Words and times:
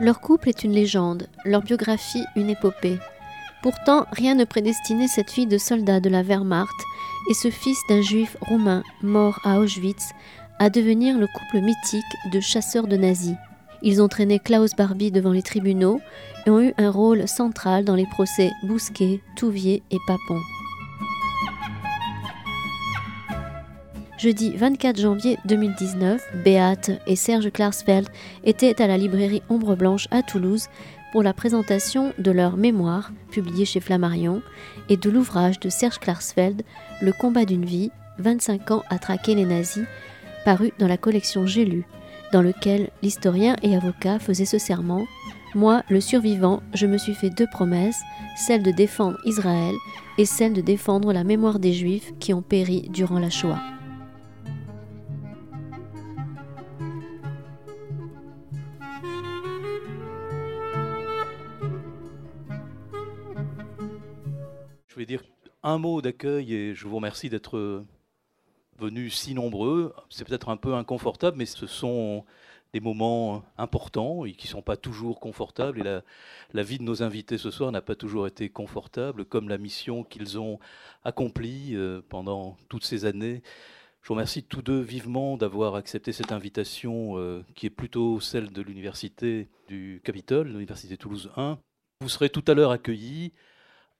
Leur 0.00 0.20
couple 0.20 0.48
est 0.48 0.64
une 0.64 0.72
légende, 0.72 1.28
leur 1.44 1.62
biographie 1.62 2.24
une 2.34 2.50
épopée. 2.50 2.98
Pourtant, 3.62 4.06
rien 4.12 4.34
ne 4.34 4.44
prédestinait 4.44 5.08
cette 5.08 5.30
fille 5.30 5.46
de 5.46 5.56
soldat 5.56 6.00
de 6.00 6.10
la 6.10 6.22
Wehrmacht 6.22 6.74
et 7.30 7.34
ce 7.34 7.48
fils 7.48 7.78
d'un 7.88 8.02
juif 8.02 8.36
roumain 8.40 8.82
mort 9.02 9.38
à 9.44 9.60
Auschwitz 9.60 10.10
à 10.58 10.68
devenir 10.68 11.16
le 11.16 11.26
couple 11.26 11.60
mythique 11.60 12.04
de 12.32 12.40
chasseurs 12.40 12.88
de 12.88 12.96
nazis. 12.96 13.36
Ils 13.82 14.02
ont 14.02 14.08
traîné 14.08 14.38
Klaus 14.38 14.74
Barbie 14.76 15.12
devant 15.12 15.32
les 15.32 15.42
tribunaux 15.42 16.00
et 16.46 16.50
ont 16.50 16.60
eu 16.60 16.74
un 16.76 16.90
rôle 16.90 17.28
central 17.28 17.84
dans 17.84 17.94
les 17.94 18.06
procès 18.06 18.50
Bousquet, 18.64 19.20
Touvier 19.36 19.82
et 19.90 19.98
Papon. 20.06 20.40
Jeudi 24.24 24.56
24 24.56 24.98
janvier 24.98 25.36
2019, 25.44 26.22
Beate 26.42 26.92
et 27.06 27.14
Serge 27.14 27.50
Klarsfeld 27.50 28.08
étaient 28.42 28.80
à 28.80 28.86
la 28.86 28.96
librairie 28.96 29.42
Ombre 29.50 29.76
Blanche 29.76 30.08
à 30.10 30.22
Toulouse 30.22 30.68
pour 31.12 31.22
la 31.22 31.34
présentation 31.34 32.14
de 32.16 32.30
leur 32.30 32.56
mémoire, 32.56 33.12
publiée 33.30 33.66
chez 33.66 33.80
Flammarion, 33.80 34.40
et 34.88 34.96
de 34.96 35.10
l'ouvrage 35.10 35.60
de 35.60 35.68
Serge 35.68 35.98
Klarsfeld, 35.98 36.62
Le 37.02 37.12
combat 37.12 37.44
d'une 37.44 37.66
vie, 37.66 37.90
25 38.16 38.70
ans 38.70 38.82
à 38.88 38.98
traquer 38.98 39.34
les 39.34 39.44
nazis, 39.44 39.84
paru 40.46 40.72
dans 40.78 40.88
la 40.88 40.96
collection 40.96 41.46
J'ai 41.46 41.66
lu, 41.66 41.84
dans 42.32 42.40
lequel 42.40 42.88
l'historien 43.02 43.56
et 43.62 43.76
avocat 43.76 44.18
faisait 44.18 44.46
ce 44.46 44.56
serment 44.56 45.04
Moi, 45.54 45.82
le 45.90 46.00
survivant, 46.00 46.62
je 46.72 46.86
me 46.86 46.96
suis 46.96 47.14
fait 47.14 47.28
deux 47.28 47.48
promesses, 47.48 48.00
celle 48.38 48.62
de 48.62 48.70
défendre 48.70 49.18
Israël 49.26 49.74
et 50.16 50.24
celle 50.24 50.54
de 50.54 50.62
défendre 50.62 51.12
la 51.12 51.24
mémoire 51.24 51.58
des 51.58 51.74
Juifs 51.74 52.14
qui 52.20 52.32
ont 52.32 52.40
péri 52.40 52.88
durant 52.90 53.18
la 53.18 53.28
Shoah. 53.28 53.60
Je 64.94 65.00
vais 65.00 65.06
dire 65.06 65.24
un 65.64 65.78
mot 65.78 66.00
d'accueil 66.00 66.54
et 66.54 66.72
je 66.76 66.86
vous 66.86 66.94
remercie 66.94 67.28
d'être 67.28 67.84
venus 68.78 69.16
si 69.16 69.34
nombreux. 69.34 69.92
C'est 70.08 70.24
peut-être 70.24 70.50
un 70.50 70.56
peu 70.56 70.74
inconfortable, 70.74 71.36
mais 71.36 71.46
ce 71.46 71.66
sont 71.66 72.24
des 72.72 72.78
moments 72.78 73.42
importants 73.58 74.24
et 74.24 74.34
qui 74.34 74.46
ne 74.46 74.52
sont 74.52 74.62
pas 74.62 74.76
toujours 74.76 75.18
confortables. 75.18 76.04
La, 76.52 76.62
vie 76.62 76.78
de 76.78 76.84
nos 76.84 77.02
invités 77.02 77.38
ce 77.38 77.50
soir 77.50 77.72
n'a 77.72 77.82
pas 77.82 77.96
toujours 77.96 78.28
été 78.28 78.48
confortable, 78.48 79.24
comme 79.24 79.48
la 79.48 79.58
mission 79.58 80.04
qu'ils 80.04 80.38
ont 80.38 80.60
accomplie 81.02 81.74
euh, 81.74 82.00
pendant 82.08 82.56
toutes 82.68 82.84
ces 82.84 83.04
années. 83.04 83.42
Je 84.00 84.06
vous 84.06 84.14
remercie 84.14 84.44
tous 84.44 84.62
deux 84.62 84.80
vivement 84.80 85.36
d'avoir 85.36 85.74
accepté 85.74 86.12
cette 86.12 86.30
invitation 86.30 87.18
euh, 87.18 87.42
qui 87.56 87.66
est 87.66 87.70
plutôt 87.70 88.20
celle 88.20 88.52
de 88.52 88.62
l'université 88.62 89.48
du 89.66 90.00
Capitole, 90.04 90.46
l'université 90.46 90.96
Toulouse 90.96 91.32
1. 91.36 91.58
Vous 92.00 92.08
serez 92.08 92.30
tout 92.30 92.44
à 92.46 92.54
l'heure 92.54 92.70
accueillis 92.70 93.32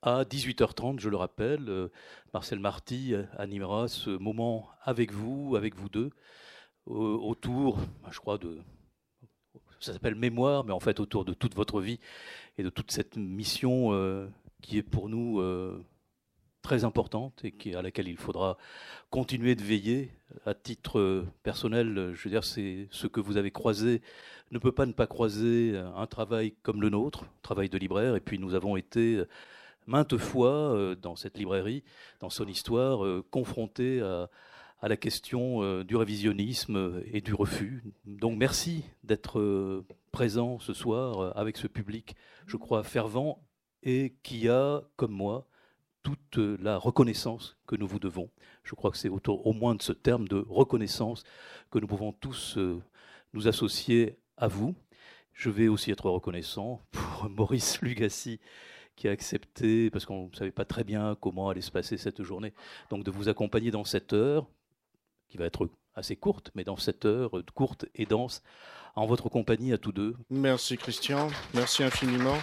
à 0.04 0.24
18h30, 0.24 1.00
je 1.00 1.08
le 1.08 1.16
rappelle. 1.16 1.68
Euh, 1.68 1.88
Marcel 2.34 2.58
Marty 2.58 3.14
animera 3.38 3.88
ce 3.88 4.10
moment 4.10 4.68
avec 4.82 5.10
vous, 5.12 5.56
avec 5.56 5.74
vous 5.76 5.88
deux, 5.88 6.10
autour, 6.86 7.78
bah, 8.02 8.10
je 8.12 8.20
crois, 8.20 8.36
de. 8.36 8.58
Ça 9.80 9.92
s'appelle 9.94 10.14
mémoire, 10.14 10.64
mais 10.64 10.72
en 10.72 10.80
fait 10.80 11.00
autour 11.00 11.24
de 11.24 11.34
toute 11.34 11.54
votre 11.54 11.80
vie 11.80 12.00
et 12.56 12.62
de 12.62 12.70
toute 12.70 12.90
cette 12.90 13.16
mission 13.16 13.92
euh, 13.92 14.26
qui 14.62 14.78
est 14.78 14.82
pour 14.82 15.08
nous 15.08 15.40
euh, 15.40 15.82
très 16.62 16.84
importante 16.84 17.42
et 17.44 17.74
à 17.74 17.82
laquelle 17.82 18.08
il 18.08 18.16
faudra 18.16 18.56
continuer 19.10 19.54
de 19.54 19.62
veiller. 19.62 20.10
À 20.46 20.54
titre 20.54 21.24
personnel, 21.42 22.12
je 22.14 22.24
veux 22.24 22.30
dire, 22.30 22.44
c'est 22.44 22.88
ce 22.90 23.06
que 23.06 23.20
vous 23.20 23.36
avez 23.36 23.50
croisé 23.50 24.02
ne 24.50 24.58
peut 24.58 24.72
pas 24.72 24.86
ne 24.86 24.92
pas 24.92 25.06
croiser 25.06 25.76
un 25.96 26.06
travail 26.06 26.54
comme 26.62 26.80
le 26.80 26.90
nôtre, 26.90 27.24
travail 27.42 27.68
de 27.68 27.78
libraire, 27.78 28.16
et 28.16 28.20
puis 28.20 28.38
nous 28.38 28.54
avons 28.54 28.76
été 28.76 29.24
maintes 29.86 30.16
fois 30.16 30.74
euh, 30.74 30.94
dans 30.94 31.16
cette 31.16 31.38
librairie, 31.38 31.84
dans 32.20 32.30
son 32.30 32.46
histoire, 32.46 33.04
euh, 33.04 33.24
confrontée 33.30 34.00
à, 34.00 34.28
la 34.82 34.96
question 34.98 35.62
euh, 35.62 35.82
du 35.82 35.96
révisionnisme 35.96 37.02
et 37.06 37.22
du 37.22 37.32
refus. 37.32 37.82
Donc 38.04 38.36
merci 38.36 38.84
d'être 39.02 39.82
présent 40.12 40.58
ce 40.58 40.74
soir 40.74 41.34
avec 41.38 41.56
ce 41.56 41.66
public, 41.66 42.14
je 42.46 42.58
crois, 42.58 42.82
fervent 42.82 43.42
et 43.82 44.14
qui 44.22 44.48
a, 44.48 44.82
comme 44.96 45.12
moi, 45.12 45.46
toute 46.02 46.36
la 46.36 46.76
reconnaissance 46.76 47.56
que 47.66 47.76
nous 47.76 47.86
vous 47.86 47.98
devons. 47.98 48.28
Je 48.62 48.74
crois 48.74 48.90
que 48.90 48.98
c'est 48.98 49.08
au 49.08 49.52
moins 49.54 49.74
de 49.74 49.80
ce 49.80 49.92
terme 49.92 50.28
de 50.28 50.44
reconnaissance 50.50 51.24
que 51.70 51.78
nous 51.78 51.86
pouvons 51.86 52.12
tous 52.12 52.58
nous 53.32 53.48
associer 53.48 54.18
à 54.36 54.48
vous. 54.48 54.74
Je 55.32 55.50
vais 55.50 55.68
aussi 55.68 55.90
être 55.90 56.08
reconnaissant 56.08 56.82
pour 56.92 57.28
Maurice 57.30 57.80
Lugassi, 57.82 58.38
qui 58.96 59.08
a 59.08 59.10
accepté, 59.10 59.90
parce 59.90 60.06
qu'on 60.06 60.28
ne 60.28 60.36
savait 60.36 60.50
pas 60.52 60.64
très 60.64 60.84
bien 60.84 61.16
comment 61.20 61.48
allait 61.48 61.60
se 61.60 61.70
passer 61.70 61.96
cette 61.96 62.22
journée, 62.22 62.52
donc 62.90 63.04
de 63.04 63.10
vous 63.10 63.28
accompagner 63.28 63.70
dans 63.70 63.84
cette 63.84 64.12
heure, 64.12 64.46
qui 65.28 65.36
va 65.36 65.46
être 65.46 65.68
assez 65.94 66.16
courte, 66.16 66.50
mais 66.54 66.64
dans 66.64 66.76
cette 66.76 67.04
heure 67.04 67.32
courte 67.54 67.86
et 67.94 68.06
dense, 68.06 68.42
en 68.96 69.06
votre 69.06 69.28
compagnie 69.28 69.72
à 69.72 69.78
tous 69.78 69.92
deux. 69.92 70.16
Merci 70.30 70.76
Christian, 70.76 71.28
merci 71.54 71.82
infiniment. 71.82 72.38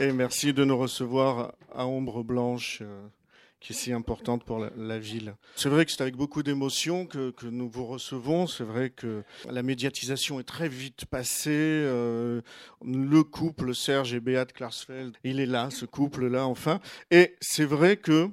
Et 0.00 0.12
merci 0.12 0.52
de 0.52 0.64
nous 0.64 0.78
recevoir 0.78 1.54
à 1.74 1.86
Ombre 1.86 2.22
Blanche. 2.22 2.82
Qui 3.60 3.72
est 3.72 3.76
si 3.76 3.92
importante 3.92 4.44
pour 4.44 4.58
la, 4.58 4.98
ville. 5.00 5.34
C'est 5.56 5.68
vrai 5.68 5.84
que 5.84 5.90
c'est 5.90 6.00
avec 6.00 6.14
beaucoup 6.14 6.44
d'émotion 6.44 7.06
que, 7.06 7.30
que, 7.30 7.46
nous 7.46 7.68
vous 7.68 7.86
recevons. 7.86 8.46
C'est 8.46 8.62
vrai 8.62 8.90
que 8.90 9.24
la 9.50 9.64
médiatisation 9.64 10.38
est 10.38 10.44
très 10.44 10.68
vite 10.68 11.06
passée. 11.06 11.50
Euh, 11.50 12.40
le 12.84 13.24
couple 13.24 13.74
Serge 13.74 14.14
et 14.14 14.20
Beat 14.20 14.52
Klarsfeld, 14.52 15.16
il 15.24 15.40
est 15.40 15.46
là, 15.46 15.70
ce 15.70 15.86
couple-là, 15.86 16.46
enfin. 16.46 16.78
Et 17.10 17.34
c'est 17.40 17.64
vrai 17.64 17.96
que 17.96 18.30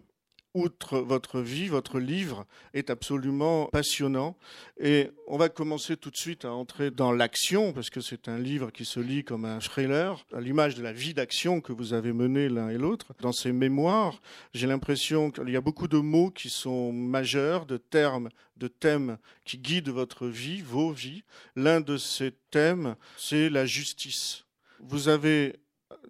outre 0.56 1.00
votre 1.00 1.42
vie, 1.42 1.68
votre 1.68 2.00
livre 2.00 2.46
est 2.74 2.90
absolument 2.90 3.68
passionnant. 3.68 4.38
Et 4.80 5.12
on 5.28 5.38
va 5.38 5.50
commencer 5.50 5.98
tout 5.98 6.10
de 6.10 6.18
suite 6.18 6.46
à 6.46 6.52
entrer 6.52 6.90
dans 6.90 7.12
l'action, 7.12 7.74
parce 7.74 7.90
que 7.90 8.02
c'est 8.02 8.28
un 8.28 8.40
livre 8.40 8.72
qui 8.72 8.86
se 8.86 9.00
lit 9.00 9.24
comme 9.24 9.46
un 9.46 9.60
thriller, 9.60 10.26
à 10.34 10.40
l'image 10.40 10.76
de 10.76 10.82
la 10.82 10.94
vie 10.94 11.14
d'action 11.14 11.62
que 11.62 11.74
vous 11.74 11.94
avez 11.94 12.14
menée 12.14 12.50
l'un 12.50 12.70
et 12.70 12.78
l'autre. 12.78 13.14
Dans 13.20 13.34
ces 13.34 13.52
mémoires, 13.52 14.22
j'ai 14.54 14.66
l'impression 14.66 15.30
qu'il 15.30 15.50
y 15.50 15.58
a 15.58 15.62
beaucoup 15.62 15.88
de 15.88 15.98
mots 15.98 16.32
qui 16.32 16.50
sont 16.50 16.92
majeurs, 16.92 17.66
de 17.66 17.78
termes, 17.78 18.30
de 18.58 18.68
thèmes 18.68 19.18
qui 19.44 19.58
guident 19.58 19.90
votre 19.90 20.28
vie, 20.28 20.62
vos 20.62 20.92
vies. 20.92 21.24
L'un 21.56 21.82
de 21.82 21.98
ces 21.98 22.32
thèmes, 22.50 22.96
c'est 23.18 23.50
la 23.50 23.66
justice. 23.66 24.46
Vous 24.80 25.10
avez 25.10 25.58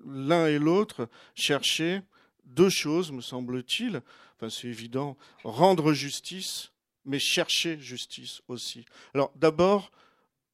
l'un 0.05 0.45
et 0.47 0.59
l'autre 0.59 1.09
cherché 1.33 2.01
deux 2.45 2.69
choses, 2.69 3.11
me 3.11 3.21
semble-t-il 3.21 4.01
enfin 4.35 4.49
c'est 4.49 4.67
évident, 4.67 5.17
rendre 5.43 5.93
justice, 5.93 6.71
mais 7.05 7.19
chercher 7.19 7.79
justice 7.79 8.41
aussi. 8.47 8.85
Alors 9.13 9.31
d'abord, 9.35 9.91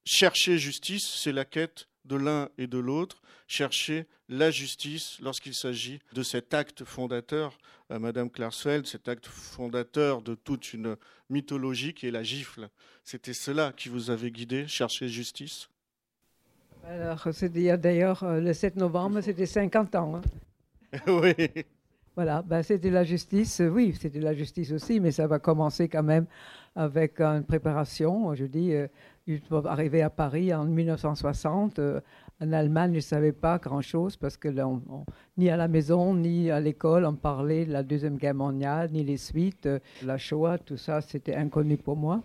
chercher 0.06 0.58
justice, 0.58 1.08
c'est 1.08 1.32
la 1.32 1.46
quête 1.46 1.88
de 2.06 2.16
l'un 2.16 2.50
et 2.58 2.68
de 2.68 2.78
l'autre, 2.78 3.22
chercher 3.48 4.08
la 4.30 4.50
justice 4.50 5.18
lorsqu'il 5.22 5.54
s'agit 5.54 6.00
de 6.14 6.24
cet 6.24 6.54
acte 6.54 6.84
fondateur, 6.86 7.58
euh, 7.92 8.00
Madame 8.00 8.30
Klarsfeld, 8.30 8.88
cet 8.88 9.08
acte 9.08 9.28
fondateur 9.28 10.22
de 10.22 10.36
toute 10.36 10.74
une 10.74 10.96
mythologie 11.30 11.94
qui 11.94 12.08
est 12.08 12.12
la 12.12 12.24
gifle. 12.24 12.70
C'était 13.04 13.34
cela 13.34 13.74
qui 13.76 13.90
vous 13.90 14.10
avait 14.10 14.32
guidé, 14.32 14.68
chercher 14.68 15.08
justice? 15.08 15.70
Alors, 16.86 17.28
c'était 17.32 17.78
d'ailleurs 17.78 18.24
euh, 18.24 18.40
le 18.40 18.54
7 18.54 18.76
novembre, 18.78 19.22
c'était 19.22 19.46
50 19.46 19.96
ans. 19.96 20.16
Hein. 20.16 21.00
oui. 21.08 21.36
Voilà, 22.22 22.44
ben 22.44 22.62
c'était 22.62 22.92
la 22.92 23.04
justice, 23.04 23.62
euh, 23.62 23.68
oui, 23.68 23.98
c'était 24.00 24.20
la 24.20 24.36
justice 24.36 24.72
aussi, 24.72 25.00
mais 25.00 25.10
ça 25.10 25.26
va 25.26 25.40
commencer 25.40 25.90
quand 25.90 26.04
même 26.04 26.28
avec 26.76 27.20
une 27.20 27.44
préparation. 27.44 28.36
Je 28.36 28.46
dis, 28.46 28.76
euh, 28.76 28.88
à 30.04 30.10
Paris 30.12 30.54
en 30.54 30.66
1960. 30.66 31.80
Euh, 31.80 32.00
en 32.40 32.54
Allemagne, 32.54 32.92
je 32.92 32.98
ne 32.98 33.02
savais 33.02 33.32
pas 33.32 33.58
grand-chose 33.58 34.18
parce 34.18 34.38
que 34.38 34.50
ni 35.36 35.50
à 35.50 35.58
la 35.58 35.68
maison, 35.68 36.14
ni 36.14 36.52
à 36.52 36.60
l'école, 36.60 37.06
on 37.06 37.16
parlait 37.16 37.66
de 37.66 37.72
la 37.72 37.82
Deuxième 37.82 38.18
Guerre 38.18 38.36
mondiale, 38.36 38.92
ni 38.92 39.04
les 39.04 39.18
suites, 39.18 39.68
la 40.04 40.20
Shoah, 40.20 40.60
tout 40.60 40.78
ça, 40.78 41.02
c'était 41.02 41.34
inconnu 41.34 41.78
pour 41.78 41.98
moi. 41.98 42.22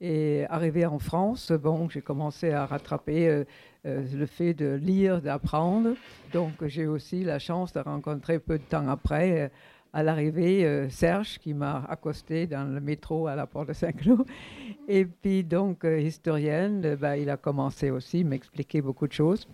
Et 0.00 0.44
arrivé 0.48 0.86
en 0.86 1.00
France, 1.00 1.50
bon, 1.50 1.88
j'ai 1.88 2.02
commencé 2.02 2.52
à 2.52 2.66
rattraper 2.66 3.44
euh, 3.86 4.02
le 4.14 4.26
fait 4.26 4.54
de 4.54 4.74
lire, 4.74 5.20
d'apprendre. 5.20 5.94
Donc 6.32 6.52
j'ai 6.66 6.86
aussi 6.86 7.22
la 7.22 7.38
chance 7.38 7.72
de 7.72 7.80
rencontrer 7.80 8.38
peu 8.38 8.58
de 8.58 8.62
temps 8.64 8.88
après, 8.88 9.42
euh, 9.42 9.48
à 9.92 10.02
l'arrivée, 10.02 10.64
euh, 10.64 10.88
Serge 10.88 11.38
qui 11.38 11.52
m'a 11.52 11.84
accosté 11.88 12.46
dans 12.46 12.64
le 12.64 12.80
métro 12.80 13.26
à 13.26 13.36
la 13.36 13.46
porte 13.46 13.68
de 13.68 13.72
Saint-Cloud. 13.74 14.24
Et 14.88 15.04
puis 15.04 15.44
donc, 15.44 15.84
historienne, 15.84 16.96
bah, 16.96 17.16
il 17.16 17.28
a 17.28 17.36
commencé 17.36 17.90
aussi 17.90 18.24
m'expliquer 18.24 18.80
beaucoup 18.80 19.06
de 19.06 19.12
choses. 19.12 19.46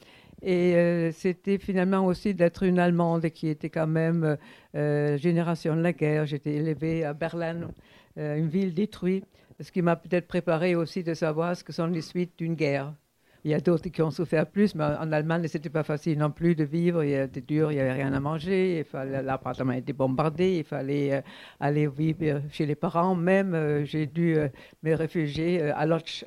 Et 0.42 1.10
c'était 1.12 1.58
finalement 1.58 2.06
aussi 2.06 2.32
d'être 2.32 2.62
une 2.62 2.78
Allemande 2.78 3.28
qui 3.28 3.48
était 3.48 3.68
quand 3.68 3.86
même 3.86 4.38
génération 4.72 5.76
de 5.76 5.82
la 5.82 5.92
guerre. 5.92 6.24
J'étais 6.24 6.54
élevée 6.54 7.04
à 7.04 7.12
Berlin, 7.12 7.68
une 8.16 8.48
ville 8.48 8.72
détruite 8.72 9.26
ce 9.60 9.70
qui 9.70 9.82
m'a 9.82 9.96
peut-être 9.96 10.26
préparé 10.26 10.74
aussi 10.74 11.02
de 11.02 11.14
savoir 11.14 11.56
ce 11.56 11.62
que 11.62 11.72
sont 11.72 11.86
les 11.86 12.00
suites 12.00 12.32
d'une 12.38 12.54
guerre. 12.54 12.94
Il 13.44 13.50
y 13.50 13.54
a 13.54 13.60
d'autres 13.60 13.88
qui 13.88 14.02
ont 14.02 14.10
souffert 14.10 14.46
plus, 14.46 14.74
mais 14.74 14.84
en 14.84 15.12
Allemagne, 15.12 15.46
ce 15.48 15.56
n'était 15.56 15.70
pas 15.70 15.82
facile 15.82 16.18
non 16.18 16.30
plus 16.30 16.54
de 16.54 16.64
vivre. 16.64 17.02
Il 17.02 17.14
était 17.14 17.40
dur, 17.40 17.72
il 17.72 17.76
n'y 17.76 17.80
avait 17.80 17.92
rien 17.92 18.12
à 18.12 18.20
manger. 18.20 18.84
L'appartement 18.92 19.72
était 19.72 19.94
bombardé. 19.94 20.58
Il 20.58 20.64
fallait 20.64 21.14
euh, 21.14 21.20
aller 21.58 21.86
vivre 21.86 22.42
chez 22.50 22.66
les 22.66 22.74
parents. 22.74 23.14
Même, 23.14 23.54
euh, 23.54 23.84
j'ai 23.84 24.06
dû 24.06 24.36
euh, 24.36 24.48
me 24.82 24.94
réfugier 24.94 25.62
à 25.62 25.86
Lodz 25.86 26.24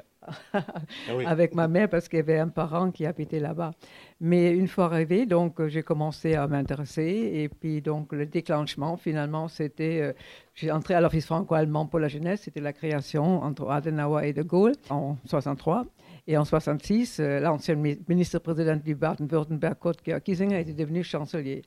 ah 0.54 0.64
avec 1.26 1.54
ma 1.54 1.68
mère 1.68 1.90
parce 1.90 2.08
qu'il 2.08 2.18
y 2.18 2.22
avait 2.22 2.40
un 2.40 2.48
parent 2.48 2.90
qui 2.92 3.06
habitait 3.06 3.42
là-bas. 3.42 3.74
Mais 4.22 4.52
une 4.52 4.70
fois 4.70 4.86
arrivé, 4.86 5.26
donc 5.26 5.68
j'ai 5.68 5.84
commencé 5.84 6.36
à 6.36 6.48
m'intéresser 6.48 7.32
et 7.34 7.50
puis 7.50 7.82
donc 7.82 8.14
le 8.14 8.26
déclenchement 8.26 8.96
finalement 8.96 9.50
c'était 9.50 10.16
j'ai 10.56 10.72
entré 10.72 10.94
à 10.94 11.02
l'office 11.02 11.26
franco-allemand 11.26 11.88
pour 11.88 12.00
la 12.00 12.08
jeunesse, 12.08 12.44
c'était 12.44 12.62
la 12.62 12.72
création 12.72 13.44
entre 13.44 13.70
Adenauer 13.70 14.30
et 14.30 14.32
De 14.32 14.44
Gaulle 14.44 14.76
en 14.90 15.18
63 15.26 15.86
et 16.26 16.38
en 16.38 16.46
66, 16.46 17.20
euh, 17.20 17.40
l'ancien 17.40 17.76
ministre-président 17.76 18.78
du 18.78 18.96
Baden-Württemberg, 18.96 19.76
Kurt 19.80 20.24
Kiesinger, 20.24 20.62
était 20.62 20.74
devenu 20.74 21.04
chancelier. 21.04 21.64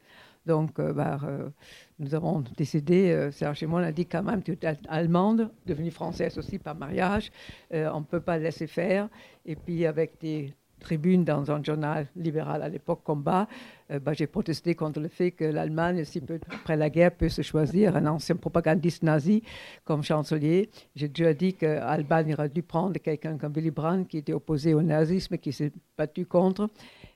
Donc, 0.47 0.79
euh, 0.79 0.93
bah, 0.93 1.19
euh, 1.25 1.51
nous 1.99 2.15
avons 2.15 2.43
décidé, 2.57 3.31
Serge 3.33 3.63
et 3.63 3.67
moi, 3.67 3.81
on 3.81 3.85
a 3.85 3.93
dit 3.93 4.07
quand 4.07 4.23
même, 4.23 4.43
tu 4.43 4.53
es 4.53 4.79
allemande, 4.89 5.51
devenue 5.67 5.91
française 5.91 6.39
aussi 6.39 6.59
par 6.59 6.75
mariage, 6.75 7.31
on 7.73 8.01
ne 8.01 8.05
peut 8.05 8.21
pas 8.21 8.39
laisser 8.39 8.67
faire. 8.67 9.09
Et 9.45 9.57
puis, 9.57 9.85
avec 9.85 10.19
des 10.21 10.55
tribune 10.87 11.25
dans 11.25 11.51
un 11.51 11.61
journal 11.65 12.07
libéral 12.15 12.63
à 12.63 12.69
l'époque, 12.69 13.01
Combat, 13.03 13.49
euh, 13.91 13.99
bah, 13.99 14.13
j'ai 14.13 14.29
protesté 14.29 14.77
contre 14.77 15.01
le 15.01 15.09
fait 15.09 15.33
que 15.33 15.45
l'Allemagne, 15.45 16.05
si 16.05 16.21
peu 16.21 16.39
après 16.49 16.77
la 16.77 16.91
guerre, 16.91 17.11
peut 17.11 17.29
se 17.29 17.43
choisir 17.43 17.97
un 17.97 18.07
ancien 18.07 18.37
propagandiste 18.37 19.03
nazi 19.03 19.43
comme 19.85 20.05
chancelier. 20.05 20.71
J'ai 20.95 21.09
déjà 21.09 21.35
dit 21.35 21.55
qu'Allemagne 21.55 22.35
aurait 22.35 22.51
dû 22.51 22.63
prendre 22.63 22.97
quelqu'un 23.01 23.37
comme 23.37 23.53
Willy 23.53 23.73
Brandt, 23.73 24.07
qui 24.09 24.19
était 24.19 24.33
opposé 24.33 24.75
au 24.75 24.83
nazisme, 24.83 25.39
qui 25.39 25.53
s'est 25.53 25.73
battu 25.99 26.25
contre. 26.25 26.71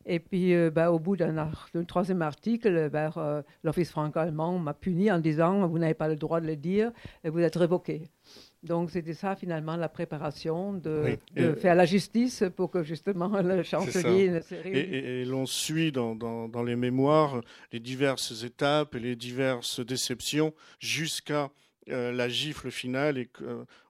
Et 0.04 0.18
puis, 0.18 0.52
euh, 0.52 0.70
bah, 0.70 0.90
au 0.90 0.98
bout 0.98 1.16
d'un 1.16 1.50
troisième 1.86 2.22
article, 2.22 2.90
bah, 2.90 3.12
euh, 3.16 3.42
l'Office 3.62 3.90
franco-allemand 3.90 4.58
m'a 4.58 4.74
puni 4.74 5.12
en 5.12 5.20
disant 5.20 5.68
Vous 5.68 5.78
n'avez 5.78 5.94
pas 5.94 6.08
le 6.08 6.16
droit 6.16 6.40
de 6.40 6.46
le 6.48 6.56
dire, 6.56 6.90
et 7.22 7.30
vous 7.30 7.38
êtes 7.38 7.56
révoqué. 7.56 8.02
Donc 8.62 8.90
c'était 8.90 9.14
ça 9.14 9.36
finalement 9.36 9.76
la 9.76 9.88
préparation 9.88 10.74
de, 10.74 11.16
faire 11.58 11.74
la 11.74 11.86
justice 11.86 12.44
pour 12.56 12.70
que 12.70 12.82
justement 12.82 13.40
le 13.40 13.62
chancelier 13.62 14.28
ne 14.28 14.40
se 14.40 14.54
Et, 14.54 15.22
et, 15.22 15.24
l'on 15.24 15.46
suit 15.46 15.92
dans, 15.92 16.14
dans, 16.14 16.62
les 16.62 16.76
mémoires 16.76 17.40
les 17.72 17.80
diverses 17.80 18.44
étapes 18.44 18.94
et 18.94 19.00
les 19.00 19.16
diverses 19.16 19.80
déceptions 19.80 20.52
jusqu'à 20.78 21.50
euh, 21.88 22.12
la 22.12 22.28
gifle 22.28 22.70
finale 22.70 23.16
et 23.16 23.30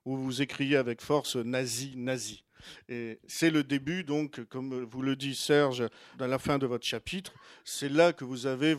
où 0.05 0.17
vous 0.17 0.41
écriez 0.41 0.77
avec 0.77 1.01
force 1.01 1.35
nazi, 1.35 1.95
nazi. 1.97 2.45
Et 2.89 3.19
c'est 3.27 3.51
le 3.51 3.65
début, 3.65 4.05
donc, 4.05 4.45
comme 4.45 4.85
vous 4.85 5.03
le 5.03 5.17
dit 5.17 5.35
Serge, 5.35 5.85
dans 6.19 6.27
la 6.27 6.39
fin 6.39 6.59
de 6.59 6.67
votre 6.67 6.87
chapitre, 6.87 7.33
c'est 7.65 7.89
là 7.89 8.13
que 8.13 8.25
vous 8.25 8.47
avez 8.47 8.77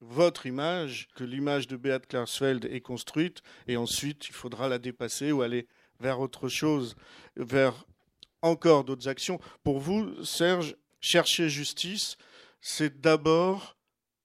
votre 0.00 0.46
image, 0.46 1.08
que 1.14 1.24
l'image 1.24 1.66
de 1.66 1.76
Beat 1.76 2.06
Klarsfeld 2.06 2.64
est 2.64 2.80
construite, 2.80 3.42
et 3.68 3.76
ensuite 3.76 4.28
il 4.28 4.34
faudra 4.34 4.68
la 4.68 4.78
dépasser 4.78 5.32
ou 5.32 5.42
aller 5.42 5.66
vers 6.00 6.20
autre 6.20 6.48
chose, 6.48 6.96
vers 7.36 7.84
encore 8.42 8.84
d'autres 8.84 9.08
actions. 9.08 9.38
Pour 9.62 9.78
vous, 9.78 10.24
Serge, 10.24 10.76
chercher 11.00 11.48
justice, 11.48 12.16
c'est 12.60 13.00
d'abord 13.00 13.76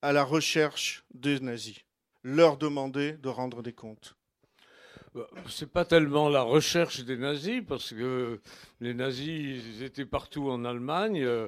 à 0.01 0.13
la 0.13 0.23
recherche 0.23 1.03
des 1.13 1.39
nazis, 1.39 1.79
leur 2.23 2.57
demander 2.57 3.13
de 3.13 3.29
rendre 3.29 3.61
des 3.61 3.73
comptes. 3.73 4.15
Bah, 5.13 5.29
c'est 5.47 5.71
pas 5.71 5.85
tellement 5.85 6.27
la 6.27 6.41
recherche 6.41 7.05
des 7.05 7.15
nazis, 7.15 7.63
parce 7.65 7.91
que 7.91 8.41
les 8.81 8.93
nazis 8.93 9.81
étaient 9.81 10.05
partout 10.05 10.49
en 10.49 10.65
Allemagne, 10.65 11.23
euh, 11.23 11.47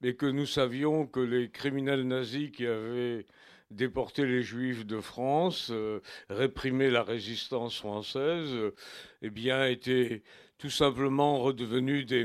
mais 0.00 0.14
que 0.14 0.26
nous 0.26 0.46
savions 0.46 1.06
que 1.06 1.20
les 1.20 1.48
criminels 1.48 2.06
nazis 2.06 2.50
qui 2.50 2.66
avaient 2.66 3.24
déporter 3.70 4.26
les 4.26 4.42
Juifs 4.42 4.86
de 4.86 5.00
France, 5.00 5.68
euh, 5.70 6.00
réprimer 6.28 6.90
la 6.90 7.02
résistance 7.02 7.78
française, 7.78 8.48
euh, 8.52 8.74
eh 9.22 9.30
bien, 9.30 9.66
étaient 9.66 10.22
tout 10.58 10.70
simplement 10.70 11.40
redevenus 11.40 12.06
des, 12.06 12.24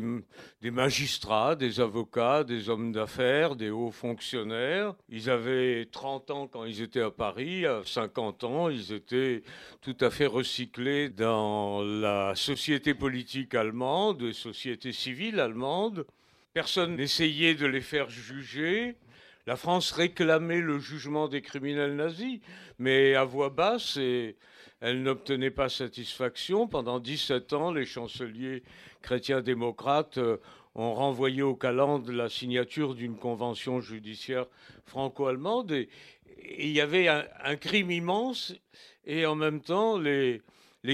des, 0.61 0.71
magistrats, 0.71 1.55
des 1.55 1.79
avocats, 1.79 2.43
des 2.43 2.69
hommes 2.69 2.91
d'affaires, 2.91 3.55
des 3.55 3.69
hauts 3.69 3.91
fonctionnaires. 3.91 4.95
Ils 5.09 5.29
avaient 5.29 5.85
30 5.91 6.31
ans 6.31 6.47
quand 6.47 6.65
ils 6.65 6.81
étaient 6.81 7.01
à 7.01 7.11
Paris, 7.11 7.65
à 7.65 7.81
50 7.83 8.43
ans, 8.43 8.69
ils 8.69 8.93
étaient 8.93 9.41
tout 9.81 9.97
à 9.99 10.09
fait 10.09 10.27
recyclés 10.27 11.09
dans 11.09 11.81
la 11.81 12.33
société 12.35 12.93
politique 12.93 13.55
allemande, 13.55 14.31
société 14.31 14.93
civile 14.93 15.39
allemande. 15.39 16.05
Personne 16.53 16.95
n'essayait 16.95 17.55
de 17.55 17.65
les 17.65 17.81
faire 17.81 18.09
juger. 18.09 18.95
La 19.47 19.55
France 19.55 19.91
réclamait 19.91 20.61
le 20.61 20.79
jugement 20.79 21.27
des 21.27 21.41
criminels 21.41 21.95
nazis, 21.95 22.39
mais 22.77 23.15
à 23.15 23.23
voix 23.23 23.49
basse, 23.49 23.97
et 23.97 24.35
elle 24.81 25.01
n'obtenait 25.01 25.51
pas 25.51 25.69
satisfaction. 25.69 26.67
Pendant 26.67 26.99
17 26.99 27.53
ans, 27.53 27.71
les 27.71 27.85
chanceliers 27.85 28.63
chrétiens-démocrates 29.01 30.17
euh, 30.17 30.37
ont 30.75 30.93
renvoyé 30.93 31.41
au 31.41 31.55
calendes 31.55 32.09
la 32.09 32.29
signature 32.29 32.95
d'une 32.95 33.17
convention 33.17 33.81
judiciaire 33.81 34.45
franco-allemande. 34.85 35.71
Et, 35.71 35.89
il 36.57 36.71
y 36.71 36.79
avait 36.79 37.07
un, 37.09 37.55
crime 37.57 37.91
immense, 37.91 38.53
et 39.05 39.25
en 39.25 39.35
même 39.35 39.61
temps, 39.61 39.97
les 39.97 40.41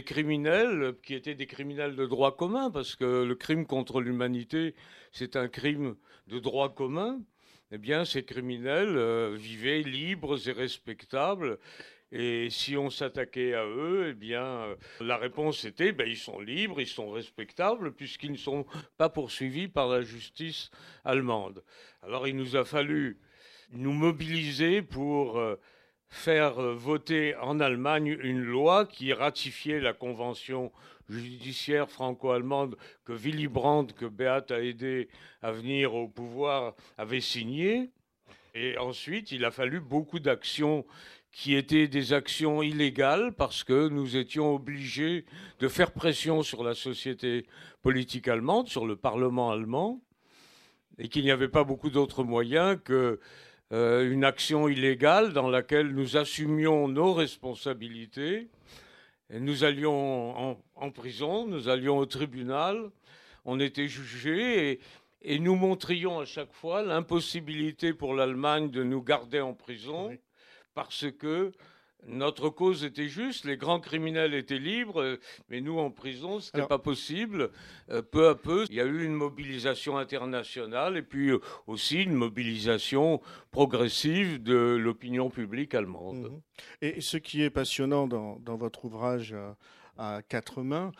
criminels, 0.03 0.95
qui 1.03 1.13
étaient 1.13 1.35
des 1.35 1.45
criminels 1.45 1.95
de 1.95 2.05
droit 2.07 2.35
commun, 2.35 2.71
parce 2.71 2.95
que 2.95 3.23
le 3.23 3.35
crime 3.35 3.67
contre 3.67 4.01
l'humanité, 4.01 4.73
c'est 5.11 5.35
un 5.35 5.47
crime 5.47 5.95
de 6.27 6.39
droit 6.39 6.73
commun, 6.73 7.19
eh 7.71 7.77
bien, 7.77 8.05
ces 8.05 8.23
criminels 8.23 8.95
euh, 8.95 9.35
vivaient 9.37 9.81
libres 9.81 10.37
et 10.47 10.51
respectables. 10.51 11.57
Et 12.11 12.49
si 12.49 12.77
on 12.77 12.89
s'attaquait 12.89 13.55
à 13.55 13.65
eux, 13.65 14.09
eh 14.09 14.13
bien, 14.13 14.43
euh, 14.43 14.75
la 15.01 15.17
réponse 15.17 15.65
était, 15.65 15.91
ben, 15.91 16.07
ils 16.07 16.17
sont 16.17 16.39
libres, 16.39 16.79
ils 16.79 16.87
sont 16.87 17.09
respectables, 17.09 17.93
puisqu'ils 17.93 18.31
ne 18.31 18.37
sont 18.37 18.65
pas 18.97 19.09
poursuivis 19.09 19.67
par 19.67 19.89
la 19.89 20.01
justice 20.01 20.69
allemande. 21.03 21.63
Alors, 22.03 22.27
il 22.27 22.35
nous 22.35 22.55
a 22.55 22.63
fallu 22.63 23.19
nous 23.71 23.93
mobiliser 23.93 24.83
pour 24.83 25.39
euh, 25.39 25.59
faire 26.07 26.61
voter 26.75 27.35
en 27.37 27.59
Allemagne 27.59 28.15
une 28.21 28.43
loi 28.43 28.85
qui 28.85 29.11
ratifiait 29.11 29.79
la 29.79 29.93
Convention 29.93 30.71
judiciaire 31.09 31.89
franco-allemande 31.89 32.75
que 33.03 33.13
Willy 33.13 33.47
Brandt, 33.47 33.93
que 33.93 34.05
Beat 34.05 34.51
a 34.51 34.61
aidé 34.61 35.09
à 35.41 35.51
venir 35.51 35.93
au 35.93 36.07
pouvoir, 36.07 36.75
avait 36.97 37.21
signé. 37.21 37.91
Et 38.53 38.77
ensuite, 38.77 39.31
il 39.31 39.43
a 39.45 39.51
fallu 39.51 39.79
beaucoup 39.79 40.19
d'actions 40.19 40.85
qui 41.31 41.55
étaient 41.55 41.89
des 41.89 42.13
actions 42.13 42.61
illégales 42.61 43.33
parce 43.33 43.65
que 43.65 43.89
nous 43.89 44.15
étions 44.15 44.55
obligés 44.55 45.25
de 45.59 45.67
faire 45.67 45.91
pression 45.91 46.43
sur 46.43 46.63
la 46.63 46.73
société 46.73 47.45
politique 47.81 48.29
allemande, 48.29 48.69
sur 48.69 48.85
le 48.85 48.95
Parlement 48.95 49.51
allemand, 49.51 50.01
et 50.97 51.09
qu'il 51.09 51.25
n'y 51.25 51.31
avait 51.31 51.49
pas 51.49 51.65
beaucoup 51.65 51.89
d'autres 51.89 52.23
moyens 52.23 52.79
que 52.83 53.19
euh, 53.73 54.09
une 54.09 54.23
action 54.23 54.69
illégale 54.69 55.33
dans 55.33 55.49
laquelle 55.49 55.89
nous 55.89 56.15
assumions 56.15 56.87
nos 56.87 57.13
responsabilités 57.13 58.47
nous 59.29 59.63
allions 59.63 60.57
en, 60.75 60.91
prison, 60.91 61.47
nous 61.47 61.69
allions 61.69 61.97
au 61.97 62.05
tribunal, 62.05 62.89
on 63.43 63.59
était 63.59 63.87
jugés 63.87 64.79
et, 65.21 65.39
nous 65.39 65.55
montrions 65.55 66.19
à 66.19 66.25
chaque 66.25 66.53
fois 66.53 66.83
l'impossibilité 66.83 67.93
pour 67.93 68.13
l'Allemagne 68.13 68.69
de 68.69 68.83
nous 68.83 69.01
garder 69.01 69.41
en 69.41 69.53
prison 69.53 70.15
parce 70.75 71.05
que 71.11 71.51
notre 72.07 72.49
cause 72.49 72.83
était 72.83 73.07
juste, 73.07 73.45
les 73.45 73.57
grands 73.57 73.79
criminels 73.79 74.33
étaient 74.33 74.59
libres, 74.59 75.17
mais 75.49 75.61
nous 75.61 75.79
en 75.79 75.89
prison, 75.89 76.39
ce 76.39 76.51
n'était 76.53 76.67
pas 76.67 76.79
possible. 76.79 77.49
Euh, 77.89 78.01
peu 78.01 78.27
à 78.27 78.35
peu, 78.35 78.65
il 78.69 78.75
y 78.75 78.81
a 78.81 78.85
eu 78.85 79.03
une 79.03 79.13
mobilisation 79.13 79.97
internationale 79.97 80.97
et 80.97 81.01
puis 81.01 81.29
euh, 81.29 81.39
aussi 81.67 82.03
une 82.03 82.13
mobilisation 82.13 83.21
progressive 83.51 84.41
de 84.41 84.75
l'opinion 84.79 85.29
publique 85.29 85.73
allemande. 85.73 86.31
Mhm. 86.31 86.41
Et 86.81 87.01
ce 87.01 87.17
qui 87.17 87.41
est 87.41 87.49
passionnant 87.49 88.07
dans, 88.07 88.57
votre 88.57 88.85
ouvrage 88.85 89.33
euh, 89.33 89.51
à, 89.97 90.21
quatre 90.21 90.61
mains, 90.61 90.91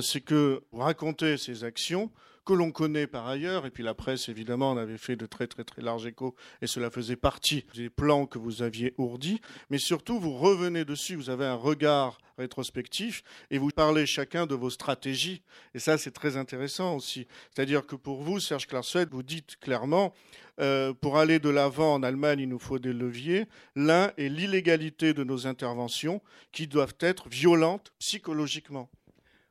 c'est 0.00 0.20
que 0.20 0.62
vous 0.70 0.80
racontez 0.80 1.36
ces 1.36 1.64
actions 1.64 2.10
que 2.44 2.52
l'on 2.52 2.72
connaît 2.72 3.06
par 3.06 3.26
ailleurs, 3.26 3.66
et 3.66 3.70
puis 3.70 3.82
la 3.82 3.94
presse 3.94 4.28
évidemment 4.28 4.70
en 4.70 4.76
avait 4.76 4.98
fait 4.98 5.16
de 5.16 5.26
très 5.26 5.46
très 5.46 5.64
très 5.64 5.82
larges 5.82 6.06
échos, 6.06 6.34
et 6.60 6.66
cela 6.66 6.90
faisait 6.90 7.16
partie 7.16 7.64
des 7.74 7.90
plans 7.90 8.26
que 8.26 8.38
vous 8.38 8.62
aviez 8.62 8.94
ourdis, 8.98 9.40
mais 9.70 9.78
surtout 9.78 10.18
vous 10.18 10.36
revenez 10.36 10.84
dessus, 10.84 11.16
vous 11.16 11.30
avez 11.30 11.46
un 11.46 11.54
regard 11.54 12.18
rétrospectif, 12.38 13.22
et 13.50 13.58
vous 13.58 13.70
parlez 13.70 14.06
chacun 14.06 14.46
de 14.46 14.54
vos 14.54 14.70
stratégies, 14.70 15.42
et 15.74 15.78
ça 15.78 15.98
c'est 15.98 16.10
très 16.10 16.36
intéressant 16.36 16.96
aussi. 16.96 17.26
C'est-à-dire 17.54 17.86
que 17.86 17.96
pour 17.96 18.22
vous, 18.22 18.40
Serge 18.40 18.66
Klarsfeld, 18.66 19.10
vous 19.12 19.22
dites 19.22 19.56
clairement, 19.60 20.12
euh, 20.60 20.92
pour 20.92 21.18
aller 21.18 21.38
de 21.38 21.48
l'avant 21.48 21.94
en 21.94 22.02
Allemagne, 22.02 22.40
il 22.40 22.48
nous 22.48 22.58
faut 22.58 22.78
des 22.78 22.92
leviers. 22.92 23.46
L'un 23.74 24.12
est 24.18 24.28
l'illégalité 24.28 25.14
de 25.14 25.24
nos 25.24 25.46
interventions 25.46 26.20
qui 26.52 26.66
doivent 26.66 26.96
être 27.00 27.28
violentes 27.28 27.92
psychologiquement. 27.98 28.90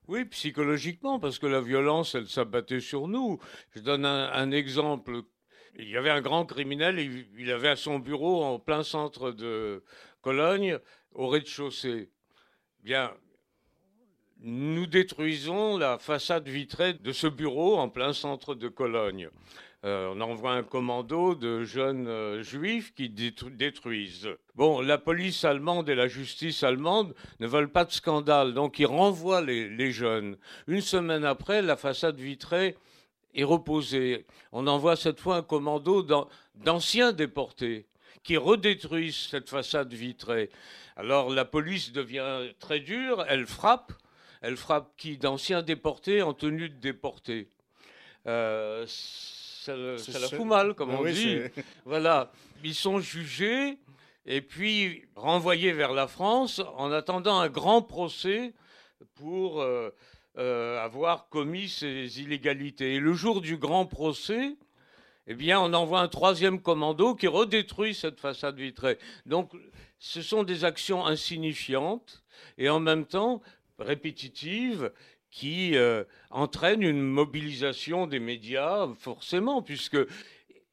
Oui, 0.08 0.26
psychologiquement, 0.26 1.20
parce 1.20 1.40
que 1.40 1.46
la 1.46 1.62
violence, 1.62 2.16
elle 2.16 2.28
s'abattait 2.28 2.80
sur 2.80 3.08
nous. 3.08 3.40
Je 3.76 3.82
donne 3.82 4.06
un, 4.06 4.52
exemple. 4.52 5.22
Il 5.78 5.90
y 5.90 5.96
avait 5.96 6.10
un 6.10 6.22
grand 6.22 6.46
criminel, 6.46 7.00
il, 7.38 7.52
avait 7.52 7.70
à 7.70 7.76
son 7.76 8.00
bureau 8.00 8.44
en 8.44 8.60
plein 8.60 8.84
centre 8.84 9.32
de 9.32 9.84
Cologne, 10.22 10.80
au 11.14 11.28
rez-de-chaussée. 11.28 12.10
Bien, 12.84 13.14
nous 14.40 14.88
détruisons 14.88 15.78
la 15.78 16.00
façade 16.00 16.48
vitrée 16.48 16.94
de 16.94 17.12
ce 17.12 17.28
bureau 17.28 17.78
en 17.78 17.90
plein 17.90 18.12
centre 18.12 18.56
de 18.56 18.68
Cologne. 18.68 19.30
Euh, 19.84 20.14
on 20.16 20.22
envoie 20.22 20.52
un 20.52 20.62
commando 20.62 21.34
de 21.34 21.64
jeunes 21.64 22.08
euh, 22.08 22.44
juifs 22.44 22.94
qui 22.94 23.10
détruisent. 23.10 24.30
Bon, 24.54 24.80
la 24.80 25.00
police 25.00 25.44
allemande 25.44 25.90
et 25.90 25.96
la 25.96 26.08
justice 26.08 26.62
allemande 26.62 27.16
ne 27.40 27.48
veulent 27.48 27.72
pas 27.72 27.86
de 27.86 27.92
scandale, 27.92 28.54
donc 28.54 28.78
ils 28.78 28.86
renvoient 28.86 29.42
les, 29.42 29.92
jeunes. 29.92 30.38
Une 30.68 30.82
semaine 30.82 31.26
après, 31.26 31.64
la 31.64 31.78
façade 31.78 32.20
vitrée 32.20 32.78
est 33.34 33.44
reposée. 33.44 34.28
On 34.52 34.68
envoie 34.68 34.96
cette 34.96 35.20
fois 35.20 35.38
un 35.38 35.42
commando 35.42 36.06
d'anciens 36.56 37.12
déportés 37.12 37.88
qui 38.22 38.38
redétruisent 38.38 39.30
cette 39.32 39.50
façade 39.50 39.92
vitrée. 39.92 40.52
Alors 40.96 41.32
la 41.32 41.46
police 41.46 41.92
devient 41.92 42.52
très 42.60 42.82
dure, 42.82 43.26
elle 43.28 43.48
frappe. 43.48 43.94
Elle 44.42 44.58
frappe 44.58 44.92
qui? 44.98 45.18
D'anciens 45.18 45.64
déportés 45.64 46.22
en 46.22 46.34
tenue 46.34 46.70
de 46.70 46.76
déportés. 46.76 47.48
Euh, 48.28 48.86
ça, 49.62 49.76
la 49.76 50.28
fout 50.28 50.46
mal, 50.46 50.74
comme 50.74 50.92
ah 50.92 50.98
on 51.00 51.04
dit. 51.04 51.38
Voilà, 51.86 52.32
ils 52.64 52.74
sont 52.74 53.00
jugés 53.00 53.78
et 54.26 54.42
puis 54.42 55.04
renvoyés 55.16 55.72
vers 55.72 55.94
la 55.94 56.08
France 56.08 56.62
en 56.78 56.92
attendant 56.92 57.40
un 57.40 57.50
grand 57.50 57.82
procès 57.84 58.54
pour 59.16 59.62
euh, 59.62 59.90
euh, 60.38 60.84
avoir 60.84 61.30
commis 61.30 61.70
ces 61.70 62.22
illégalités. 62.22 62.96
Et 62.96 63.00
le 63.00 63.14
jour 63.14 63.42
du 63.42 63.58
grand 63.58 63.86
procès, 63.86 64.56
eh 65.28 65.36
bien, 65.36 65.60
on 65.60 65.74
envoie 65.74 66.02
un 66.02 66.08
troisième 66.08 66.60
commando 66.60 67.14
qui 67.14 67.28
redétruit 67.28 67.94
cette 67.94 68.20
façade 68.20 68.58
vitrée. 68.58 68.98
Donc, 69.28 69.52
ce 70.00 70.24
sont 70.24 70.44
des 70.44 70.66
actions 70.66 71.06
insignifiantes 71.06 72.24
et 72.58 72.70
en 72.70 72.80
même 72.80 73.06
temps 73.06 73.42
répétitives 73.78 74.92
qui 75.32 75.78
euh, 75.78 76.04
entraîne 76.30 76.84
une 76.84 77.02
mobilisation 77.02 78.06
des 78.06 78.20
médias, 78.20 78.88
forcément, 79.00 79.62
puisque 79.62 79.98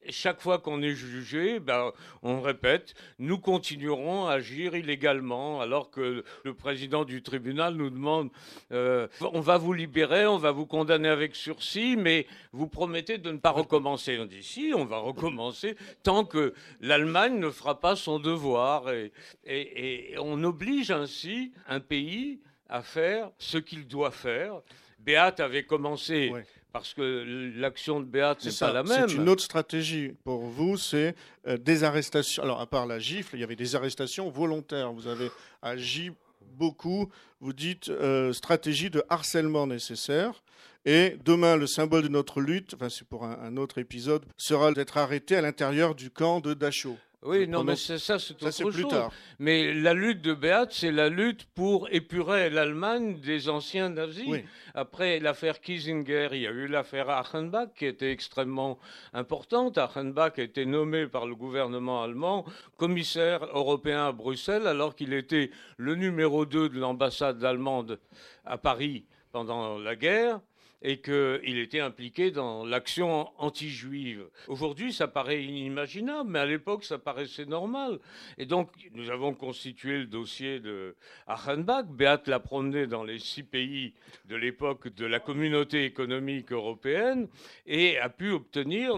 chaque 0.09 0.41
fois 0.41 0.59
qu'on 0.59 0.81
est 0.81 0.93
jugé, 0.93 1.59
ben, 1.59 1.91
on 2.23 2.41
répète, 2.41 2.93
nous 3.19 3.37
continuerons 3.37 4.27
à 4.27 4.33
agir 4.33 4.75
illégalement, 4.75 5.61
alors 5.61 5.91
que 5.91 6.23
le 6.43 6.53
président 6.53 7.05
du 7.05 7.21
tribunal 7.21 7.75
nous 7.75 7.89
demande, 7.89 8.29
euh, 8.71 9.07
on 9.21 9.41
va 9.41 9.57
vous 9.57 9.73
libérer, 9.73 10.25
on 10.25 10.37
va 10.37 10.51
vous 10.51 10.65
condamner 10.65 11.09
avec 11.09 11.35
sursis, 11.35 11.95
mais 11.97 12.27
vous 12.51 12.67
promettez 12.67 13.17
de 13.17 13.31
ne 13.31 13.37
pas 13.37 13.51
recommencer. 13.51 14.17
On 14.19 14.25
dit 14.25 14.43
si, 14.43 14.73
on 14.75 14.85
va 14.85 14.97
recommencer 14.97 15.75
tant 16.03 16.25
que 16.25 16.53
l'Allemagne 16.81 17.39
ne 17.39 17.49
fera 17.49 17.79
pas 17.79 17.95
son 17.95 18.19
devoir, 18.19 18.91
et, 18.91 19.11
et 19.45 20.15
on 20.19 20.43
oblige 20.43 20.91
ainsi 20.91 21.51
un 21.67 21.79
pays 21.79 22.39
à 22.69 22.81
faire 22.81 23.31
ce 23.37 23.57
qu'il 23.57 23.87
doit 23.87 24.11
faire. 24.11 24.61
Béat 24.99 25.35
avait 25.39 25.63
commencé 25.63 26.31
parce 26.71 26.93
que 26.93 27.53
l'action 27.57 27.99
de 27.99 28.05
Béat 28.05 28.37
n'est 28.43 28.51
pas 28.51 28.71
la 28.71 28.83
même. 28.83 29.09
C'est 29.09 29.15
une 29.15 29.29
autre 29.29 29.43
stratégie 29.43 30.13
pour 30.23 30.41
vous, 30.41 30.77
c'est 30.77 31.15
euh, 31.47 31.57
des 31.57 31.83
arrestations. 31.83 32.43
Alors 32.43 32.61
à 32.61 32.67
part 32.67 32.85
la 32.85 32.99
gifle, 32.99 33.35
il 33.35 33.39
y 33.39 33.43
avait 33.43 33.55
des 33.55 33.75
arrestations 33.75 34.29
volontaires. 34.29 34.91
Vous 34.93 35.07
avez 35.07 35.29
agi 35.61 36.11
beaucoup. 36.57 37.09
Vous 37.39 37.53
dites 37.53 37.89
euh, 37.89 38.33
stratégie 38.33 38.89
de 38.89 39.03
harcèlement 39.09 39.65
nécessaire. 39.65 40.43
Et 40.85 41.17
demain, 41.25 41.55
le 41.55 41.67
symbole 41.67 42.03
de 42.03 42.07
notre 42.07 42.39
lutte, 42.39 42.73
enfin 42.73 42.89
c'est 42.89 43.07
pour 43.07 43.25
un, 43.25 43.37
un, 43.41 43.57
autre 43.57 43.79
épisode, 43.79 44.25
sera 44.37 44.71
d'être 44.71 44.97
arrêté 44.97 45.35
à 45.35 45.41
l'intérieur 45.41 45.95
du 45.95 46.09
camp 46.09 46.39
de 46.39 46.53
Dachau. 46.53 46.97
Oui, 47.21 47.49
non, 47.49 47.65
mais 47.65 47.75
ça, 47.75 48.17
c'est 48.17 48.41
autre 48.43 48.71
chose. 48.71 49.09
Mais 49.39 49.73
la 49.73 49.93
lutte 49.93 50.21
de 50.21 50.33
Beat, 50.33 50.69
c'est 50.71 50.91
la 50.91 51.09
lutte 51.09 51.45
pour 51.53 51.89
épurer 51.91 52.49
l'Allemagne 52.49 53.19
des 53.19 53.49
anciens 53.49 53.89
nazis. 53.89 54.43
Après 54.73 55.19
l'affaire 55.19 55.59
Kiesinger, 55.59 56.29
il 56.31 56.41
y 56.41 56.47
a 56.47 56.51
eu 56.51 56.67
l'affaire 56.67 57.09
Achenbach 57.09 57.73
qui 57.75 57.85
était 57.85 58.11
extrêmement 58.11 58.79
importante. 59.13 59.77
Achenbach 59.77 60.39
a 60.39 60.43
été 60.43 60.65
nommé 60.65 61.07
par 61.07 61.25
le 61.25 61.35
gouvernement 61.35 62.03
allemand 62.03 62.45
commissaire 62.77 63.45
européen 63.53 64.07
à 64.07 64.11
Bruxelles 64.13 64.67
alors 64.67 64.95
qu'il 64.95 65.13
était 65.13 65.51
le 65.77 65.95
numéro 65.95 66.45
2 66.45 66.69
de 66.69 66.79
l'ambassade 66.79 67.43
allemande 67.43 67.99
à 68.45 68.57
Paris 68.57 69.05
pendant 69.31 69.77
la 69.77 69.95
guerre 69.95 70.39
et 70.81 71.01
qu'il 71.01 71.57
était 71.57 71.81
impliqué 71.81 72.31
dans 72.31 72.65
l'action 72.65 73.29
anti-juive. 73.37 74.25
Aujourd'hui, 74.47 74.93
ça 74.93 75.07
paraît 75.07 75.43
inimaginable, 75.43 76.29
mais 76.29 76.39
à 76.39 76.45
l'époque, 76.45 76.85
ça 76.85 76.97
paraissait 76.97 77.45
normal. 77.45 77.99
Et 78.37 78.45
donc, 78.45 78.71
nous 78.93 79.09
avons 79.09 79.33
constitué 79.33 79.99
le 79.99 80.05
dossier 80.05 80.59
de 80.59 80.95
Achenbach. 81.27 81.85
Beat 81.85 82.27
l'a 82.27 82.39
promené 82.39 82.87
dans 82.87 83.03
les 83.03 83.19
six 83.19 83.43
pays 83.43 83.93
de 84.25 84.37
l'époque 84.37 84.87
de 84.95 85.05
la 85.05 85.19
communauté 85.19 85.83
économique 85.83 86.51
européenne 86.51 87.27
et 87.65 87.97
a 87.97 88.09
pu 88.09 88.31
obtenir 88.31 88.93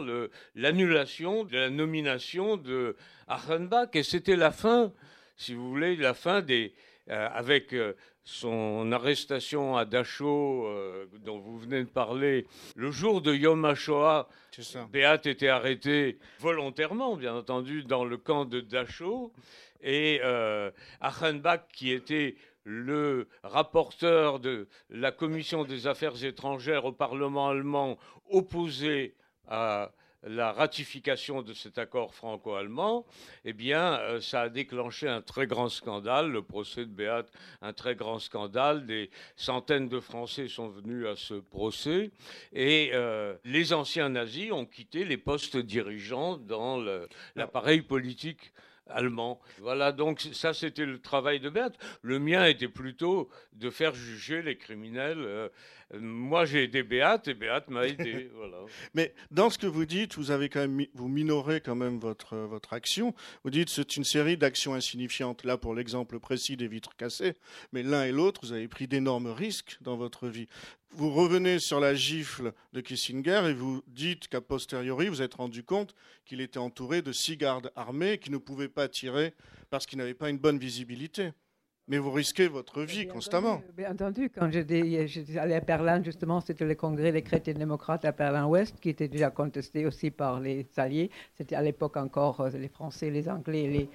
l'annulation 0.55 1.45
de 1.45 1.55
la 1.55 1.69
nomination 1.71 2.57
de 2.57 2.95
Achenbach. 3.27 3.89
Et 3.95 4.03
c'était 4.03 4.35
la 4.35 4.51
fin, 4.51 4.93
si 5.35 5.55
vous 5.55 5.67
voulez, 5.67 5.95
la 5.95 6.13
fin 6.13 6.41
des, 6.41 6.73
euh, 7.09 7.27
avec 7.33 7.73
euh, 7.73 7.93
son 8.23 8.91
arrestation 8.91 9.77
à 9.77 9.85
Dachau, 9.85 10.65
euh, 10.67 11.07
dont 11.23 11.39
vous 11.39 11.57
venez 11.57 11.83
de 11.83 11.89
parler, 11.89 12.45
le 12.75 12.91
jour 12.91 13.21
de 13.21 13.33
Yom 13.33 13.65
HaShoah, 13.65 14.27
Beat 14.91 15.25
était 15.25 15.47
arrêté 15.47 16.19
volontairement, 16.39 17.15
bien 17.15 17.35
entendu, 17.35 17.83
dans 17.83 18.05
le 18.05 18.17
camp 18.17 18.45
de 18.45 18.61
Dachau. 18.61 19.33
Et 19.81 20.19
euh, 20.23 20.69
Achenbach, 20.99 21.61
qui 21.73 21.91
était 21.91 22.35
le 22.63 23.27
rapporteur 23.43 24.39
de 24.39 24.67
la 24.89 25.11
commission 25.11 25.63
des 25.63 25.87
affaires 25.87 26.23
étrangères 26.23 26.85
au 26.85 26.91
Parlement 26.91 27.49
allemand, 27.49 27.97
opposé 28.29 29.15
à 29.47 29.91
la 30.23 30.51
ratification 30.51 31.41
de 31.41 31.53
cet 31.53 31.77
accord 31.77 32.13
franco-allemand, 32.13 33.05
eh 33.45 33.53
bien, 33.53 33.99
euh, 33.99 34.21
ça 34.21 34.41
a 34.41 34.49
déclenché 34.49 35.07
un 35.07 35.21
très 35.21 35.47
grand 35.47 35.69
scandale, 35.69 36.31
le 36.31 36.41
procès 36.43 36.85
de 36.85 36.91
Béat, 36.91 37.25
un 37.61 37.73
très 37.73 37.95
grand 37.95 38.19
scandale. 38.19 38.85
Des 38.85 39.09
centaines 39.35 39.89
de 39.89 39.99
Français 39.99 40.47
sont 40.47 40.69
venus 40.69 41.07
à 41.07 41.15
ce 41.15 41.35
procès 41.35 42.11
et 42.53 42.91
euh, 42.93 43.35
les 43.43 43.73
anciens 43.73 44.09
nazis 44.09 44.51
ont 44.51 44.65
quitté 44.65 45.05
les 45.05 45.17
postes 45.17 45.57
dirigeants 45.57 46.37
dans 46.37 46.77
l'appareil 47.35 47.81
politique 47.81 48.53
allemand. 48.93 49.39
Voilà, 49.59 49.91
donc 49.91 50.19
ça 50.19 50.53
c'était 50.53 50.85
le 50.85 50.99
travail 50.99 51.39
de 51.39 51.49
Béat. 51.49 51.71
Le 52.01 52.19
mien 52.19 52.45
était 52.45 52.67
plutôt 52.67 53.29
de 53.53 53.69
faire 53.69 53.95
juger 53.95 54.41
les 54.41 54.57
criminels. 54.57 55.19
Euh, 55.19 55.49
moi, 55.99 56.45
j'ai 56.45 56.63
aidé 56.63 56.83
Béat 56.83 57.21
et 57.25 57.33
Béat 57.33 57.65
m'a 57.67 57.87
aidé. 57.87 58.29
voilà. 58.35 58.57
Mais 58.93 59.13
dans 59.29 59.49
ce 59.49 59.57
que 59.57 59.67
vous 59.67 59.85
dites, 59.85 60.15
vous 60.15 60.31
avez 60.31 60.49
quand 60.49 60.61
même 60.61 60.85
vous 60.93 61.07
minorez 61.07 61.61
quand 61.61 61.75
même 61.75 61.99
votre 61.99 62.37
votre 62.37 62.73
action. 62.73 63.13
Vous 63.43 63.49
dites 63.49 63.69
c'est 63.69 63.97
une 63.97 64.03
série 64.03 64.37
d'actions 64.37 64.73
insignifiantes. 64.73 65.43
Là, 65.43 65.57
pour 65.57 65.75
l'exemple 65.75 66.19
précis 66.19 66.55
des 66.57 66.67
vitres 66.67 66.95
cassées, 66.95 67.33
mais 67.73 67.83
l'un 67.83 68.05
et 68.05 68.11
l'autre, 68.11 68.41
vous 68.43 68.53
avez 68.53 68.67
pris 68.67 68.87
d'énormes 68.87 69.27
risques 69.27 69.77
dans 69.81 69.97
votre 69.97 70.27
vie. 70.27 70.47
Vous 70.93 71.09
revenez 71.09 71.59
sur 71.59 71.79
la 71.79 71.95
gifle 71.95 72.51
de 72.73 72.81
Kissinger 72.81 73.43
et 73.49 73.53
vous 73.53 73.81
dites 73.87 74.27
qu'à 74.27 74.41
posteriori, 74.41 75.07
vous 75.07 75.21
êtes 75.21 75.35
rendu 75.35 75.63
compte 75.63 75.95
qu'il 76.25 76.41
était 76.41 76.57
entouré 76.57 77.01
de 77.01 77.13
six 77.13 77.37
gardes 77.37 77.71
armés 77.75 78.17
qui 78.17 78.29
ne 78.29 78.37
pouvaient 78.37 78.67
pas 78.67 78.89
tirer 78.89 79.33
parce 79.69 79.85
qu'ils 79.85 79.99
n'avaient 79.99 80.13
pas 80.13 80.29
une 80.29 80.37
bonne 80.37 80.59
visibilité. 80.59 81.31
Mais 81.91 81.97
vous 81.97 82.11
risquez 82.11 82.47
votre 82.47 82.83
vie 82.83 83.05
constamment. 83.05 83.61
bien 83.75 83.91
entendu, 83.91 84.29
quand 84.33 84.49
j'étais 84.49 84.79
allé 85.37 85.55
à 85.55 85.59
Berlin, 85.59 86.01
justement, 86.01 86.39
c'était 86.39 86.63
le 86.63 86.75
congrès 86.75 87.11
des 87.11 87.21
chrétiens 87.21 87.53
démocrates 87.53 88.05
à 88.05 88.13
Berlin-Ouest, 88.13 88.79
qui 88.79 88.87
était 88.87 89.09
déjà 89.09 89.29
contesté 89.29 89.85
aussi 89.85 90.09
par 90.09 90.39
les 90.39 90.65
alliés. 90.77 91.11
C'était 91.37 91.55
à 91.55 91.61
l'époque 91.61 91.97
encore 91.97 92.39
euh, 92.39 92.49
les 92.51 92.69
Français, 92.69 93.09
les 93.09 93.27
Anglais 93.27 93.67
les 93.67 93.89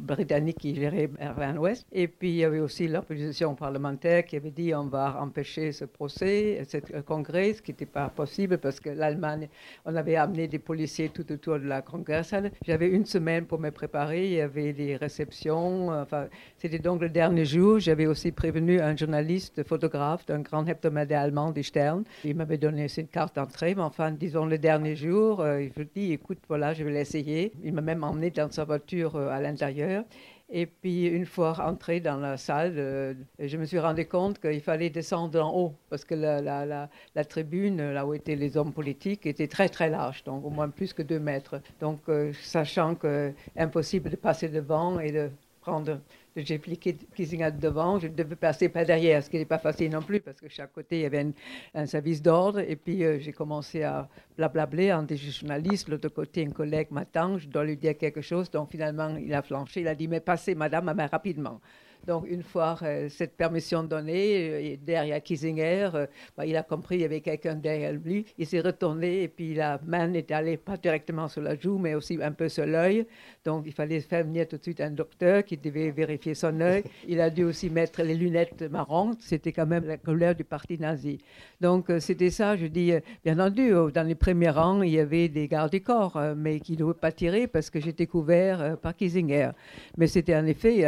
Britanniques 0.00 0.58
qui 0.58 0.74
géraient 0.74 1.06
Berlin-Ouest. 1.06 1.86
Et 1.92 2.08
puis, 2.08 2.30
il 2.30 2.36
y 2.38 2.44
avait 2.44 2.58
aussi 2.58 2.88
l'opposition 2.88 3.54
parlementaire 3.54 4.24
qui 4.24 4.34
avait 4.34 4.50
dit 4.50 4.74
on 4.74 4.88
va 4.88 5.22
empêcher 5.22 5.70
ce 5.70 5.84
procès, 5.84 6.64
ce 6.66 6.78
congrès, 7.02 7.52
ce 7.52 7.62
qui 7.62 7.70
n'était 7.70 7.86
pas 7.86 8.08
possible 8.08 8.58
parce 8.58 8.80
que 8.80 8.90
l'Allemagne, 8.90 9.48
on 9.84 9.94
avait 9.94 10.16
amené 10.16 10.48
des 10.48 10.58
policiers 10.58 11.10
tout 11.10 11.30
autour 11.30 11.60
de 11.60 11.66
la 11.66 11.80
congrès. 11.80 12.22
J'avais 12.66 12.88
une 12.88 13.06
semaine 13.06 13.46
pour 13.46 13.60
me 13.60 13.70
préparer, 13.70 14.26
il 14.26 14.32
y 14.32 14.40
avait 14.40 14.72
des 14.72 14.96
réceptions. 14.96 15.90
Enfin, 15.90 16.26
c'était 16.58 16.80
donc 16.80 17.00
le 17.02 17.08
dernier 17.08 17.35
jour, 17.44 17.78
j'avais 17.78 18.06
aussi 18.06 18.32
prévenu 18.32 18.80
un 18.80 18.96
journaliste 18.96 19.62
photographe 19.62 20.24
d'un 20.26 20.40
grand 20.40 20.66
hebdomadaire 20.66 21.20
allemand, 21.20 21.50
Die 21.50 21.62
Stern. 21.62 22.04
Il 22.24 22.36
m'avait 22.36 22.58
donné 22.58 22.86
une 22.96 23.08
carte 23.08 23.36
d'entrée, 23.36 23.74
mais 23.74 23.82
enfin, 23.82 24.10
disons, 24.10 24.46
le 24.46 24.58
dernier 24.58 24.96
jour, 24.96 25.40
euh, 25.40 25.62
il 25.62 25.72
me 25.76 25.84
dit, 25.84 26.12
écoute, 26.12 26.38
voilà, 26.48 26.74
je 26.74 26.84
vais 26.84 26.92
l'essayer. 26.92 27.52
Il 27.62 27.72
m'a 27.74 27.82
même 27.82 28.04
emmené 28.04 28.30
dans 28.30 28.50
sa 28.50 28.64
voiture 28.64 29.16
euh, 29.16 29.28
à 29.28 29.40
l'intérieur. 29.40 30.04
Et 30.48 30.66
puis, 30.66 31.06
une 31.06 31.26
fois 31.26 31.58
entré 31.60 31.98
dans 31.98 32.18
la 32.18 32.36
salle, 32.36 32.74
euh, 32.76 33.14
je 33.40 33.56
me 33.56 33.64
suis 33.64 33.80
rendu 33.80 34.06
compte 34.06 34.38
qu'il 34.40 34.60
fallait 34.60 34.90
descendre 34.90 35.40
en 35.40 35.52
haut, 35.52 35.74
parce 35.90 36.04
que 36.04 36.14
la, 36.14 37.24
tribune, 37.24 37.92
là 37.92 38.06
où 38.06 38.14
étaient 38.14 38.36
les 38.36 38.56
hommes 38.56 38.72
politiques, 38.72 39.26
était 39.26 39.48
très, 39.48 39.68
très 39.68 39.90
large, 39.90 40.22
donc 40.22 40.44
au 40.44 40.50
moins 40.50 40.68
plus 40.68 40.92
que 40.92 41.02
deux 41.02 41.18
mètres. 41.18 41.60
Donc, 41.80 41.98
euh, 42.08 42.32
sachant 42.42 42.94
que 42.94 43.32
impossible 43.56 44.10
de 44.10 44.16
passer 44.16 44.48
devant 44.48 45.00
et 45.00 45.10
de 45.10 45.30
prendre 45.62 45.98
j'ai 46.36 46.56
appliqué 46.56 46.96
Kissinger 47.14 47.50
devant, 47.50 47.98
je 47.98 48.08
devais 48.08 48.36
passer 48.36 48.68
pas 48.68 48.84
derrière, 48.84 49.22
ce 49.22 49.30
qui 49.30 49.38
n'est 49.38 49.44
pas 49.44 49.58
facile 49.58 49.90
non 49.90 50.02
plus, 50.02 50.20
parce 50.20 50.40
que 50.40 50.48
chaque 50.48 50.72
côté, 50.72 50.98
il 50.98 51.02
y 51.02 51.06
avait 51.06 51.26
un, 51.74 51.86
service 51.86 52.22
d'ordre. 52.22 52.60
Et 52.60 52.76
puis, 52.76 53.04
euh, 53.04 53.18
j'ai 53.18 53.32
commencé 53.32 53.82
à 53.82 54.08
blablabler 54.36 54.92
en 54.92 55.02
des 55.02 55.16
journalistes. 55.16 55.88
L'autre 55.88 56.08
côté, 56.08 56.44
un 56.46 56.50
collègue 56.50 56.88
m'attend, 56.90 57.38
je 57.38 57.48
dois 57.48 57.64
lui 57.64 57.76
dire 57.76 57.96
quelque 57.96 58.20
chose. 58.20 58.50
Donc, 58.50 58.70
finalement, 58.70 59.16
il 59.16 59.32
a 59.34 59.42
flanché. 59.42 59.80
Il 59.80 59.88
a 59.88 59.94
dit, 59.94 60.08
mais 60.08 60.20
passez, 60.20 60.54
madame, 60.54 60.92
mais 60.96 61.06
rapidement. 61.06 61.60
Donc, 62.06 62.26
une 62.28 62.42
fois 62.42 62.78
euh, 62.82 63.08
cette 63.08 63.36
permission 63.36 63.82
donnée, 63.82 64.74
euh, 64.74 64.76
derrière 64.80 65.20
Kissinger, 65.20 65.90
euh, 65.94 66.06
bah, 66.36 66.46
il 66.46 66.56
a 66.56 66.62
compris 66.62 66.96
qu'il 66.96 67.02
y 67.02 67.04
avait 67.04 67.20
quelqu'un 67.20 67.56
derrière 67.56 67.92
lui. 67.92 68.24
Il 68.38 68.46
s'est 68.46 68.60
retourné 68.60 69.24
et 69.24 69.28
puis 69.28 69.54
la 69.54 69.80
main 69.84 70.12
est 70.12 70.30
allée 70.30 70.56
pas 70.56 70.76
directement 70.76 71.26
sur 71.26 71.42
la 71.42 71.56
joue, 71.56 71.78
mais 71.78 71.94
aussi 71.96 72.18
un 72.22 72.30
peu 72.30 72.48
sur 72.48 72.64
l'œil. 72.64 73.06
Donc, 73.44 73.64
il 73.66 73.72
fallait 73.72 74.00
faire 74.00 74.24
venir 74.24 74.46
tout 74.46 74.56
de 74.56 74.62
suite 74.62 74.80
un 74.80 74.90
docteur 74.90 75.44
qui 75.44 75.56
devait 75.56 75.90
vérifier 75.90 76.34
son 76.34 76.60
œil. 76.60 76.84
Il 77.08 77.20
a 77.20 77.28
dû 77.28 77.42
aussi 77.42 77.70
mettre 77.70 78.02
les 78.02 78.14
lunettes 78.14 78.62
marron. 78.62 79.12
C'était 79.18 79.52
quand 79.52 79.66
même 79.66 79.84
la 79.84 79.96
couleur 79.96 80.34
du 80.34 80.44
parti 80.44 80.78
nazi. 80.78 81.18
Donc, 81.60 81.90
c'était 81.98 82.30
ça, 82.30 82.56
je 82.56 82.66
dis, 82.66 82.92
bien 83.24 83.38
entendu, 83.38 83.70
dans 83.92 84.06
les 84.06 84.14
premiers 84.14 84.50
rangs, 84.50 84.82
il 84.82 84.92
y 84.92 85.00
avait 85.00 85.28
des 85.28 85.48
gardes 85.48 85.72
du 85.72 85.80
corps, 85.80 86.20
mais 86.36 86.60
qui 86.60 86.72
ne 86.72 86.78
devaient 86.78 86.94
pas 86.94 87.12
tirer 87.12 87.46
parce 87.46 87.70
que 87.70 87.80
j'étais 87.80 88.06
couvert 88.06 88.76
par 88.78 88.94
Kissinger. 88.94 89.50
Mais 89.96 90.06
c'était 90.06 90.36
en 90.36 90.46
effet 90.46 90.82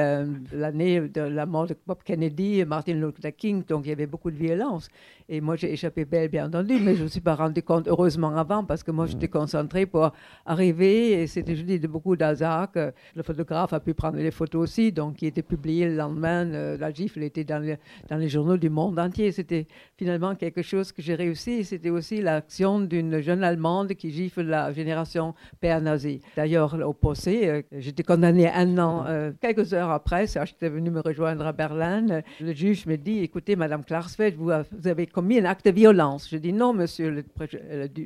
l'année 0.52 1.08
de 1.09 1.21
la 1.23 1.47
mort 1.47 1.67
de 1.67 1.77
Bob 1.87 1.99
Kennedy 2.05 2.61
et 2.61 2.65
Martin 2.65 2.95
Luther 2.95 3.35
King, 3.35 3.65
donc 3.67 3.87
il 3.87 3.88
y 3.91 3.93
avait 3.93 4.07
beaucoup 4.07 4.31
de 4.31 4.37
violence. 4.37 4.88
Et 5.31 5.43
moi, 5.43 5.57
j'ai 5.57 5.71
échappé 5.73 6.07
belle, 6.07 6.31
bien 6.31 6.47
entendu, 6.47 6.79
mais 6.81 6.95
je 6.95 7.00
ne 7.00 7.05
me 7.05 7.09
suis 7.09 7.21
pas 7.21 7.35
rendu 7.35 7.62
compte, 7.62 7.87
heureusement, 7.87 8.35
avant, 8.35 8.65
parce 8.65 8.83
que 8.83 8.91
moi, 8.91 9.05
j'étais 9.05 9.27
mm. 9.27 9.31
concentrée 9.31 9.85
pour 9.85 10.11
arriver. 10.47 11.12
Et 11.12 11.27
c'était, 11.27 11.55
je 11.55 11.62
dis, 11.62 11.79
de 11.79 11.87
beaucoup 11.87 12.17
d'hasard 12.17 12.73
que 12.73 12.93
le 13.15 13.23
photographe 13.23 13.75
a 13.75 13.81
pu 13.81 13.93
prendre 13.93 14.17
les 14.17 14.31
photos 14.31 14.62
aussi, 14.62 14.91
donc 14.91 15.17
qui 15.17 15.27
était 15.27 15.43
publié 15.43 15.87
le 15.87 15.97
lendemain. 15.97 16.47
Euh, 16.47 16.79
la 16.79 16.91
gifle 16.91 17.23
était 17.23 17.45
dans, 17.45 17.62
dans 18.09 18.17
les 18.17 18.29
journaux 18.31 18.57
du 18.57 18.71
monde 18.71 18.99
entier. 18.99 19.31
C'était 19.33 19.67
finalement 19.99 20.35
quelque 20.35 20.62
chose 20.62 20.93
que 20.93 21.03
j'ai 21.03 21.15
réussi. 21.15 21.62
C'était 21.62 21.91
aussi 21.91 22.23
l'action 22.23 22.81
d'une 22.81 23.21
jeune 23.21 23.45
Allemande 23.45 23.93
qui 23.95 24.11
gifle 24.11 24.43
la 24.43 24.73
génération 24.73 25.35
père 25.61 25.83
nazi. 25.83 26.23
D'ailleurs, 26.37 26.75
au 26.87 26.95
procès, 26.95 27.49
euh, 27.49 27.62
j'étais 27.73 28.03
condamnée 28.03 28.49
un 28.50 28.79
an. 28.79 29.05
Euh, 29.07 29.33
quelques 29.43 29.75
heures 29.75 29.91
après, 29.91 30.27
j'étais 30.27 30.69
me 30.90 31.00
rejoindre 31.00 31.47
à 31.47 31.52
Berlin. 31.52 32.23
Le 32.40 32.52
juge 32.52 32.87
me 32.87 32.97
dit, 32.97 33.21
écoutez, 33.21 33.57
Madame 33.57 33.85
Klarsfeld, 33.85 34.37
vous, 34.37 34.50
avez 34.50 35.07
commis 35.07 35.38
un 35.38 35.45
acte 35.45 35.66
de 35.66 35.71
violence. 35.71 36.28
Je 36.30 36.37
dis 36.37 36.52
non, 36.52 36.73
monsieur 36.73 37.11
le, 37.11 37.25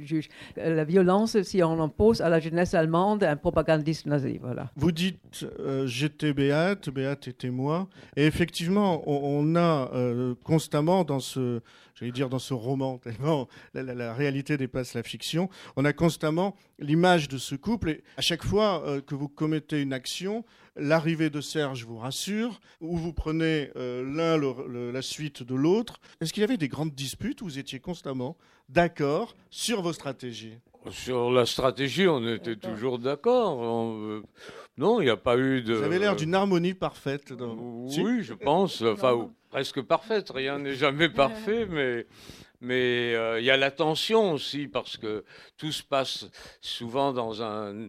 juge. 0.05 0.29
La 0.57 0.85
violence, 0.85 1.41
si 1.43 1.63
on 1.63 1.81
impose 1.83 2.21
à 2.21 2.29
la 2.29 2.41
jeunesse 2.41 2.75
allemande 2.75 3.25
un 3.25 3.37
propagandiste 3.37 4.07
nazi. 4.07 4.39
Voilà. 4.41 4.71
Vous 4.77 4.93
dites 4.93 5.47
euh, 5.61 5.87
j'étais 5.87 6.33
Béate, 6.33 6.91
Béate 6.91 7.29
était 7.29 7.51
moi. 7.51 7.89
Et 8.17 8.27
effectivement, 8.27 9.03
on, 9.07 9.57
a 9.57 9.91
euh, 9.95 10.35
constamment 10.45 11.05
dans 11.05 11.21
ce, 11.21 11.61
j'allais 11.95 12.13
dire 12.13 12.29
dans 12.29 12.39
ce 12.39 12.55
roman, 12.55 12.99
tellement 12.99 13.49
la, 13.75 14.15
réalité 14.15 14.57
dépasse 14.57 14.95
la 14.95 15.03
fiction, 15.03 15.49
on 15.77 15.85
a 15.85 15.93
constamment 15.93 16.57
l'image 16.79 17.29
de 17.29 17.39
ce 17.39 17.55
couple. 17.55 17.91
Et 17.91 18.05
à 18.17 18.21
chaque 18.21 18.45
fois 18.45 18.83
euh, 18.87 19.01
que 19.01 19.15
vous 19.15 19.29
commettez 19.29 19.81
une 19.81 19.93
action, 19.93 20.45
l'arrivée 20.77 21.31
de 21.31 21.41
Serge 21.41 21.85
vous 21.85 21.99
rassure, 21.99 22.61
ou 22.81 22.97
vous 22.97 23.13
prenez 23.13 23.71
euh, 23.77 24.03
l'un 24.03 24.93
la 24.93 25.03
suite 25.03 25.43
de 25.43 25.55
l'autre. 25.55 26.01
Est-ce 26.21 26.33
qu'il 26.33 26.41
y 26.41 26.45
avait 26.45 26.57
des 26.57 26.69
grandes 26.69 26.95
disputes 26.95 27.43
où 27.43 27.45
vous 27.45 27.59
étiez 27.59 27.81
constamment 27.81 28.37
d'accord 28.69 29.35
sur 29.51 29.83
vos 29.83 29.93
stratégies? 29.93 30.59
Sur 30.91 31.31
la 31.31 31.47
stratégie, 31.47 32.09
on 32.09 32.27
était 32.27 32.57
toujours 32.57 32.99
d'accord. 32.99 33.63
Euh, 33.63 34.23
non, 34.77 35.01
il 35.01 35.05
n'y 35.05 35.11
a 35.11 35.17
pas 35.17 35.39
eu 35.39 35.63
de. 35.63 35.75
Vous 35.75 35.85
avez 35.85 36.01
l'air 36.01 36.17
d'une 36.17 36.35
harmonie 36.35 36.75
parfaite. 36.75 37.33
Oui, 37.39 38.23
je 38.23 38.35
pense. 38.35 38.83
Enfin, 38.83 39.31
presque 39.51 39.81
parfaite. 39.83 40.31
Rien 40.31 40.59
n'est 40.59 40.75
jamais 40.75 41.09
parfait, 41.09 41.67
mais 41.71 42.07
mais 42.63 43.15
euh, 43.15 43.41
il 43.41 43.45
y 43.45 43.51
a 43.51 43.57
la 43.57 43.73
tension 43.73 44.33
aussi 44.33 44.69
parce 44.69 44.97
que 44.97 45.25
tout 45.57 45.73
se 45.73 45.83
passe 45.83 46.27
souvent 46.61 47.13
dans 47.13 47.43
un 47.43 47.89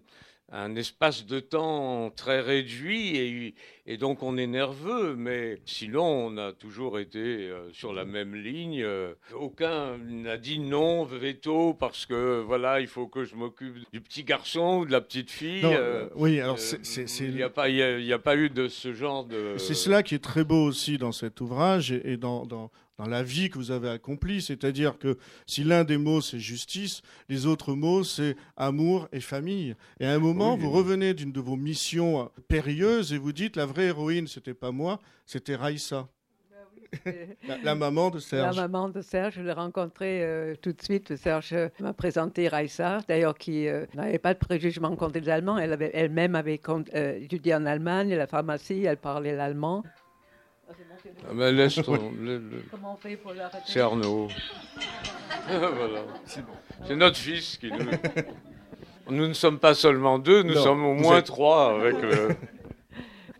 un 0.51 0.75
espace 0.75 1.25
de 1.25 1.39
temps 1.39 2.11
très 2.15 2.41
réduit 2.41 3.53
et, 3.85 3.97
donc 3.97 4.23
on 4.23 4.37
est 4.37 4.47
nerveux, 4.47 5.15
mais 5.15 5.59
sinon 5.65 6.27
on 6.27 6.37
a 6.37 6.53
toujours 6.53 6.99
été 6.99 7.19
euh, 7.19 7.71
sur 7.73 7.93
la 7.93 8.05
même 8.05 8.35
ligne. 8.35 8.85
aucun 9.35 9.97
n'a 9.97 10.37
dit 10.37 10.59
non, 10.59 11.03
veto, 11.03 11.73
parce 11.73 12.05
que 12.05 12.41
voilà, 12.41 12.79
il 12.81 12.87
faut 12.87 13.07
que 13.07 13.23
je 13.23 13.35
m'occupe 13.35 13.75
du 13.91 13.99
petit 13.99 14.23
garçon 14.23 14.79
ou 14.79 14.85
de 14.85 14.91
la 14.91 15.01
petite 15.01 15.31
fille. 15.31 15.65
Euh, 15.65 16.07
oui, 16.15 16.39
alors 16.39 16.57
il 16.59 17.35
n'y 17.35 17.43
a, 17.43 17.49
pas, 17.49 17.65
a 17.65 18.19
pas 18.19 18.35
eu 18.35 18.49
de 18.49 18.67
ce 18.67 18.93
genre 18.93 19.25
de. 19.25 19.55
C'est 19.57 19.73
cela 19.73 20.03
qui 20.03 20.15
est 20.15 20.23
très 20.23 20.43
beau 20.43 20.63
aussi 20.63 20.97
dans 20.97 21.11
cet 21.11 21.41
ouvrage 21.41 21.91
et, 21.91 22.17
dans, 22.17 22.45
dans 22.45 22.71
dans 22.97 23.07
la 23.07 23.23
vie 23.23 23.49
que 23.49 23.57
vous 23.57 23.71
avez 23.71 23.89
accomplie. 23.89 24.41
C'est-à-dire 24.41 24.97
que 24.97 25.17
si 25.47 25.63
l'un 25.63 25.83
des 25.83 25.97
mots 25.97 26.21
c'est 26.21 26.39
justice, 26.39 27.01
les 27.29 27.45
autres 27.45 27.73
mots 27.73 28.03
c'est 28.03 28.35
amour 28.57 29.07
et 29.11 29.19
famille. 29.19 29.75
Et 29.99 30.05
à 30.05 30.13
un 30.13 30.19
moment, 30.19 30.55
vous 30.57 30.71
revenez 30.71 31.13
d'une 31.13 31.31
de 31.31 31.39
vos 31.39 31.55
missions 31.55 32.29
périlleuses 32.47 33.13
et 33.13 33.17
vous 33.17 33.33
dites 33.33 33.55
la 33.55 33.65
vraie 33.65 33.85
héroïne, 33.85 34.27
c'était 34.27 34.53
pas 34.53 34.71
moi, 34.71 34.99
c'était 35.25 35.55
Raïssa. 35.55 36.07
La, 37.63 37.75
maman 37.75 38.09
de 38.09 38.19
Serge. 38.19 38.55
La 38.55 38.67
maman 38.67 38.89
de 38.89 39.01
Serge, 39.01 39.35
je 39.35 39.41
l'ai 39.41 39.51
rencontrée 39.51 40.23
euh, 40.23 40.55
tout 40.61 40.73
de 40.73 40.81
suite. 40.81 41.15
Serge 41.15 41.55
m'a 41.79 41.93
présenté 41.93 42.47
Raissa, 42.47 42.99
d'ailleurs, 43.07 43.37
qui 43.37 43.67
euh, 43.67 43.85
n'avait 43.93 44.19
pas 44.19 44.33
de 44.33 44.39
préjugement 44.39 44.95
contre 44.95 45.19
les 45.19 45.29
Allemands. 45.29 45.55
Avait 45.55 45.91
elle-même 45.93 46.35
avait, 46.35 46.59
euh, 46.69 47.19
étudié 47.19 47.55
en 47.55 47.65
Allemagne, 47.65 48.13
la 48.13 48.27
pharmacie, 48.27 48.85
elle 48.85 48.97
parlait 48.97 49.35
l'allemand. 49.35 49.83
Ah 51.29 51.33
ben 51.33 51.55
laisse 51.55 51.75
ton, 51.75 51.83
Comment 52.71 52.93
on 52.93 52.97
fait 52.97 53.15
pour 53.15 53.33
l'arrêter? 53.33 53.63
C'est 53.65 53.79
Arnaud. 53.79 54.27
voilà. 55.47 56.01
C'est 56.85 56.95
notre 56.95 57.17
fils 57.17 57.57
qui 57.57 57.71
nous. 57.71 57.89
Nous 59.09 59.27
ne 59.27 59.33
sommes 59.33 59.59
pas 59.59 59.73
seulement 59.73 60.17
deux, 60.17 60.43
nous 60.43 60.55
sommes 60.55 60.85
au 60.85 60.93
moins 60.93 61.21
trois 61.21 61.75
avec 61.75 62.01
le. 62.01 62.35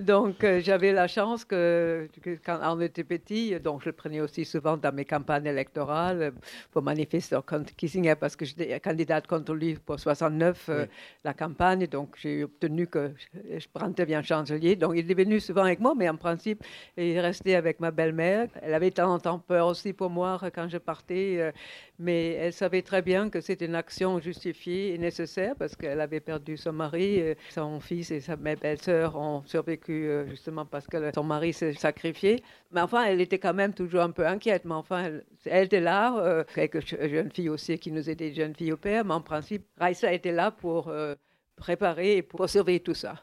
Donc, 0.03 0.43
euh, 0.43 0.59
j'avais 0.61 0.91
la 0.91 1.07
chance 1.07 1.45
que, 1.45 2.09
quand 2.45 2.59
on 2.61 2.81
était 2.81 3.05
petit, 3.05 3.57
donc 3.59 3.81
je 3.81 3.85
le 3.85 3.93
prenais 3.93 4.19
aussi 4.19 4.43
souvent 4.43 4.75
dans 4.75 4.93
mes 4.93 5.05
campagnes 5.05 5.45
électorales 5.45 6.21
euh, 6.21 6.31
pour 6.71 6.81
manifester 6.81 7.39
contre 7.45 7.73
Kissinger 7.73 8.15
parce 8.15 8.35
que 8.35 8.43
j'étais 8.43 8.79
candidate 8.81 9.27
contre 9.27 9.53
lui 9.53 9.75
pour 9.75 9.97
69, 9.99 10.65
euh, 10.69 10.85
la 11.23 11.33
campagne. 11.33 11.87
Donc, 11.87 12.15
j'ai 12.21 12.43
obtenu 12.43 12.87
que 12.87 13.11
je, 13.17 13.59
je 13.59 14.03
bien 14.05 14.21
chancelier. 14.21 14.75
Donc, 14.75 14.93
il 14.97 15.09
est 15.09 15.13
venu 15.13 15.39
souvent 15.39 15.63
avec 15.63 15.79
moi, 15.79 15.93
mais 15.95 16.09
en 16.09 16.17
principe, 16.17 16.63
il 16.97 17.11
est 17.11 17.21
resté 17.21 17.55
avec 17.55 17.79
ma 17.79 17.91
belle-mère. 17.91 18.49
Elle 18.61 18.73
avait 18.73 18.89
de 18.89 18.95
temps 18.95 19.13
en 19.13 19.19
temps 19.19 19.39
peur 19.39 19.67
aussi 19.67 19.93
pour 19.93 20.09
moi 20.09 20.37
quand 20.53 20.67
je 20.67 20.79
partais, 20.79 21.53
mais 21.99 22.31
elle 22.31 22.53
savait 22.53 22.81
très 22.81 23.01
bien 23.01 23.29
que 23.29 23.39
c'était 23.41 23.65
une 23.65 23.75
action 23.75 24.19
justifiée 24.19 24.93
et 24.93 24.97
nécessaire 24.97 25.55
parce 25.57 25.75
qu'elle 25.75 26.01
avait 26.01 26.19
perdu 26.19 26.57
son 26.57 26.73
mari, 26.73 27.21
son 27.49 27.79
fils 27.79 28.11
et 28.11 28.19
sa 28.19 28.35
belle-sœur 28.35 29.15
ont 29.15 29.43
survécu 29.45 30.07
euh, 30.07 30.27
justement 30.27 30.65
parce 30.65 30.87
que 30.87 31.11
son 31.13 31.23
mari 31.23 31.53
s'est 31.53 31.73
sacrifié. 31.73 32.43
Mais 32.71 32.81
enfin, 32.81 33.05
elle 33.05 33.21
était 33.21 33.39
quand 33.39 33.53
même 33.53 33.73
toujours 33.73 34.01
un 34.01 34.11
peu 34.11 34.25
inquiète. 34.25 34.65
Mais 34.65 34.73
enfin, 34.73 35.11
elle, 35.45 35.65
était 35.65 35.79
là, 35.79 36.17
euh, 36.17 36.43
quelques 36.53 36.85
jeunes 36.85 37.31
filles 37.31 37.49
aussi 37.49 37.77
qui 37.77 37.91
nous 37.91 38.09
étaient 38.09 38.33
jeunes 38.33 38.55
filles 38.55 38.73
au 38.73 38.77
père. 38.77 39.05
Mais 39.05 39.13
en 39.13 39.21
principe, 39.21 39.65
Raissa 39.77 40.11
était 40.13 40.31
là 40.31 40.51
pour 40.51 40.87
euh, 40.87 41.15
préparer 41.55 42.17
et 42.17 42.21
pour 42.21 42.49
surveiller 42.49 42.79
tout 42.79 42.93
ça. 42.93 43.15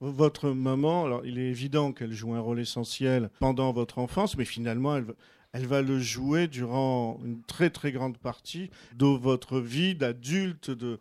Votre 0.00 0.50
maman, 0.50 1.06
alors 1.06 1.24
il 1.24 1.38
est 1.38 1.48
évident 1.48 1.92
qu'elle 1.92 2.12
joue 2.12 2.34
un 2.34 2.40
rôle 2.40 2.60
essentiel 2.60 3.30
pendant 3.38 3.72
votre 3.72 3.98
enfance, 3.98 4.36
mais 4.36 4.44
finalement, 4.44 4.96
elle, 4.96 5.06
elle 5.54 5.66
va 5.66 5.82
le 5.82 6.00
jouer 6.00 6.48
durant 6.48 7.20
une 7.24 7.40
très 7.44 7.70
très 7.70 7.92
grande 7.92 8.18
partie 8.18 8.70
de 8.96 9.06
votre 9.06 9.60
vie 9.60 9.94
d'adulte, 9.94 10.72
de, 10.72 10.98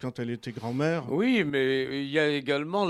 quand 0.00 0.18
elle 0.18 0.30
était 0.30 0.50
grand-mère. 0.50 1.12
Oui, 1.12 1.44
mais 1.44 2.02
il 2.02 2.10
y 2.10 2.18
a 2.18 2.28
également 2.28 2.88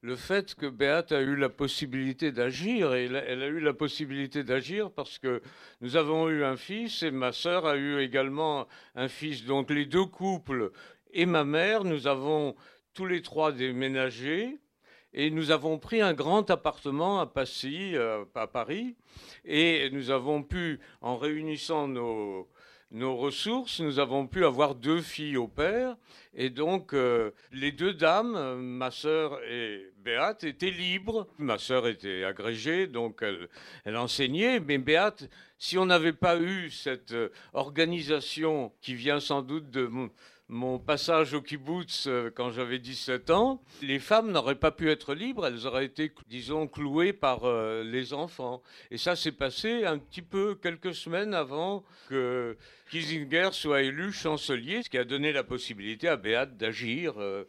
le 0.00 0.16
fait 0.16 0.54
que 0.54 0.64
Béate 0.64 1.12
a 1.12 1.20
eu 1.20 1.36
la 1.36 1.50
possibilité 1.50 2.32
d'agir. 2.32 2.94
Et 2.94 3.04
elle 3.04 3.42
a 3.42 3.46
eu 3.46 3.60
la 3.60 3.74
possibilité 3.74 4.42
d'agir 4.42 4.90
parce 4.90 5.18
que 5.18 5.42
nous 5.82 5.96
avons 5.96 6.30
eu 6.30 6.42
un 6.44 6.56
fils 6.56 7.02
et 7.02 7.10
ma 7.10 7.32
sœur 7.32 7.66
a 7.66 7.76
eu 7.76 8.00
également 8.00 8.66
un 8.94 9.08
fils. 9.08 9.44
Donc 9.44 9.70
les 9.70 9.84
deux 9.84 10.06
couples 10.06 10.70
et 11.12 11.26
ma 11.26 11.44
mère, 11.44 11.84
nous 11.84 12.06
avons 12.06 12.56
tous 12.94 13.04
les 13.04 13.20
trois 13.20 13.52
déménagé. 13.52 14.58
Et 15.14 15.30
nous 15.30 15.50
avons 15.50 15.78
pris 15.78 16.00
un 16.00 16.12
grand 16.12 16.50
appartement 16.50 17.20
à 17.20 17.26
Passy, 17.26 17.96
euh, 17.96 18.24
à 18.34 18.46
Paris, 18.46 18.94
et 19.44 19.88
nous 19.90 20.10
avons 20.10 20.42
pu, 20.42 20.80
en 21.00 21.16
réunissant 21.16 21.88
nos, 21.88 22.46
ressources, 22.92 23.80
nous 23.80 23.98
avons 23.98 24.26
pu 24.26 24.44
avoir 24.44 24.74
deux 24.74 25.00
filles 25.00 25.36
au 25.36 25.48
père. 25.48 25.96
Et 26.34 26.50
donc, 26.50 26.92
euh, 26.92 27.30
les 27.52 27.72
deux 27.72 27.94
dames, 27.94 28.60
ma 28.60 28.90
sœur 28.90 29.40
et 29.44 29.92
Béate 29.98 30.44
était 30.44 30.70
libre. 30.70 31.26
Ma 31.38 31.58
sœur 31.58 31.86
était 31.86 32.24
agrégée, 32.24 32.86
donc 32.86 33.20
elle, 33.22 33.48
elle 33.84 33.96
enseignait. 33.96 34.60
Mais 34.60 34.78
Béate, 34.78 35.28
si 35.58 35.76
on 35.76 35.86
n'avait 35.86 36.12
pas 36.12 36.38
eu 36.38 36.70
cette 36.70 37.12
euh, 37.12 37.30
organisation 37.52 38.72
qui 38.80 38.94
vient 38.94 39.20
sans 39.20 39.42
doute 39.42 39.70
de 39.70 39.86
mon 40.48 40.78
passage 40.78 41.34
au 41.34 41.42
kibbutz 41.42 42.06
euh, 42.06 42.30
quand 42.34 42.50
j'avais 42.50 42.78
17 42.78 43.30
ans, 43.30 43.60
les 43.82 43.98
femmes 43.98 44.32
n'auraient 44.32 44.54
pas 44.54 44.70
pu 44.70 44.90
être 44.90 45.14
libres, 45.14 45.46
elles 45.46 45.66
auraient 45.66 45.84
été, 45.84 46.12
disons, 46.28 46.66
clouées 46.66 47.12
par 47.12 47.44
euh, 47.44 47.82
les 47.84 48.14
enfants. 48.14 48.62
Et 48.90 48.96
ça 48.96 49.14
s'est 49.14 49.32
passé 49.32 49.84
un 49.84 49.98
petit 49.98 50.22
peu 50.22 50.54
quelques 50.54 50.94
semaines 50.94 51.34
avant 51.34 51.84
que 52.08 52.56
Kissinger 52.90 53.50
soit 53.52 53.82
élu 53.82 54.12
chancelier, 54.12 54.82
ce 54.82 54.88
qui 54.88 54.98
a 54.98 55.04
donné 55.04 55.32
la 55.32 55.44
possibilité 55.44 56.08
à 56.08 56.16
Beat 56.16 56.56
d'agir. 56.56 57.14
Euh, 57.18 57.44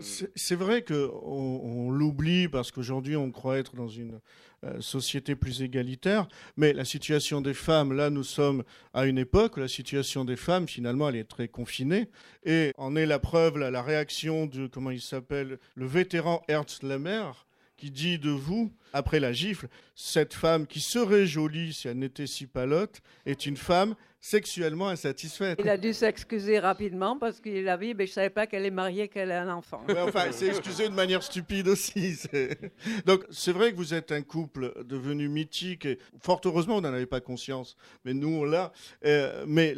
c'est 0.00 0.54
vrai 0.54 0.82
qu'on 0.82 1.10
on, 1.22 1.90
l'oublie 1.90 2.48
parce 2.48 2.70
qu'aujourd'hui 2.70 3.16
on 3.16 3.30
croit 3.30 3.58
être 3.58 3.76
dans 3.76 3.88
une 3.88 4.20
euh, 4.64 4.80
société 4.80 5.36
plus 5.36 5.62
égalitaire. 5.62 6.26
Mais 6.56 6.72
la 6.72 6.84
situation 6.84 7.40
des 7.40 7.54
femmes, 7.54 7.92
là, 7.92 8.10
nous 8.10 8.24
sommes 8.24 8.64
à 8.92 9.06
une 9.06 9.18
époque 9.18 9.56
où 9.56 9.60
la 9.60 9.68
situation 9.68 10.24
des 10.24 10.34
femmes, 10.34 10.66
finalement, 10.66 11.08
elle 11.08 11.16
est 11.16 11.28
très 11.28 11.46
confinée. 11.46 12.08
Et 12.44 12.72
en 12.76 12.96
est 12.96 13.06
la 13.06 13.20
preuve, 13.20 13.56
la 13.58 13.82
réaction 13.82 14.46
de, 14.46 14.66
comment 14.66 14.90
il 14.90 15.00
s'appelle, 15.00 15.58
le 15.76 15.86
vétéran 15.86 16.42
Ernst 16.48 16.82
Lemmer, 16.82 17.30
qui 17.76 17.92
dit 17.92 18.18
de 18.18 18.30
vous, 18.30 18.72
après 18.92 19.20
la 19.20 19.32
gifle, 19.32 19.68
cette 19.94 20.34
femme 20.34 20.66
qui 20.66 20.80
serait 20.80 21.26
jolie 21.26 21.72
si 21.72 21.86
elle 21.86 22.00
n'était 22.00 22.26
si 22.26 22.46
palote, 22.46 23.00
est 23.26 23.46
une 23.46 23.56
femme 23.56 23.94
sexuellement 24.20 24.88
insatisfaite. 24.88 25.58
Il 25.62 25.68
a 25.68 25.76
dû 25.76 25.92
s'excuser 25.92 26.58
rapidement 26.58 27.18
parce 27.18 27.40
qu'il 27.40 27.68
a 27.68 27.76
dit 27.76 27.94
mais 27.94 28.06
je 28.06 28.10
ne 28.10 28.14
savais 28.14 28.30
pas 28.30 28.46
qu'elle 28.46 28.64
est 28.64 28.70
mariée, 28.70 29.08
qu'elle 29.08 29.30
a 29.30 29.42
un 29.42 29.48
enfant. 29.48 29.82
enfin, 29.98 30.32
c'est 30.32 30.48
excusé 30.48 30.88
de 30.88 30.94
manière 30.94 31.22
stupide 31.22 31.68
aussi. 31.68 32.16
Donc, 33.06 33.24
c'est 33.30 33.52
vrai 33.52 33.72
que 33.72 33.76
vous 33.76 33.94
êtes 33.94 34.12
un 34.12 34.22
couple 34.22 34.72
devenu 34.84 35.28
mythique 35.28 35.84
et 35.86 35.98
fort 36.20 36.40
heureusement, 36.44 36.76
vous 36.76 36.80
n'en 36.80 36.92
avez 36.92 37.06
pas 37.06 37.20
conscience, 37.20 37.76
mais 38.04 38.14
nous, 38.14 38.28
on 38.28 38.44
l'a. 38.44 38.72
Euh, 39.04 39.44
mais 39.46 39.74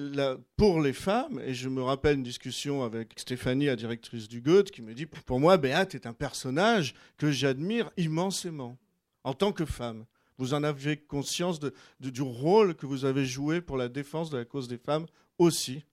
pour 0.56 0.80
les 0.80 0.92
femmes, 0.92 1.40
et 1.44 1.54
je 1.54 1.68
me 1.68 1.82
rappelle 1.82 2.16
une 2.16 2.22
discussion 2.22 2.82
avec 2.82 3.12
Stéphanie, 3.16 3.66
la 3.66 3.76
directrice 3.76 4.28
du 4.28 4.40
Goethe, 4.40 4.70
qui 4.70 4.82
me 4.82 4.94
dit 4.94 5.06
Pour 5.06 5.40
moi, 5.40 5.56
Béate 5.56 5.94
est 5.94 6.06
un 6.06 6.12
personnage 6.12 6.94
que 7.18 7.30
j'admire 7.30 7.90
immensément 7.96 8.78
en 9.24 9.34
tant 9.34 9.52
que 9.52 9.64
femme 9.64 10.06
vous 10.40 10.54
en 10.54 10.64
avez 10.64 10.96
conscience 10.96 11.60
du 12.00 12.22
rôle 12.22 12.74
que 12.74 12.86
vous 12.86 13.04
avez 13.04 13.26
joué 13.26 13.60
pour 13.60 13.76
la 13.76 13.90
défense 13.90 14.30
de 14.30 14.38
la 14.38 14.46
cause 14.46 14.68
des 14.68 14.78
femmes 14.78 15.04
aussi 15.36 15.84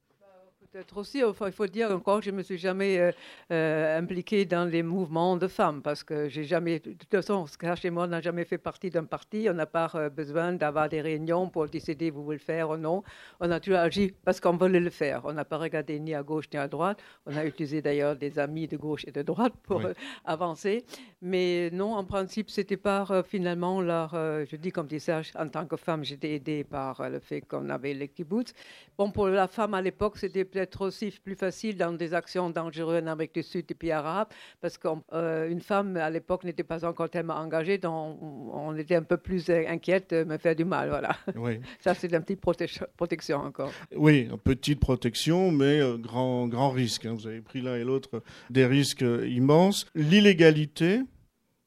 Peut-être 0.77 0.97
aussi, 0.97 1.23
il 1.23 1.51
faut 1.53 1.65
dire 1.65 1.89
encore, 1.89 2.21
je 2.21 2.29
ne 2.29 2.35
me 2.35 2.43
suis 2.43 2.59
jamais 2.59 2.99
euh, 2.99 3.11
euh, 3.51 3.97
impliquée 3.97 4.45
dans 4.45 4.65
les 4.65 4.83
mouvements 4.83 5.35
de 5.35 5.47
femmes 5.47 5.81
parce 5.81 6.03
que 6.03 6.29
j'ai 6.29 6.43
jamais, 6.43 6.77
de 6.77 6.91
toute 6.91 7.09
façon, 7.09 7.47
chez 7.81 7.89
moi, 7.89 8.03
on 8.03 8.07
n'a 8.09 8.21
jamais 8.21 8.45
fait 8.45 8.59
partie 8.59 8.91
d'un 8.91 9.05
parti. 9.05 9.47
On 9.49 9.55
n'a 9.55 9.65
pas 9.65 9.89
euh, 9.95 10.11
besoin 10.11 10.53
d'avoir 10.53 10.87
des 10.87 11.01
réunions 11.01 11.49
pour 11.49 11.67
décider 11.67 12.11
vous 12.11 12.23
voulez 12.23 12.37
le 12.37 12.43
faire 12.43 12.69
ou 12.69 12.77
non. 12.77 13.01
On 13.39 13.49
a 13.49 13.59
toujours 13.59 13.79
agi 13.79 14.13
parce 14.23 14.39
qu'on 14.39 14.55
voulait 14.55 14.79
le 14.79 14.91
faire. 14.91 15.21
On 15.25 15.33
n'a 15.33 15.45
pas 15.45 15.57
regardé 15.57 15.99
ni 15.99 16.13
à 16.13 16.21
gauche 16.21 16.45
ni 16.53 16.59
à 16.59 16.67
droite. 16.67 16.99
On 17.25 17.35
a 17.35 17.43
utilisé 17.43 17.81
d'ailleurs 17.81 18.15
des 18.15 18.37
amis 18.37 18.67
de 18.67 18.77
gauche 18.77 19.03
et 19.07 19.11
de 19.11 19.23
droite 19.23 19.53
pour 19.63 19.81
avancer. 20.25 20.85
Mais 21.23 21.71
non, 21.71 21.95
en 21.95 22.03
principe, 22.03 22.51
c'était 22.51 22.77
pas 22.77 23.23
finalement 23.23 23.81
leur. 23.81 24.11
je 24.13 24.55
dis 24.55 24.71
comme 24.71 24.85
dit 24.85 24.99
Serge, 24.99 25.31
en 25.39 25.49
tant 25.49 25.65
que 25.65 25.75
femme, 25.75 26.03
j'étais 26.03 26.35
aidée 26.35 26.63
par 26.63 27.09
le 27.09 27.19
fait 27.19 27.41
qu'on 27.41 27.67
avait 27.69 27.95
les 27.95 28.09
kibbutz. 28.09 28.53
Bon, 28.95 29.09
pour 29.09 29.27
la 29.27 29.47
femme 29.47 29.73
à 29.73 29.81
l'époque, 29.81 30.17
c'était 30.17 30.45
peut-être 30.45 30.66
être 30.67 30.85
aussi 30.85 31.13
plus 31.23 31.35
facile 31.35 31.77
dans 31.77 31.93
des 31.93 32.13
actions 32.13 32.49
dangereuses 32.49 33.03
en 33.03 33.07
Amérique 33.07 33.33
du 33.33 33.43
Sud 33.43 33.65
et 33.69 33.73
puis 33.73 33.91
arabe, 33.91 34.27
parce 34.61 34.77
qu'une 34.77 35.01
euh, 35.13 35.59
femme 35.59 35.97
à 35.97 36.09
l'époque 36.09 36.43
n'était 36.43 36.63
pas 36.63 36.85
encore 36.85 37.09
tellement 37.09 37.35
engagée, 37.35 37.77
donc 37.77 38.17
on 38.21 38.75
était 38.75 38.95
un 38.95 39.03
peu 39.03 39.17
plus 39.17 39.49
inquiète 39.49 40.13
de 40.13 40.23
me 40.23 40.37
faire 40.37 40.55
du 40.55 40.65
mal. 40.65 40.89
Voilà. 40.89 41.15
Oui. 41.35 41.59
Ça, 41.79 41.93
c'est 41.93 42.11
une 42.11 42.21
petite 42.21 42.41
protection 42.41 43.37
encore. 43.37 43.71
Oui, 43.95 44.27
une 44.29 44.37
petite 44.37 44.79
protection, 44.79 45.51
mais 45.51 45.79
euh, 45.79 45.97
grand, 45.97 46.47
grand 46.47 46.69
risque. 46.69 47.05
Hein. 47.05 47.13
Vous 47.13 47.27
avez 47.27 47.41
pris 47.41 47.61
l'un 47.61 47.75
et 47.75 47.83
l'autre 47.83 48.21
des 48.49 48.65
risques 48.65 49.03
euh, 49.03 49.27
immenses. 49.27 49.85
L'illégalité, 49.95 51.01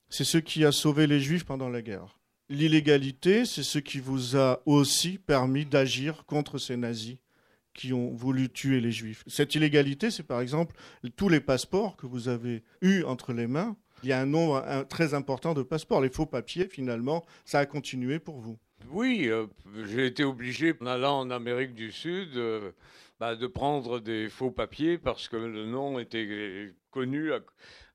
c'est 0.08 0.24
ce 0.24 0.38
qui 0.38 0.64
a 0.64 0.72
sauvé 0.72 1.06
les 1.06 1.20
Juifs 1.20 1.44
pendant 1.44 1.68
la 1.68 1.82
guerre. 1.82 2.18
L'illégalité, 2.48 3.44
c'est 3.44 3.62
ce 3.62 3.78
qui 3.78 4.00
vous 4.00 4.36
a 4.36 4.60
aussi 4.66 5.18
permis 5.18 5.64
d'agir 5.64 6.24
contre 6.26 6.58
ces 6.58 6.76
nazis 6.76 7.16
qui 7.74 7.92
ont 7.92 8.12
voulu 8.14 8.48
tuer 8.48 8.80
les 8.80 8.92
juifs. 8.92 9.22
Cette 9.26 9.54
illégalité, 9.54 10.10
c'est 10.10 10.26
par 10.26 10.40
exemple 10.40 10.74
tous 11.16 11.28
les 11.28 11.40
passeports 11.40 11.96
que 11.96 12.06
vous 12.06 12.28
avez 12.28 12.62
eus 12.82 13.04
entre 13.04 13.32
les 13.32 13.46
mains. 13.46 13.76
Il 14.02 14.08
y 14.08 14.12
a 14.12 14.20
un 14.20 14.26
nombre 14.26 14.64
très 14.88 15.14
important 15.14 15.54
de 15.54 15.62
passeports. 15.62 16.00
Les 16.00 16.08
faux 16.08 16.26
papiers, 16.26 16.68
finalement, 16.68 17.24
ça 17.44 17.58
a 17.58 17.66
continué 17.66 18.18
pour 18.18 18.38
vous. 18.38 18.58
Oui, 18.88 19.28
euh, 19.28 19.46
j'ai 19.84 20.06
été 20.06 20.24
obligé, 20.24 20.74
en 20.80 20.86
allant 20.86 21.20
en 21.20 21.30
Amérique 21.30 21.74
du 21.74 21.92
Sud, 21.92 22.36
euh, 22.36 22.72
bah, 23.20 23.36
de 23.36 23.46
prendre 23.46 24.00
des 24.00 24.28
faux 24.28 24.50
papiers 24.50 24.98
parce 24.98 25.28
que 25.28 25.36
le 25.36 25.66
nom 25.66 25.98
était 25.98 26.72
connu 26.90 27.30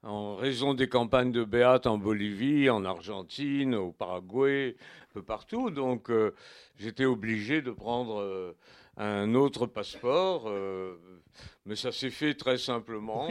en 0.04 0.36
raison 0.36 0.74
des 0.74 0.88
campagnes 0.88 1.32
de 1.32 1.44
Béate 1.44 1.88
en 1.88 1.98
Bolivie, 1.98 2.70
en 2.70 2.86
Argentine, 2.86 3.74
au 3.74 3.92
Paraguay, 3.92 4.76
un 5.10 5.14
peu 5.16 5.24
partout. 5.24 5.72
Donc 5.72 6.10
euh, 6.12 6.34
j'étais 6.78 7.06
obligé 7.06 7.62
de 7.62 7.72
prendre 7.72 8.56
un 8.98 9.34
autre 9.36 9.66
passeport. 9.66 10.46
Euh, 10.48 10.96
mais 11.66 11.76
ça 11.76 11.92
s'est 11.92 12.12
fait 12.12 12.34
très 12.34 12.58
simplement. 12.58 13.28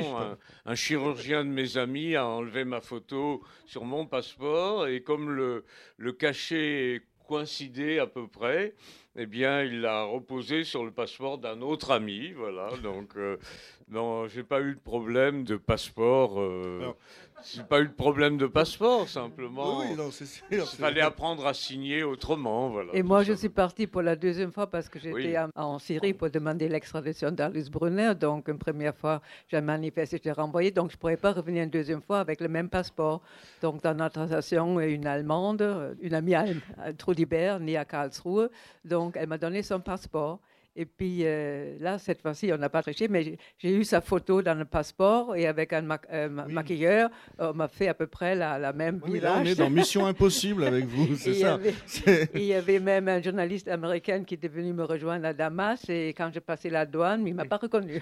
Un, 0.66 0.74
chirurgien 0.74 1.44
de 1.44 1.50
mes 1.50 1.77
amis 1.77 2.16
a 2.16 2.27
enlevé 2.27 2.64
ma 2.64 2.81
photo 2.81 3.42
sur 3.64 3.85
mon 3.85 4.07
passeport 4.07 4.87
et 4.88 5.03
comme 5.03 5.31
le, 5.31 5.64
le 5.96 6.12
cachet 6.12 7.03
coïncidait 7.27 7.98
à 7.98 8.07
peu 8.07 8.27
près, 8.29 8.74
eh 9.16 9.27
bien, 9.27 9.62
il 9.62 9.81
l'a 9.81 10.05
reposé 10.05 10.64
sur 10.64 10.85
le 10.85 10.90
passeport 10.90 11.38
d'un 11.38 11.61
autre 11.62 11.90
ami. 11.90 12.33
Voilà. 12.33 12.70
Donc, 12.83 13.16
euh, 13.16 13.38
non, 13.88 14.29
j'ai 14.29 14.42
pas 14.42 14.61
eu 14.61 14.74
de 14.74 14.81
problème 14.81 15.44
de 15.44 15.57
passeport. 15.57 16.40
Euh, 16.40 16.92
j'ai 17.53 17.63
pas 17.63 17.81
eu 17.81 17.89
de 17.89 17.93
problème 17.93 18.37
de 18.37 18.47
passeport, 18.47 19.09
simplement. 19.09 19.81
Oui, 19.81 19.95
non, 19.97 20.11
c'est 20.11 20.25
Il 20.51 20.61
fallait 20.61 21.01
apprendre 21.01 21.47
à 21.47 21.55
signer 21.55 22.03
autrement, 22.03 22.71
voilà. 22.71 22.95
Et 22.95 23.03
moi, 23.03 23.23
je 23.23 23.33
suis 23.35 23.49
parti 23.49 23.87
pour 23.87 24.03
la 24.03 24.17
deuxième 24.17 24.53
fois 24.53 24.67
parce 24.67 24.89
que 24.89 24.99
j'étais 24.99 25.37
en, 25.55 25.79
Syrie 25.79 26.15
pour 26.15 26.31
demander 26.31 26.69
l'extradition 26.69 27.31
d'Alice 27.31 27.71
Brunner. 27.71 28.15
Donc, 28.15 28.49
une 28.49 28.59
première 28.59 28.97
fois, 28.97 29.21
j'ai 29.49 29.61
manifesté, 29.61 30.21
j'ai 30.23 30.33
renvoyé. 30.33 30.71
Donc, 30.71 30.91
je 30.91 30.97
ne 30.97 31.01
pourrais 31.01 31.17
pas 31.17 31.33
revenir 31.33 31.65
une 31.65 31.71
deuxième 31.71 32.01
fois 32.01 32.21
avec 32.21 32.41
le 32.41 32.49
même 32.49 32.69
passeport. 32.69 33.21
Donc, 33.61 33.83
dans 33.83 33.95
notre 33.95 34.27
station, 34.27 34.81
une 34.81 35.07
Allemande, 35.07 35.97
une 36.01 36.15
amie 36.15 36.35
à 36.35 36.47
Trudibert, 36.97 37.61
née 37.61 37.77
à 37.77 37.85
Karlsruhe. 37.85 38.49
Donc, 38.85 39.17
elle 39.17 39.29
m'a 39.29 39.39
donné 39.39 39.63
son 39.63 39.81
passeport. 39.81 40.41
Et 40.77 40.87
puis 40.87 41.21
euh, 41.23 41.77
là, 41.79 41.99
cette 41.99 42.21
fois-ci, 42.21 42.51
on 42.53 42.59
n'a 42.59 42.69
pas 42.69 42.83
triché, 42.83 43.07
mais 43.09 43.37
j'ai 43.59 43.71
eu 43.71 43.85
sa 43.85 44.01
photo 44.01 44.43
dans 44.43 44.59
le 44.59 44.65
passeport 44.65 45.37
et 45.37 45.47
avec 45.47 45.73
un 45.73 45.87
euh, 46.13 46.29
maquilleur, 46.29 47.11
on 47.39 47.53
m'a 47.55 47.69
fait 47.69 47.89
à 47.89 47.95
peu 47.95 48.09
près 48.09 48.35
la, 48.35 48.59
la 48.59 48.73
même 48.73 49.01
oui, 49.07 49.21
Là, 49.21 49.37
on 49.41 49.45
est 49.45 49.55
dans 49.55 49.71
Mission 49.71 50.07
Impossible 50.07 50.65
avec 50.65 50.87
vous, 50.87 51.15
c'est 51.17 51.35
ça. 51.35 51.59
il 52.35 52.43
y 52.43 52.55
avait 52.55 52.81
même 52.81 53.07
un 53.09 53.23
journaliste 53.23 53.69
américain 53.69 54.25
qui 54.25 54.35
était 54.35 54.49
venu 54.49 54.73
me 54.73 54.85
rejoindre 54.85 55.27
à 55.27 55.33
Damas 55.33 55.89
et 55.89 56.09
quand 56.09 56.31
j'ai 56.35 56.41
passé 56.41 56.71
la 56.71 56.87
douane, 56.87 57.25
il 57.27 57.31
ne 57.31 57.37
m'a 57.37 57.45
pas 57.45 57.59
reconnu. 57.59 58.01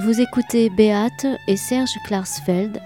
Vous 0.00 0.20
écoutez 0.20 0.70
Beate 0.70 1.26
et 1.46 1.56
Serge 1.56 1.94
Klarsfeld 2.06 2.80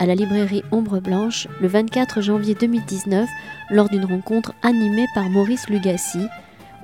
à 0.00 0.06
la 0.06 0.14
librairie 0.14 0.64
Ombre 0.72 0.98
Blanche 0.98 1.46
le 1.60 1.68
24 1.68 2.22
janvier 2.22 2.54
2019 2.54 3.28
lors 3.70 3.88
d'une 3.88 4.06
rencontre 4.06 4.54
animée 4.62 5.06
par 5.14 5.28
Maurice 5.28 5.68
Lugassi 5.68 6.26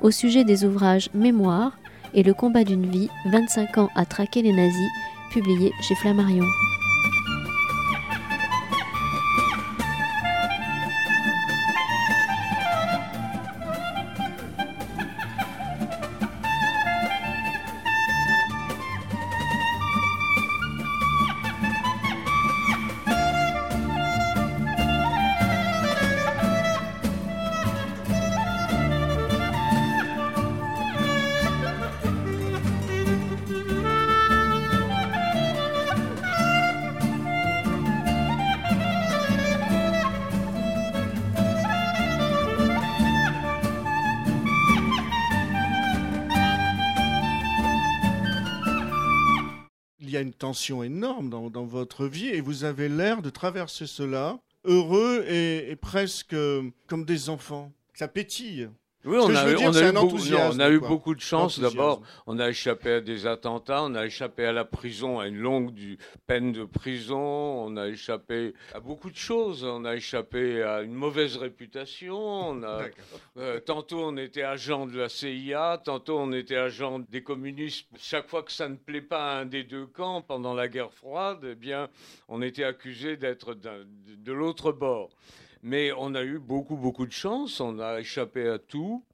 au 0.03 0.11
sujet 0.11 0.45
des 0.45 0.65
ouvrages 0.65 1.09
Mémoire 1.15 1.73
et 2.15 2.23
Le 2.23 2.35
combat 2.35 2.65
d'une 2.65 2.87
vie, 2.87 3.09
25 3.27 3.79
ans 3.79 3.89
à 3.97 4.05
traquer 4.05 4.43
les 4.43 4.53
nazis, 4.53 4.91
publié 5.33 5.73
chez 5.83 5.95
Flammarion. 5.97 6.45
Énorme 50.85 51.31
dans, 51.31 51.51
dans 51.51 51.65
votre 51.65 52.07
vie 52.07 52.29
et 52.29 52.41
vous 52.41 52.65
avez 52.65 52.89
l'air 52.89 53.23
de 53.23 53.31
traverser 53.31 53.87
cela 53.87 54.39
heureux 54.65 55.25
et, 55.29 55.71
et 55.71 55.77
presque 55.77 56.35
euh, 56.35 56.71
comme 56.87 57.05
des 57.05 57.29
enfants. 57.29 57.73
Ça 57.95 58.09
pétille. 58.09 58.69
Oui, 59.07 59.17
on 59.21 59.35
a, 59.35 59.51
eu- 59.51 59.57
on 59.57 59.75
a 59.75 59.93
beaucoup, 59.93 60.07
enthousiasme, 60.07 60.59
non, 60.59 60.65
on 60.65 60.67
a 60.67 60.71
eu 60.71 60.79
quoi. 60.81 60.89
beaucoup 60.89 61.15
de 61.15 61.21
chance. 61.21 61.59
D'abord, 61.61 62.03
on 62.27 62.39
a 62.39 62.49
échappé 62.49 62.93
à 62.95 63.01
des 63.01 63.27
attentats, 63.27 63.83
on 63.85 63.95
a 63.95 64.05
échappé 64.05 64.45
à 64.45 64.53
la 64.53 64.65
prison, 64.65 65.21
à 65.21 65.29
une 65.29 65.39
longue 65.39 65.73
du- 65.73 65.97
peine 66.27 66.53
de 66.53 66.65
prison, 66.65 67.17
on 67.19 67.77
a 67.77 67.87
échappé 67.89 68.55
à 68.75 68.81
beaucoup 68.81 69.11
de 69.11 69.17
choses. 69.17 69.63
On 69.65 69.85
a 69.85 69.95
échappé 69.95 70.63
à 70.63 70.83
une 70.83 70.95
mauvaise 70.95 71.37
réputation. 71.37 72.19
On 72.19 72.63
a, 72.65 72.83
euh, 73.39 73.61
tantôt 73.61 74.01
on 74.01 74.17
était 74.17 74.43
agent 74.43 74.87
de 74.87 74.99
la 74.99 75.09
CIA, 75.09 75.81
tantôt 75.85 76.19
on 76.19 76.33
était 76.33 76.57
agent 76.57 76.99
des 76.99 77.23
communistes. 77.23 77.87
Chaque 77.99 78.29
fois 78.29 78.43
que 78.43 78.53
ça 78.53 78.69
ne 78.69 78.77
plaît 78.77 79.01
pas 79.01 79.33
à 79.33 79.41
un 79.41 79.47
des 79.47 79.63
deux 79.63 79.87
camps 79.87 80.21
pendant 80.23 80.53
la 80.55 80.69
guerre 80.69 80.93
froide, 80.93 81.47
eh 81.49 81.55
bien, 81.55 81.89
on 82.29 82.43
était 82.43 82.65
accusé 82.65 83.17
d'être 83.17 83.55
de 83.55 84.33
l'autre 84.33 84.73
bord. 84.73 85.11
Mais 85.63 85.93
on 85.97 86.15
a 86.15 86.23
eu 86.23 86.39
beaucoup, 86.39 86.77
beaucoup 86.77 87.07
de 87.07 87.13
chance. 87.13 87.61
On 87.61 87.79
a 87.79 88.01
échappé 88.01 88.49
à 88.49 88.59
tout. 88.59 89.05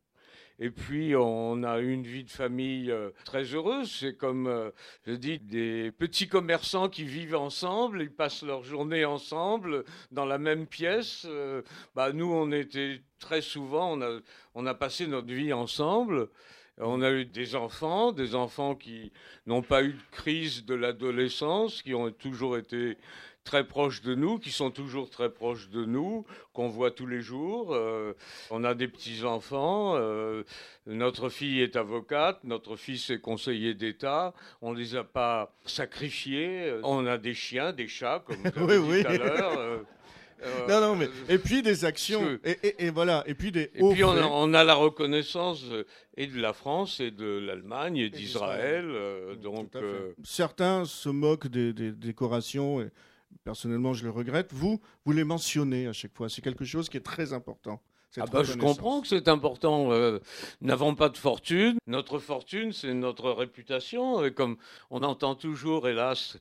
Et 0.59 0.71
puis, 0.71 1.17
on 1.17 1.65
a 1.65 1.81
eu 1.81 1.93
une 1.93 2.05
vie 2.05 2.23
de 2.23 2.31
famille 2.31 2.91
euh, 2.91 3.11
très 3.25 3.43
heureuse. 3.43 3.91
C'est 3.91 4.17
comme, 4.17 4.47
euh, 4.47 4.71
je 5.07 5.15
dis, 5.15 5.41
des 5.41 5.91
petits 5.91 6.29
commerçants 6.29 6.89
qui 6.89 7.03
vivent 7.03 7.35
ensemble, 7.35 8.01
ils 8.01 8.13
passent 8.13 8.45
leur 8.45 8.63
journée 8.63 9.05
ensemble 9.05 9.85
dans 10.13 10.25
la 10.25 10.39
même 10.39 10.69
pièce. 10.69 11.27
Euh, 11.29 11.63
bah, 11.97 12.13
nous, 12.13 12.33
on 12.33 12.53
était 12.53 13.01
très 13.19 13.41
souvent, 13.41 13.95
on 13.95 14.03
a, 14.03 14.21
on 14.55 14.67
a 14.67 14.75
passé 14.75 15.09
notre 15.09 15.33
vie 15.33 15.53
ensemble. 15.53 16.29
On 16.79 17.03
a 17.03 17.11
eu 17.11 17.25
des 17.25 17.55
enfants, 17.55 18.13
des 18.13 18.35
enfants 18.35 18.75
qui 18.75 19.13
n'ont 19.47 19.63
pas 19.63 19.83
eu 19.83 19.95
de 19.95 20.03
crise 20.11 20.65
de 20.65 20.75
l'adolescence, 20.75 21.83
qui 21.83 21.93
ont 21.93 22.11
toujours 22.13 22.57
été 22.57 22.97
très 23.45 23.67
proches 23.67 24.03
de 24.03 24.15
nous, 24.15 24.39
qui 24.39 24.51
sont 24.51 24.71
toujours 24.71 25.11
très 25.11 25.31
proches 25.31 25.69
de 25.71 25.85
nous, 25.85 26.25
qu'on 26.53 26.69
voit 26.69 26.91
tous 26.91 27.07
les 27.07 27.21
jours. 27.21 27.75
Euh, 27.75 28.13
on 28.51 28.65
a 28.65 28.75
des 28.75 28.89
petits-enfants. 28.89 29.95
euh, 29.97 30.43
notre 30.87 31.29
fille 31.29 31.61
est 31.61 31.77
avocate, 31.77 32.39
notre 32.45 32.77
fils 32.77 33.11
est 33.11 33.21
conseiller 33.21 33.75
d'État. 33.75 34.33
On 34.61 34.73
ne 34.73 34.79
les 34.79 34.95
a 34.97 35.05
pas 35.05 35.53
sacrifiés. 35.65 36.75
On 36.85 37.07
a 37.07 37.19
des 37.19 37.35
chiens, 37.35 37.73
des 37.73 37.89
chats, 37.89 38.23
comme 38.27 38.37
vous 38.57 38.67
Oui, 38.67 38.79
dit 38.79 38.89
oui. 38.91 39.03
tout 39.05 39.11
à 39.11 39.17
l'heure. 39.19 39.59
euh, 39.59 39.79
Non, 40.69 40.81
non, 40.81 40.97
mais 40.97 41.09
et 41.29 41.39
puis 41.39 41.63
des 41.63 41.85
actions 41.85 42.37
et, 42.45 42.57
et- 42.65 42.87
et 42.87 42.91
voilà 42.91 43.23
et 43.29 43.35
puis 43.35 43.53
des 43.53 43.71
et 43.77 43.93
puis 43.93 44.03
on 44.03 44.11
a, 44.11 44.17
faits. 44.17 44.25
on 44.29 44.55
a 44.55 44.65
la 44.65 44.75
reconnaissance 44.75 45.65
et 46.17 46.27
de 46.27 46.41
la 46.41 46.53
France 46.53 46.99
et 46.99 47.13
de 47.13 47.39
l'Allemagne 47.39 47.99
et 47.99 48.11
d'Israël. 48.11 48.85
euh, 48.89 49.37
donc 49.37 49.77
euh, 49.77 50.13
certains 50.25 50.85
se 50.85 51.09
moquent 51.11 51.47
des, 51.47 51.73
des 51.73 51.93
décorations 51.93 52.91
personnellement 53.45 53.93
je 53.93 54.05
le 54.05 54.11
regrette. 54.11 54.53
Vous 54.53 54.81
vous 55.05 55.13
les 55.13 55.25
mentionnez 55.25 55.87
à 55.87 55.93
chaque 55.93 56.15
fois. 56.15 56.29
C'est 56.29 56.43
quelque 56.43 56.65
chose 56.65 56.89
qui 56.89 56.97
est 56.97 57.01
très 57.01 57.33
important. 57.33 57.81
Ah 58.19 58.27
bah, 58.31 58.43
je 58.43 58.55
comprends 58.55 59.01
que 59.01 59.09
c'est 59.09 59.29
important. 59.29 59.91
euh, 59.93 60.19
nous 60.61 60.69
n'avons 60.69 60.95
pas 60.95 61.09
de 61.09 61.17
fortune. 61.17 61.79
Notre 61.87 62.19
fortune, 62.19 62.73
c'est 62.73 62.93
notre 62.93 63.31
réputation. 63.31 64.25
Et 64.25 64.33
comme 64.33 64.59
on 64.91 65.03
entend 65.03 65.35
toujours, 65.35 65.89
hélas, 65.89 66.37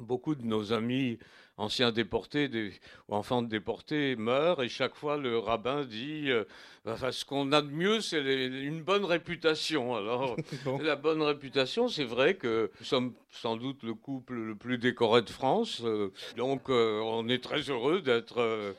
beaucoup 0.00 0.34
de 0.34 0.44
nos 0.44 0.72
amis 0.72 1.18
anciens 1.56 1.92
déportés 1.92 2.48
des, 2.48 2.72
ou 3.08 3.14
enfants 3.14 3.42
de 3.42 3.48
déportés 3.48 4.16
meurent, 4.16 4.62
et 4.62 4.68
chaque 4.68 4.94
fois 4.94 5.16
le 5.16 5.38
rabbin 5.38 5.84
dit 5.84 6.30
euh, 6.30 6.44
Enfin, 6.86 7.12
ce 7.12 7.24
qu'on 7.24 7.50
a 7.52 7.62
de 7.62 7.70
mieux, 7.70 8.00
c'est 8.02 8.20
une 8.46 8.82
bonne 8.82 9.06
réputation. 9.06 9.94
Alors, 9.96 10.36
Bon. 10.64 10.78
la 10.82 10.96
bonne 10.96 11.22
réputation, 11.22 11.88
c'est 11.88 12.04
vrai 12.04 12.34
que 12.34 12.70
nous 12.78 12.84
sommes 12.86 13.14
sans 13.30 13.56
doute 13.56 13.82
le 13.82 13.94
couple 13.94 14.34
le 14.34 14.54
plus 14.54 14.76
décoré 14.78 15.22
de 15.22 15.30
France. 15.30 15.80
euh, 15.84 16.12
donc, 16.36 16.68
euh, 16.68 17.00
on 17.02 17.26
est 17.28 17.42
très 17.42 17.60
heureux 17.70 18.02
d'être. 18.02 18.74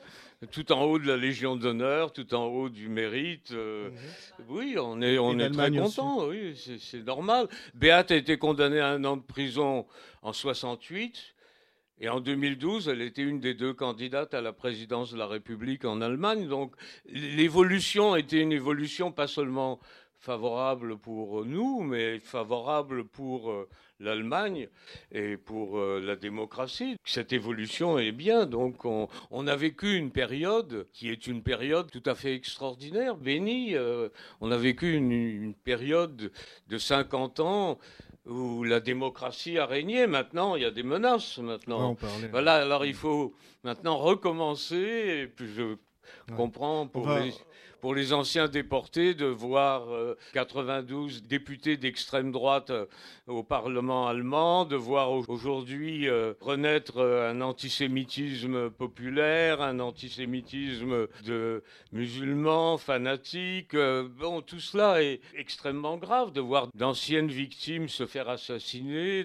tout 0.52 0.70
en 0.70 0.82
haut 0.84 0.98
de 1.00 1.06
la 1.08 1.16
Légion 1.16 1.56
d'honneur, 1.56 2.12
tout 2.12 2.32
en 2.34 2.44
haut 2.44 2.68
du 2.68 2.88
mérite. 2.88 3.50
euh, 3.52 3.88
Oui, 4.48 4.76
on 4.78 5.00
est, 5.02 5.18
on 5.18 5.36
est 5.38 5.50
très 5.50 5.70
content, 5.72 6.26
oui, 6.28 6.54
c'est- 6.78 7.02
normal. 7.04 7.48
Beate 7.74 8.10
a 8.12 8.16
été 8.16 8.36
condamnée 8.38 8.78
à 8.80 8.88
un 8.90 9.02
an 9.04 9.16
de 9.16 9.22
prison 9.22 9.86
en 10.22 10.32
68. 10.32 11.34
Et 11.98 12.08
en 12.08 12.20
2012, 12.20 12.88
elle 12.88 13.00
était 13.00 13.22
une 13.22 13.40
des 13.40 13.54
deux 13.54 13.72
candidates 13.72 14.34
à 14.34 14.42
la 14.42 14.52
présidence 14.52 15.12
de 15.12 15.16
la 15.18 15.26
République 15.26 15.84
en 15.84 16.00
Allemagne. 16.02 16.46
Donc 16.46 16.74
l'évolution 17.06 18.16
était 18.16 18.40
une 18.40 18.52
évolution 18.52 19.12
pas 19.12 19.26
seulement 19.26 19.80
favorable 20.18 20.98
pour 20.98 21.44
nous, 21.44 21.82
mais 21.82 22.18
favorable 22.18 23.04
pour 23.04 23.50
euh, 23.50 23.68
l'Allemagne 24.00 24.68
et 25.12 25.36
pour 25.36 25.78
euh, 25.78 26.00
la 26.04 26.16
démocratie. 26.16 26.96
Cette 27.04 27.32
évolution 27.32 27.98
est 27.98 28.12
bien. 28.12 28.46
Donc 28.46 28.84
on, 28.84 29.46
a 29.46 29.56
vécu 29.56 29.96
une 29.96 30.10
période 30.10 30.86
qui 30.92 31.10
est 31.10 31.26
une 31.26 31.42
période 31.42 31.90
tout 31.90 32.02
à 32.06 32.14
fait 32.14 32.34
extraordinaire, 32.34 33.16
bénie. 33.16 33.74
Euh, 33.74 34.08
on 34.40 34.50
a 34.50 34.56
vécu 34.56 34.94
une 34.94 35.54
période 35.54 36.32
de 36.68 36.78
50 36.78 37.40
ans 37.40 37.78
où 38.26 38.64
la 38.64 38.80
démocratie 38.80 39.58
a 39.58 39.66
régné. 39.66 40.06
Maintenant, 40.06 40.56
il 40.56 40.62
y 40.62 40.66
a 40.66 40.70
des 40.70 40.82
menaces. 40.82 41.38
Maintenant, 41.38 41.94
voilà. 42.30 42.54
Alors 42.56 42.84
il 42.84 42.94
faut 42.94 43.34
maintenant 43.64 43.96
recommencer. 43.98 44.76
Et 45.22 45.26
puis 45.26 45.48
je 45.54 45.76
comprends 46.36 46.86
pour 46.86 47.04
va- 47.06 47.20
les 47.20 47.32
pour 47.86 47.94
les 47.94 48.12
anciens 48.12 48.48
déportés 48.48 49.14
de 49.14 49.26
voir 49.26 49.88
euh, 49.94 50.16
92 50.32 51.22
députés 51.22 51.76
d'extrême 51.76 52.32
droite 52.32 52.70
euh, 52.70 52.86
au 53.28 53.44
Parlement 53.44 54.08
allemand, 54.08 54.64
de 54.64 54.74
voir 54.74 55.12
au- 55.12 55.24
aujourd'hui 55.28 56.08
euh, 56.08 56.34
renaître 56.40 56.96
euh, 56.96 57.30
un 57.30 57.40
antisémitisme 57.42 58.70
populaire, 58.70 59.62
un 59.62 59.78
antisémitisme 59.78 61.06
de 61.26 61.62
musulmans 61.92 62.76
fanatiques. 62.76 63.74
euh, 63.74 64.08
bon, 64.18 64.40
tout 64.42 64.58
cela 64.58 65.00
est 65.04 65.20
extrêmement 65.36 65.96
grave 65.96 66.32
de 66.32 66.40
voir 66.40 66.66
d'anciennes 66.74 67.28
victimes 67.28 67.88
se 67.88 68.04
faire 68.04 68.28
assassiner, 68.28 69.24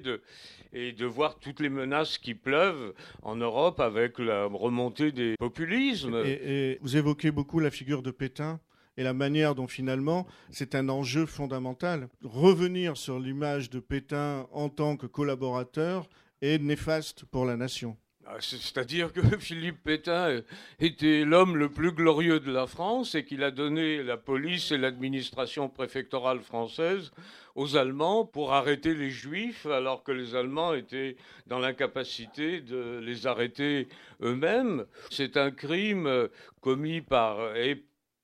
et 0.73 0.91
de 0.91 1.05
voir 1.05 1.39
toutes 1.39 1.60
les 1.60 1.69
menaces 1.69 2.17
qui 2.17 2.34
pleuvent 2.34 2.93
en 3.21 3.36
Europe 3.36 3.79
avec 3.79 4.19
la 4.19 4.45
remontée 4.45 5.12
des 5.12 5.36
populismes. 5.38 6.21
Et, 6.25 6.77
vous 6.81 6.97
évoquez 6.97 7.31
beaucoup 7.31 7.60
la 7.60 7.71
figure 7.71 8.01
de 8.01 8.12
Pétain 8.12 8.60
et 8.97 9.03
la 9.03 9.13
manière 9.13 9.55
dont 9.55 9.67
finalement 9.67 10.27
c'est 10.49 10.75
un 10.75 10.89
enjeu 10.89 11.25
fondamental. 11.25 12.10
Revenir 12.23 12.97
sur 12.97 13.19
l'image 13.19 13.69
de 13.69 13.79
Pétain 13.79 14.47
en 14.51 14.69
tant 14.69 14.97
que 14.97 15.07
collaborateur 15.07 16.10
est 16.41 16.62
néfaste 16.62 17.25
pour 17.25 17.45
la 17.45 17.57
nation. 17.57 17.97
Ah, 18.27 18.38
c'est- 18.39 18.57
C'est-à-dire 18.57 19.12
que 19.12 19.21
Philippe 19.39 19.84
Pétain 19.84 20.41
était 20.79 21.25
l'homme 21.25 21.57
le 21.57 21.69
plus 21.69 21.91
glorieux 21.91 22.39
de 22.39 22.51
la 22.51 22.67
France 22.67 23.15
et 23.15 23.25
qu'il 23.25 23.43
a 23.43 23.51
donné 23.51 24.03
la 24.03 24.15
police 24.15 24.71
et 24.71 24.77
l'administration 24.77 25.69
préfectorale 25.69 26.39
française 26.41 27.12
aux 27.55 27.75
Allemands 27.75 28.23
pour 28.25 28.53
arrêter 28.53 28.93
les 28.93 29.10
Juifs 29.10 29.65
alors 29.65 30.03
que 30.03 30.12
les 30.12 30.36
Allemands 30.36 30.73
étaient 30.73 31.17
dans 31.47 31.60
l'incapacité 31.60 32.62
de 32.62 32.99
les 33.03 33.27
arrêter 33.27 33.88
eux-mêmes. 34.21 34.86
C'est 35.10 35.36
un 35.36 35.51
crime 35.51 36.05
euh, 36.07 36.27
commis 36.62 37.01
par 37.01 37.39
euh, 37.39 37.53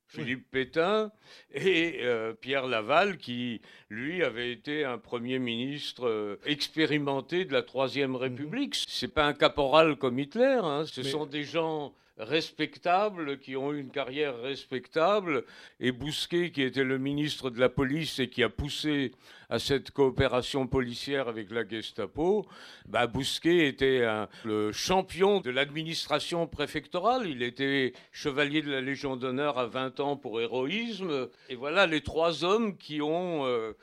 Philippe 0.07 0.49
Pétain 0.51 1.11
et 1.53 1.99
euh, 2.01 2.33
Pierre 2.33 2.67
Laval 2.67 3.17
qui, 3.17 3.61
lui, 3.89 4.23
avait 4.23 4.51
été 4.51 4.83
un 4.85 4.97
Premier 4.97 5.37
ministre 5.39 6.07
euh, 6.07 6.39
expérimenté 6.45 7.45
de 7.45 7.53
la 7.53 7.61
Troisième 7.61 8.15
République. 8.15 8.75
C'est 8.87 9.13
pas 9.13 9.25
un 9.25 9.33
caporal 9.33 9.97
comme 9.97 10.17
Hitler, 10.19 10.59
hein. 10.63 10.85
ce 10.85 11.01
Mais- 11.01 11.09
sont 11.09 11.25
des 11.25 11.43
gens 11.43 11.93
respectables, 12.17 13.39
qui 13.39 13.55
ont 13.55 13.73
eu 13.73 13.79
une 13.79 13.91
carrière 13.91 14.39
respectable, 14.41 15.43
et 15.79 15.91
Bousquet, 15.91 16.51
qui 16.51 16.63
était 16.63 16.83
le 16.83 16.97
ministre 16.97 17.49
de 17.49 17.59
la 17.59 17.69
police 17.69 18.19
et 18.19 18.29
qui 18.29 18.43
a 18.43 18.49
poussé 18.49 19.11
à 19.49 19.59
cette 19.59 19.91
coopération 19.91 20.67
policière 20.67 21.27
avec 21.27 21.51
la 21.51 21.67
Gestapo, 21.67 22.45
bah, 22.87 23.07
Bousquet 23.07 23.67
était 23.67 24.05
le 24.43 24.71
champion 24.71 25.39
de 25.39 25.49
l'administration 25.49 26.47
préfectorale. 26.47 27.27
Il 27.27 27.43
était 27.43 27.93
chevalier 28.11 28.61
de 28.61 28.71
la 28.71 28.81
Légion 28.81 29.15
d'honneur 29.15 29.57
à 29.57 29.67
20 29.67 29.99
ans 29.99 30.17
pour 30.17 30.41
héroïsme. 30.41 31.29
Et 31.49 31.55
voilà 31.55 31.87
les 31.87 32.01
trois 32.01 32.43
hommes 32.43 32.77
qui 32.77 33.01
ont, 33.01 33.45
euh, 33.45 33.73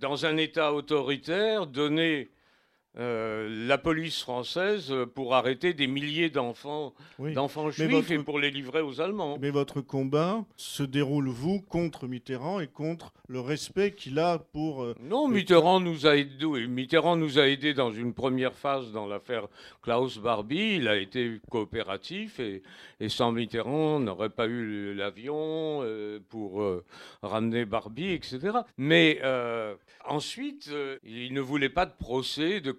dans 0.00 0.26
un 0.26 0.36
État 0.36 0.74
autoritaire, 0.74 1.66
donné 1.66 2.28
euh, 2.98 3.48
la 3.66 3.78
police 3.78 4.20
française 4.22 4.90
euh, 4.90 5.06
pour 5.06 5.34
arrêter 5.34 5.72
des 5.74 5.86
milliers 5.86 6.30
d'enfants 6.30 6.94
Oui. 7.18 7.32
d'enfants 7.32 7.70
juifs 7.70 7.90
votre- 7.90 8.10
et 8.12 8.18
pour 8.18 8.38
les 8.38 8.50
livrer 8.50 8.80
aux 8.80 9.00
Allemands. 9.00 9.38
Mais 9.40 9.50
votre 9.50 9.80
combat 9.80 10.44
se 10.56 10.82
déroule, 10.82 11.28
vous, 11.28 11.60
contre 11.60 12.06
Mitterrand 12.06 12.60
et 12.60 12.66
contre 12.66 13.12
le 13.28 13.40
respect 13.40 13.92
qu'il 13.92 14.18
a 14.18 14.38
pour... 14.38 14.82
euh, 14.82 14.94
Non, 15.02 15.28
Mitterrand 15.28 15.80
nous 15.80 16.06
a 16.06 16.16
aidé. 16.16 16.46
Mitterrand 16.66 17.16
nous 17.16 17.38
a 17.38 17.46
aidés 17.46 17.74
dans 17.74 17.92
une 17.92 18.14
première 18.14 18.54
phase 18.54 18.90
dans 18.92 19.06
l'affaire 19.06 19.46
Klaus 19.82 20.18
Barbie. 20.18 20.76
Il 20.76 20.88
a 20.88 20.96
été 20.96 21.40
coopératif 21.50 22.40
et, 22.40 22.62
et 23.00 23.08
sans 23.08 23.32
Mitterrand, 23.32 23.96
on 23.96 24.00
n'aurait 24.00 24.30
pas 24.30 24.46
eu 24.46 24.94
l'avion 24.94 25.80
euh, 25.82 26.18
pour 26.28 26.62
ramener 27.22 27.64
Barbie, 27.64 28.10
etc. 28.12 28.58
Mais 28.76 29.20
ensuite, 30.04 30.70
il 31.04 31.32
ne 31.34 31.40
voulait 31.40 31.68
pas 31.68 31.86
de 31.86 31.92
procès, 31.92 32.60
de 32.60 32.72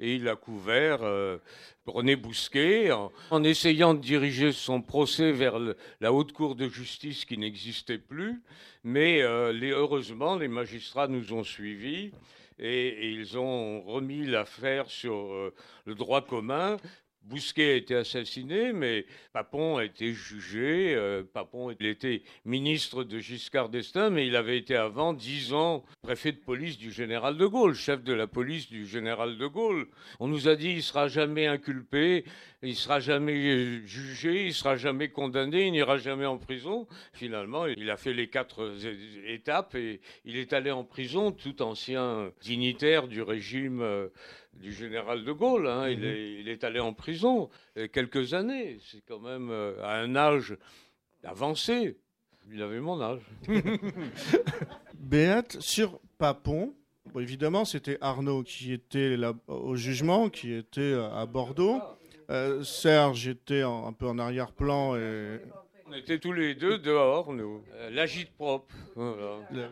et 0.00 0.14
il 0.14 0.28
a 0.28 0.36
couvert 0.36 0.98
euh, 1.02 1.38
René 1.86 2.16
Bousquet 2.16 2.90
en, 3.30 3.44
essayant 3.44 3.94
de 3.94 4.00
diriger 4.00 4.52
son 4.52 4.80
procès 4.80 5.32
vers 5.32 5.58
la 6.00 6.12
haute 6.12 6.32
cour 6.32 6.54
de 6.54 6.68
justice 6.68 7.24
qui 7.24 7.38
n'existait 7.38 7.98
plus. 7.98 8.42
Mais 8.82 9.22
euh, 9.22 9.52
heureusement, 9.74 10.36
les 10.36 10.48
magistrats 10.48 11.08
nous 11.08 11.32
ont 11.32 11.44
suivis 11.44 12.12
et, 12.58 13.10
ils 13.10 13.36
ont 13.38 13.82
remis 13.82 14.26
l'affaire 14.26 14.88
sur 14.88 15.14
euh, 15.14 15.54
le 15.84 15.94
droit 15.94 16.22
commun. 16.22 16.76
Bousquet 17.24 17.72
a 17.72 17.76
été 17.76 17.94
assassiné, 17.94 18.72
mais 18.72 19.06
Papon 19.32 19.78
a 19.78 19.84
été 19.84 20.12
jugé. 20.12 20.94
Euh, 20.94 21.22
Papon 21.22 21.70
il 21.70 21.86
était 21.86 22.22
ministre 22.44 23.02
de 23.02 23.18
Giscard 23.18 23.70
d'Estaing, 23.70 24.10
mais 24.10 24.26
il 24.26 24.36
avait 24.36 24.58
été 24.58 24.76
avant 24.76 25.14
dix 25.14 25.52
ans 25.54 25.84
préfet 26.02 26.32
de 26.32 26.38
police 26.38 26.76
du 26.76 26.92
général 26.92 27.38
de 27.38 27.46
Gaulle, 27.46 27.74
chef 27.74 28.02
de 28.02 28.12
la 28.12 28.26
police 28.26 28.68
du 28.68 28.86
général 28.86 29.38
de 29.38 29.46
Gaulle. 29.46 29.88
On 30.20 30.28
nous 30.28 30.48
a 30.48 30.56
dit 30.56 30.70
il 30.70 30.82
sera 30.82 31.08
jamais 31.08 31.46
inculpé, 31.46 32.24
il 32.62 32.76
sera 32.76 33.00
jamais 33.00 33.80
jugé, 33.86 34.46
il 34.46 34.54
sera 34.54 34.76
jamais 34.76 35.08
condamné, 35.08 35.66
il 35.66 35.72
n'ira 35.72 35.96
jamais 35.98 36.26
en 36.26 36.38
prison. 36.38 36.86
Finalement, 37.12 37.66
il 37.66 37.90
a 37.90 37.96
fait 37.96 38.12
les 38.12 38.28
quatre 38.28 38.74
étapes 39.26 39.74
et 39.74 40.00
il 40.24 40.36
est 40.36 40.52
allé 40.52 40.70
en 40.70 40.84
prison, 40.84 41.32
tout 41.32 41.62
ancien 41.62 42.30
dignitaire 42.42 43.08
du 43.08 43.22
régime. 43.22 43.80
Euh, 43.80 44.08
du 44.60 44.72
général 44.72 45.24
de 45.24 45.32
Gaulle. 45.32 45.66
Hein. 45.66 45.88
il, 45.88 45.98
mhm. 45.98 46.04
est, 46.04 46.32
il, 46.40 46.48
est, 46.48 46.64
allé 46.64 46.80
en 46.80 46.92
prison 46.92 47.50
quelques 47.92 48.34
années. 48.34 48.78
C'est 48.90 49.02
quand 49.06 49.20
même 49.20 49.50
euh, 49.50 49.82
à 49.82 49.96
un 49.96 50.16
âge 50.16 50.56
avancé. 51.22 51.96
Il 52.52 52.62
avait 52.62 52.80
mon 52.80 53.00
âge. 53.00 53.22
Béate, 54.94 55.60
sur 55.60 55.98
Papon, 56.18 56.74
évidemment, 57.18 57.64
c'était 57.64 57.98
Arnaud 58.00 58.42
qui 58.42 58.72
était 58.72 59.16
là, 59.16 59.32
au 59.48 59.76
jugement, 59.76 60.28
qui 60.28 60.52
était 60.52 60.80
euh, 60.80 61.10
à 61.10 61.26
Bordeaux. 61.26 61.80
Euh, 62.30 62.62
Serge 62.62 63.28
était 63.28 63.62
un 63.62 63.92
peu 63.92 64.06
en 64.06 64.18
arrière-plan. 64.18 64.96
Et... 64.96 65.38
On 65.86 65.92
était 65.92 66.18
tous 66.18 66.32
les 66.32 66.54
deux 66.54 66.78
dehors, 66.78 67.32
nous. 67.32 67.62
L'agite 67.90 68.30
propre. 68.32 68.74
Voilà 68.94 69.68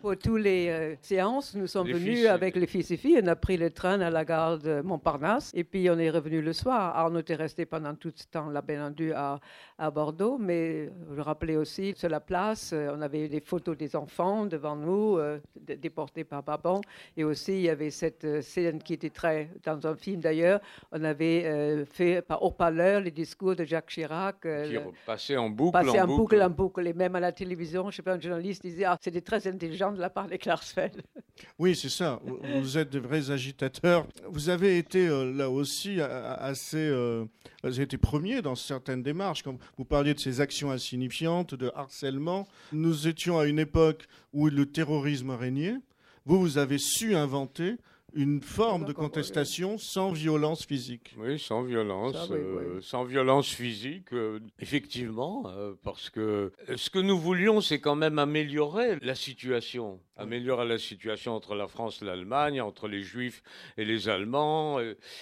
pour 0.00 0.16
toutes 0.16 0.40
les 0.40 0.68
euh, 0.68 0.94
séances, 1.02 1.54
nous 1.54 1.66
sommes 1.66 1.90
venus 1.90 2.26
avec 2.26 2.56
les 2.56 2.66
fils 2.66 2.90
et 2.90 2.96
filles. 2.96 3.20
On 3.22 3.26
a 3.26 3.36
pris 3.36 3.56
le 3.56 3.70
train 3.70 4.00
à 4.00 4.10
la 4.10 4.24
gare 4.24 4.58
de 4.58 4.80
Montparnasse 4.80 5.50
et 5.54 5.64
puis 5.64 5.88
on 5.90 5.98
est 5.98 6.10
revenu 6.10 6.40
le 6.40 6.52
soir. 6.52 6.96
Arnaud 6.96 7.22
est 7.26 7.34
resté 7.34 7.66
pendant 7.66 7.94
tout 7.94 8.12
ce 8.14 8.24
temps 8.26 8.48
là, 8.48 8.62
bien 8.62 8.84
entendu, 8.84 9.12
à, 9.12 9.38
à 9.78 9.90
Bordeaux. 9.90 10.38
Mais 10.38 10.90
je 11.14 11.20
rappelais 11.20 11.56
aussi, 11.56 11.94
sur 11.96 12.08
la 12.08 12.20
place, 12.20 12.72
euh, 12.72 12.94
on 12.96 13.02
avait 13.02 13.28
des 13.28 13.40
photos 13.40 13.76
des 13.76 13.94
enfants 13.94 14.46
devant 14.46 14.76
nous, 14.76 15.18
euh, 15.18 15.38
déportés 15.56 16.24
par 16.24 16.42
Babon. 16.42 16.80
Et 17.16 17.24
aussi, 17.24 17.52
il 17.52 17.62
y 17.62 17.70
avait 17.70 17.90
cette 17.90 18.42
scène 18.42 18.82
qui 18.82 18.94
était 18.94 19.10
très, 19.10 19.50
dans 19.64 19.86
un 19.86 19.96
film 19.96 20.20
d'ailleurs, 20.20 20.60
on 20.92 21.04
avait 21.04 21.84
fait 21.86 22.22
par 22.22 22.42
haut-parleur 22.42 23.00
les 23.00 23.10
discours 23.10 23.54
de 23.54 23.64
Jacques 23.64 23.88
Chirac. 23.88 24.40
qui 24.40 24.78
passait 25.06 25.36
en 25.36 25.50
boucle, 25.50 25.76
en, 25.76 26.06
boucle. 26.06 26.42
en 26.42 26.50
boucle. 26.50 26.86
Et 26.86 26.92
même 26.92 27.14
à 27.14 27.20
la 27.20 27.32
télévision, 27.32 27.82
je 27.84 27.88
ne 27.88 27.92
sais 27.92 28.02
pas, 28.02 28.14
un 28.14 28.20
journaliste 28.20 28.62
disait, 28.62 28.84
ah, 28.84 28.96
c'était 29.00 29.20
très 29.20 29.46
intelligent 29.46 29.89
de 29.92 30.00
la 30.00 30.10
part 30.10 30.28
des 30.28 30.38
Klarsfeld. 30.38 31.02
Oui, 31.58 31.74
c'est 31.74 31.88
ça. 31.88 32.20
Vous 32.60 32.76
êtes 32.76 32.90
des 32.90 32.98
vrais 32.98 33.30
agitateurs. 33.30 34.06
Vous 34.28 34.50
avez 34.50 34.76
été 34.76 35.08
euh, 35.08 35.32
là 35.32 35.48
aussi 35.48 35.98
assez. 36.02 36.76
Euh, 36.76 37.24
vous 37.62 37.70
avez 37.70 37.84
été 37.84 37.96
premier 37.96 38.42
dans 38.42 38.54
certaines 38.54 39.02
démarches. 39.02 39.42
Quand 39.42 39.56
vous 39.78 39.86
parliez 39.86 40.12
de 40.12 40.18
ces 40.18 40.42
actions 40.42 40.70
insignifiantes, 40.70 41.54
de 41.54 41.72
harcèlement, 41.74 42.46
nous 42.72 43.08
étions 43.08 43.38
à 43.38 43.46
une 43.46 43.58
époque 43.58 44.04
où 44.34 44.48
le 44.48 44.66
terrorisme 44.66 45.30
régnait. 45.30 45.76
Vous, 46.26 46.38
vous 46.38 46.58
avez 46.58 46.76
su 46.76 47.14
inventer 47.14 47.76
une 48.14 48.40
forme 48.40 48.84
de 48.84 48.92
contestation 48.92 49.78
sans 49.78 50.12
violence 50.12 50.64
physique. 50.64 51.14
Oui, 51.18 51.38
sans 51.38 51.62
violence, 51.62 52.16
euh, 52.30 52.80
sans 52.80 53.04
violence 53.04 53.48
physique, 53.48 54.12
euh, 54.12 54.40
effectivement, 54.58 55.44
euh, 55.46 55.74
parce 55.82 56.10
que 56.10 56.52
ce 56.76 56.90
que 56.90 56.98
nous 56.98 57.18
voulions, 57.18 57.60
c'est 57.60 57.80
quand 57.80 57.96
même 57.96 58.18
améliorer 58.18 58.98
la 59.02 59.14
situation, 59.14 60.00
améliorer 60.16 60.66
la 60.66 60.78
situation 60.78 61.34
entre 61.34 61.54
la 61.54 61.68
France 61.68 62.00
et 62.02 62.04
l'Allemagne, 62.04 62.60
entre 62.60 62.88
les 62.88 63.02
Juifs 63.02 63.42
et 63.76 63.84
les 63.84 64.08
Allemands. 64.08 64.78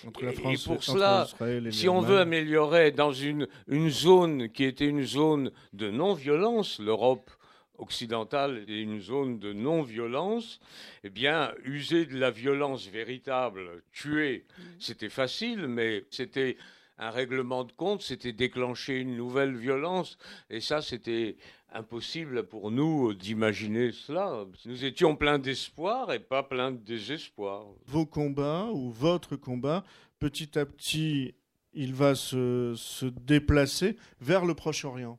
Entre 0.06 0.24
la 0.24 0.32
France, 0.32 0.62
et 0.62 0.64
pour 0.64 0.82
cela, 0.82 1.26
si 1.70 1.88
on 1.88 2.00
veut 2.00 2.18
améliorer 2.18 2.90
dans 2.90 3.12
une, 3.12 3.48
une 3.66 3.90
zone 3.90 4.48
qui 4.50 4.64
était 4.64 4.86
une 4.86 5.04
zone 5.04 5.50
de 5.72 5.90
non-violence, 5.90 6.78
l'Europe 6.78 7.30
occidentale 7.78 8.64
et 8.68 8.82
une 8.82 9.00
zone 9.00 9.38
de 9.38 9.52
non-violence, 9.52 10.60
eh 11.04 11.10
bien, 11.10 11.52
user 11.64 12.06
de 12.06 12.18
la 12.18 12.30
violence 12.30 12.88
véritable, 12.88 13.82
tuer, 13.92 14.44
mm. 14.46 14.62
c'était 14.78 15.08
facile, 15.08 15.66
mais 15.66 16.04
c'était 16.10 16.56
un 16.98 17.10
règlement 17.10 17.64
de 17.64 17.72
compte, 17.72 18.02
c'était 18.02 18.32
déclencher 18.32 18.98
une 18.98 19.16
nouvelle 19.16 19.56
violence, 19.56 20.18
et 20.50 20.60
ça, 20.60 20.82
c'était 20.82 21.36
impossible 21.72 22.46
pour 22.46 22.70
nous 22.70 23.14
d'imaginer 23.14 23.92
cela. 23.92 24.46
Nous 24.64 24.84
étions 24.84 25.16
pleins 25.16 25.38
d'espoir 25.38 26.12
et 26.12 26.18
pas 26.18 26.42
pleins 26.42 26.72
de 26.72 26.78
désespoir. 26.78 27.66
Vos 27.86 28.06
combats 28.06 28.68
ou 28.72 28.90
votre 28.90 29.36
combat, 29.36 29.84
petit 30.18 30.58
à 30.58 30.66
petit, 30.66 31.34
il 31.74 31.94
va 31.94 32.14
se, 32.14 32.74
se 32.76 33.06
déplacer 33.06 33.96
vers 34.20 34.44
le 34.44 34.54
Proche-Orient. 34.54 35.18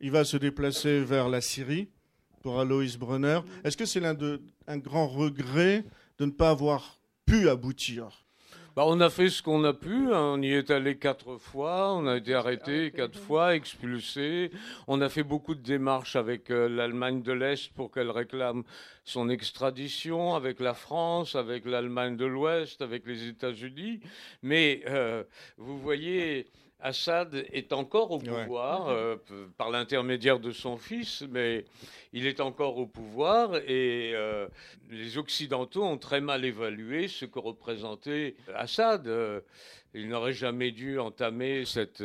Il 0.00 0.10
va 0.10 0.24
se 0.24 0.36
déplacer 0.36 1.00
vers 1.00 1.28
la 1.28 1.40
Syrie 1.40 1.88
pour 2.42 2.60
Aloïs 2.60 2.96
Brunner. 2.98 3.40
Est-ce 3.64 3.76
que 3.76 3.86
c'est 3.86 4.04
un 4.04 4.78
grand 4.78 5.06
regret 5.06 5.84
de 6.18 6.26
ne 6.26 6.30
pas 6.30 6.50
avoir 6.50 6.98
pu 7.24 7.48
aboutir? 7.48 8.24
Bah, 8.76 8.82
on 8.88 9.00
a 9.00 9.08
fait 9.08 9.30
ce 9.30 9.40
qu'on 9.40 9.62
a 9.62 9.72
pu. 9.72 10.12
Hein. 10.12 10.34
On 10.34 10.42
y 10.42 10.52
est 10.52 10.68
allé 10.72 10.98
quatre 10.98 11.36
fois. 11.36 11.94
On 11.94 12.08
a 12.08 12.16
été 12.16 12.34
arrêté 12.34 12.90
quatre 12.90 13.18
fois, 13.18 13.54
expulsé. 13.54 14.50
On 14.88 15.00
a 15.00 15.08
fait 15.08 15.22
beaucoup 15.22 15.54
de 15.54 15.62
démarches 15.62 16.16
avec 16.16 16.50
euh, 16.50 16.68
l'Allemagne 16.68 17.22
de 17.22 17.32
l'Est 17.32 17.72
pour 17.72 17.92
qu'elle 17.92 18.10
réclame 18.10 18.64
son 19.04 19.28
extradition, 19.28 20.34
avec 20.34 20.58
la 20.58 20.74
France, 20.74 21.36
avec 21.36 21.66
l'Allemagne 21.66 22.16
de 22.16 22.24
l'Ouest, 22.24 22.82
avec 22.82 23.06
les 23.06 23.28
États-Unis. 23.28 24.00
Mais 24.42 24.82
euh, 24.88 25.22
vous 25.56 25.78
voyez, 25.78 26.48
Assad 26.84 27.46
est 27.50 27.72
encore 27.72 28.10
au 28.10 28.18
pouvoir 28.18 28.88
euh, 28.88 29.16
par 29.56 29.70
l'intermédiaire 29.70 30.38
de 30.38 30.52
son 30.52 30.76
fils, 30.76 31.24
mais 31.30 31.64
il 32.12 32.26
est 32.26 32.40
encore 32.40 32.76
au 32.76 32.86
pouvoir 32.86 33.56
et 33.56 34.12
euh, 34.14 34.46
les 34.90 35.16
Occidentaux 35.16 35.82
ont 35.82 35.96
très 35.96 36.20
mal 36.20 36.44
évalué 36.44 37.08
ce 37.08 37.24
que 37.24 37.38
représentait 37.38 38.36
Assad. 38.54 39.08
Euh, 39.08 39.40
il 39.94 40.08
n'aurait 40.10 40.34
jamais 40.34 40.72
dû 40.72 40.98
entamer 40.98 41.64
cette 41.64 42.04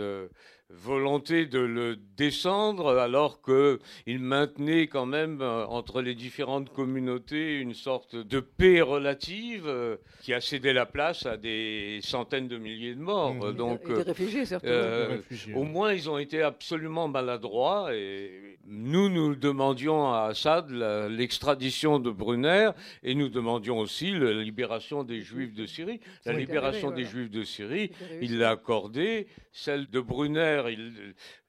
volonté 0.69 1.47
de 1.47 1.60
le 1.60 1.97
descendre 2.15 2.97
alors 2.99 3.41
qu'il 3.41 4.19
maintenait 4.19 4.88
quand 4.88 5.08
même 5.08 5.41
euh, 5.41 5.65
entre 5.65 6.01
les 6.01 6.13
différentes 6.13 6.71
communautés 6.71 7.60
une 7.60 7.73
sorte 7.73 8.15
de 8.15 8.39
paix 8.39 8.82
relative 8.82 9.63
euh, 9.67 9.97
qui 10.21 10.34
a 10.34 10.41
cédé 10.41 10.73
la 10.73 10.86
place 10.86 11.25
à 11.25 11.38
des 11.38 11.99
centaines 12.03 12.47
de 12.47 12.58
milliers 12.58 12.93
de 12.93 13.01
morts. 13.01 13.34
Mmh. 13.34 13.53
Donc, 13.53 13.88
des 13.88 14.03
réfugiés, 14.03 14.43
euh, 14.63 15.17
au 15.55 15.63
moins, 15.63 15.93
ils 15.93 16.10
ont 16.10 16.19
été 16.19 16.43
absolument 16.43 17.08
maladroits 17.08 17.95
et 17.95 18.58
nous, 18.67 19.10
nous 19.10 19.36
demandions 19.36 20.13
à 20.13 20.25
Assad 20.25 20.69
l'extradition 21.10 21.99
de 21.99 22.12
Brunner 22.12 22.71
et 23.01 23.15
nous 23.15 23.29
demandions 23.29 23.79
aussi 23.79 24.12
la 24.12 24.34
libération 24.34 25.03
des 25.03 25.21
Juifs 25.21 25.55
de 25.55 25.65
Syrie. 25.65 25.99
La 26.25 26.34
libération 26.34 26.91
des 26.91 27.05
Juifs 27.05 27.32
de 27.32 27.43
Syrie, 27.43 27.91
il 28.21 28.38
l'a 28.38 28.51
accordée. 28.51 29.27
Celle 29.51 29.89
de 29.89 29.99
Brunner, 29.99 30.58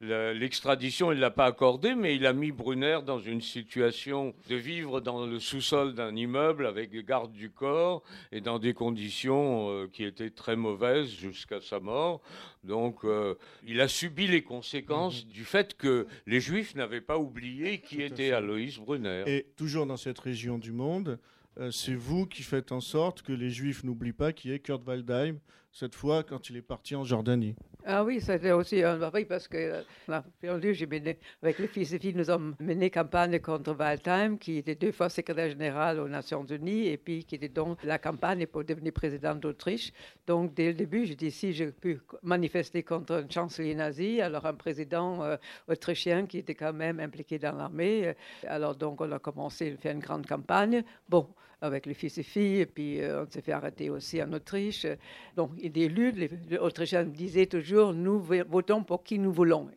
l'extradition, 0.01 1.13
il 1.13 1.17
ne 1.17 1.21
l'a 1.21 1.31
pas 1.31 1.47
accordé, 1.47 1.95
mais 1.95 2.17
il 2.17 2.27
a 2.27 2.33
mis 2.33 2.53
Brunner 2.53 3.01
dans 3.05 3.19
une 3.19 3.41
situation 3.41 4.35
de 4.49 4.57
vivre 4.57 5.01
dans 5.01 5.27
le 5.27 5.39
sous-sol 5.39 5.95
d'un 5.95 6.15
immeuble 6.15 6.67
avec 6.67 6.95
garde 7.05 7.33
du 7.33 7.51
corps 7.51 8.03
et 8.33 8.41
dans 8.41 8.59
des 8.59 8.75
conditions 8.75 9.71
euh, 9.71 9.89
qui 9.93 10.05
étaient 10.05 10.31
très 10.31 10.57
mauvaises 10.57 11.11
jusqu'à 11.11 11.61
sa 11.61 11.81
mort. 11.81 12.21
Donc, 12.65 13.05
euh, 13.05 13.35
il 13.67 13.81
a 13.81 13.89
subi 13.89 14.27
les 14.27 14.43
conséquences 14.43 15.25
mhm. 15.25 15.33
du 15.33 15.45
fait 15.45 15.77
que 15.77 16.07
les 16.27 16.41
Juifs 16.41 16.75
n'avaient 16.75 17.01
pas 17.01 17.19
oublié 17.19 17.81
qui 17.81 18.03
était 18.03 18.33
Aloïs 18.33 18.79
Brunner. 18.79 19.25
Et 19.27 19.47
toujours 19.57 19.87
dans 19.87 19.97
cette 19.97 20.19
région 20.19 20.59
du 20.59 20.73
monde, 20.73 21.19
euh, 21.59 21.71
c'est 21.71 21.95
vous 21.95 22.27
qui 22.27 22.43
faites 22.43 22.73
en 22.73 22.81
sorte 22.81 23.23
que 23.23 23.33
les 23.33 23.51
Juifs 23.51 23.85
n'oublient 23.85 24.13
pas 24.13 24.33
qui 24.33 24.53
est 24.53 24.61
Kurt 24.61 24.87
Waldheim, 24.87 25.39
cette 25.73 25.95
fois 25.95 26.23
quand 26.23 26.51
il 26.51 26.57
est 26.57 26.63
parti 26.63 26.95
en 26.95 27.05
Jordanie. 27.05 27.55
Ah 27.87 28.05
oui, 28.05 28.21
c'était 28.21 28.53
aussi 28.53 28.83
un 28.83 28.97
vrai 28.97 29.25
parce 29.25 29.49
que, 29.49 29.83
euh, 30.09 30.73
j'ai 30.73 30.87
mené, 30.87 31.19
avec 31.43 31.59
les 31.59 31.67
fils 31.67 31.93
et 31.93 31.99
filles, 31.99 32.15
nous 32.15 32.29
avons 32.29 32.55
mené 32.61 32.91
campagne 32.91 33.39
contre 33.41 33.75
Waldheim, 33.75 34.37
qui 34.39 34.59
était 34.59 34.75
deux 34.75 34.93
fois 34.93 35.09
secrétaire 35.09 35.49
général 35.49 35.99
aux 35.99 36.09
Nations 36.09 36.45
Unies 36.45 36.89
et 36.89 36.99
puis 36.99 37.25
qui 37.25 37.37
était 37.37 37.49
donc 37.49 37.79
la 37.83 37.99
campagne 37.99 38.47
pour 38.47 38.65
devenir 38.65 38.93
président 38.93 39.35
d'Autriche. 39.35 39.93
Donc, 40.27 40.55
dès 40.55 40.69
le 40.69 40.75
début, 40.75 41.07
j'ai 41.07 41.15
dit 41.15 41.31
si 41.31 41.53
je 41.53 41.67
pu 41.67 42.01
manifester 42.23 42.83
contre 42.83 43.15
un 43.15 43.29
chancelier 43.29 43.75
nazi, 43.75 44.21
alors 44.21 44.45
un 44.47 44.55
président 44.55 45.23
euh, 45.23 45.37
autrichien 45.69 46.27
qui 46.27 46.39
était 46.39 46.55
quand 46.55 46.73
même 46.73 47.01
impliqué 47.01 47.39
dans 47.39 47.53
l'armée. 47.53 48.15
Alors, 48.47 48.75
donc, 48.75 49.01
on 49.01 49.11
a 49.13 49.19
commencé 49.19 49.73
à 49.73 49.77
faire 49.77 49.93
une 49.93 50.01
grande 50.01 50.27
campagne. 50.27 50.85
Bon, 51.09 51.29
avec 51.63 51.87
les 51.87 51.95
fils 51.95 52.19
et 52.19 52.23
filles. 52.23 52.61
Et 52.61 52.67
puis, 52.67 53.01
on 53.03 53.31
s'est 53.31 53.43
fait 53.43 53.53
arrêter 53.53 53.91
aussi 53.91 54.23
en 54.23 54.33
Autriche. 54.33 54.87
Donc, 55.37 55.57
des 55.57 55.89
luttes, 55.89 56.17
les, 56.17 56.59
Autrichiens 56.59 57.07
toujours 57.51 57.70
nous 57.75 58.21
votons 58.49 58.83
pour 58.85 59.03
qui 59.03 59.19
nous 59.19 59.33
voulons. 59.33 59.69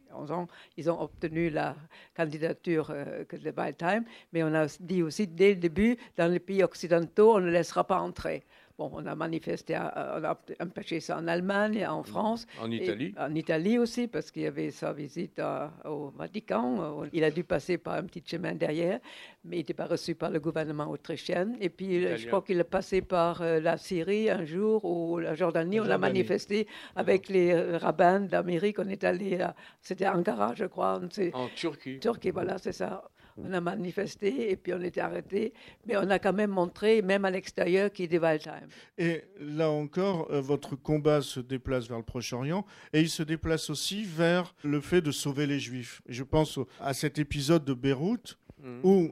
Ils 0.77 0.89
ont 0.89 1.01
obtenu 1.01 1.49
la 1.49 1.75
candidature 2.15 2.87
de 2.89 3.53
Waldheim, 3.55 4.03
mais 4.31 4.43
on 4.43 4.53
a 4.53 4.67
dit 4.79 5.03
aussi 5.03 5.27
dès 5.27 5.49
le 5.49 5.59
début 5.59 5.97
dans 6.17 6.31
les 6.31 6.39
pays 6.39 6.63
occidentaux, 6.63 7.35
on 7.35 7.39
ne 7.39 7.49
laissera 7.49 7.83
pas 7.83 7.99
entrer. 7.99 8.43
Bon, 8.79 8.89
on 8.91 9.05
a 9.05 9.13
manifesté, 9.13 9.75
on 9.77 10.23
a 10.23 10.35
empêché 10.59 10.99
ça 10.99 11.17
en 11.17 11.27
Allemagne, 11.27 11.85
en 11.85 12.01
France. 12.01 12.47
En 12.59 12.71
Italie 12.71 13.13
En 13.19 13.35
Italie 13.35 13.77
aussi, 13.77 14.07
parce 14.07 14.31
qu'il 14.31 14.41
y 14.41 14.47
avait 14.47 14.71
sa 14.71 14.93
visite 14.93 15.39
au 15.85 16.09
Vatican. 16.09 17.03
Il 17.13 17.23
a 17.23 17.29
dû 17.29 17.43
passer 17.43 17.77
par 17.77 17.93
un 17.95 18.03
petit 18.03 18.23
chemin 18.25 18.53
derrière, 18.55 18.99
mais 19.45 19.57
il 19.57 19.59
n'était 19.59 19.75
pas 19.75 19.85
reçu 19.85 20.15
par 20.15 20.31
le 20.31 20.39
gouvernement 20.39 20.89
autrichien. 20.89 21.53
Et 21.61 21.69
puis, 21.69 22.17
je 22.17 22.27
crois 22.27 22.41
qu'il 22.41 22.59
est 22.59 22.63
passé 22.63 23.03
par 23.03 23.43
euh, 23.43 23.59
la 23.59 23.77
Syrie 23.77 24.29
un 24.31 24.43
jour, 24.43 24.83
ou 24.85 25.19
la 25.19 25.35
Jordanie. 25.35 25.79
on 25.79 25.89
a 25.89 25.99
manifesté 25.99 26.67
avec 26.95 27.29
les 27.29 27.51
euh, 27.51 27.77
rabbins 27.77 28.21
d'Amérique. 28.21 28.79
On 28.79 28.89
est 28.89 29.03
allé, 29.03 29.37
c'était 29.81 30.07
Ankara, 30.07 30.55
je 30.55 30.65
crois. 30.65 30.99
En 31.33 31.47
Turquie. 31.55 31.99
Turquie, 31.99 32.31
voilà, 32.31 32.57
c'est 32.57 32.71
ça 32.71 33.03
on 33.37 33.51
a 33.53 33.61
manifesté 33.61 34.51
et 34.51 34.55
puis 34.55 34.73
on 34.73 34.81
était 34.81 35.01
arrêté, 35.01 35.53
mais 35.85 35.97
on 35.97 36.09
a 36.09 36.19
quand 36.19 36.33
même 36.33 36.51
montré, 36.51 37.01
même 37.01 37.25
à 37.25 37.31
l'extérieur, 37.31 37.91
qu'il 37.91 38.05
était 38.05 38.19
Waldheim. 38.19 38.67
Et 38.97 39.23
là 39.39 39.69
encore, 39.69 40.31
euh, 40.31 40.41
votre 40.41 40.75
combat 40.75 41.21
se 41.21 41.39
déplace 41.39 41.87
vers 41.87 41.97
le 41.97 42.03
Proche-Orient 42.03 42.65
et 42.93 43.01
il 43.01 43.09
se 43.09 43.23
déplace 43.23 43.69
aussi 43.69 44.03
vers 44.03 44.55
le 44.63 44.81
fait 44.81 45.01
de 45.01 45.11
sauver 45.11 45.47
les 45.47 45.59
Juifs. 45.59 46.01
je 46.07 46.23
pense 46.23 46.59
à 46.79 46.93
cet 46.93 47.19
épisode 47.19 47.65
de 47.65 47.73
Beyrouth 47.73 48.37
mhm. 48.61 48.79
où 48.83 49.11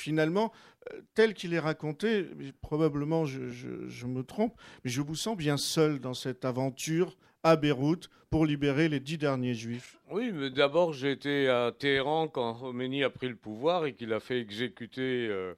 finalement, 0.00 0.52
euh, 0.92 1.00
tel 1.14 1.34
qu'il 1.34 1.54
est 1.54 1.60
raconté, 1.60 2.26
probablement 2.62 3.26
je, 3.26 4.06
me 4.06 4.22
trompe, 4.22 4.54
mais 4.84 4.90
je 4.90 5.02
vous 5.02 5.14
sens 5.14 5.36
bien 5.36 5.56
seul 5.56 6.00
dans 6.00 6.14
cette 6.14 6.44
aventure 6.44 7.16
à 7.42 7.56
Beyrouth 7.56 8.10
pour 8.30 8.46
libérer 8.46 8.88
les 8.88 9.00
dix 9.00 9.18
derniers 9.18 9.54
juifs. 9.54 9.98
Oui, 10.10 10.30
mais 10.32 10.50
d'abord 10.50 10.92
j'étais 10.92 11.48
à 11.48 11.72
Téhéran 11.76 12.28
quand 12.28 12.54
Khomeini 12.54 13.02
a 13.02 13.10
pris 13.10 13.28
le 13.28 13.36
pouvoir 13.36 13.86
et 13.86 13.94
qu'il 13.94 14.12
a 14.12 14.20
fait 14.20 14.40
exécuter 14.40 15.28
euh, 15.28 15.54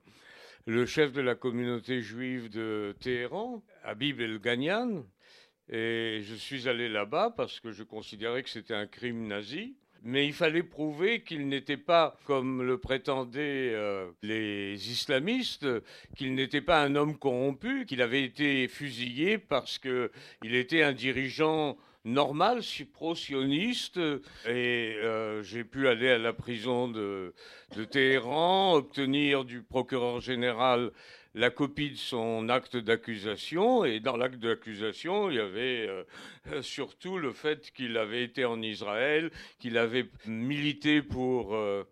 le 0.66 0.86
chef 0.86 1.12
de 1.12 1.20
la 1.20 1.34
communauté 1.34 2.00
juive 2.00 2.50
de 2.50 2.94
Téhéran, 3.00 3.62
Habib 3.84 4.20
El-Ghanian. 4.20 5.04
Et 5.68 6.20
je 6.22 6.34
suis 6.34 6.68
allé 6.68 6.88
là-bas 6.88 7.32
parce 7.36 7.60
que 7.60 7.72
je 7.72 7.82
considérais 7.82 8.42
que 8.42 8.50
c'était 8.50 8.74
un 8.74 8.86
crime 8.86 9.26
nazi. 9.26 9.76
Mais 10.04 10.26
il 10.26 10.32
fallait 10.32 10.64
prouver 10.64 11.22
qu'il 11.22 11.48
n'était 11.48 11.76
pas, 11.76 12.16
comme 12.24 12.62
le 12.62 12.76
prétendaient 12.78 13.70
euh, 13.72 14.10
les 14.22 14.90
islamistes, 14.90 15.66
qu'il 16.16 16.34
n'était 16.34 16.60
pas 16.60 16.82
un 16.82 16.96
homme 16.96 17.16
corrompu, 17.16 17.86
qu'il 17.86 18.02
avait 18.02 18.24
été 18.24 18.66
fusillé 18.66 19.38
parce 19.38 19.78
qu'il 19.78 20.54
était 20.54 20.82
un 20.82 20.92
dirigeant 20.92 21.76
normal, 22.04 22.62
pro-sioniste, 22.92 23.98
et 24.48 24.96
euh, 24.96 25.42
j'ai 25.42 25.62
pu 25.62 25.86
aller 25.86 26.10
à 26.10 26.18
la 26.18 26.32
prison 26.32 26.88
de, 26.88 27.32
de 27.76 27.84
Téhéran, 27.84 28.74
obtenir 28.74 29.44
du 29.44 29.62
procureur 29.62 30.20
général 30.20 30.90
la 31.34 31.50
copie 31.50 31.90
de 31.90 31.96
son 31.96 32.48
acte 32.48 32.76
d'accusation. 32.76 33.84
Et 33.84 34.00
dans 34.00 34.16
l'acte 34.16 34.38
d'accusation, 34.38 35.30
il 35.30 35.36
y 35.36 35.40
avait 35.40 35.88
euh, 35.88 36.04
surtout 36.62 37.18
le 37.18 37.32
fait 37.32 37.70
qu'il 37.72 37.96
avait 37.96 38.24
été 38.24 38.44
en 38.44 38.60
Israël, 38.62 39.30
qu'il 39.58 39.78
avait 39.78 40.08
milité 40.26 41.02
pour 41.02 41.54
euh, 41.54 41.84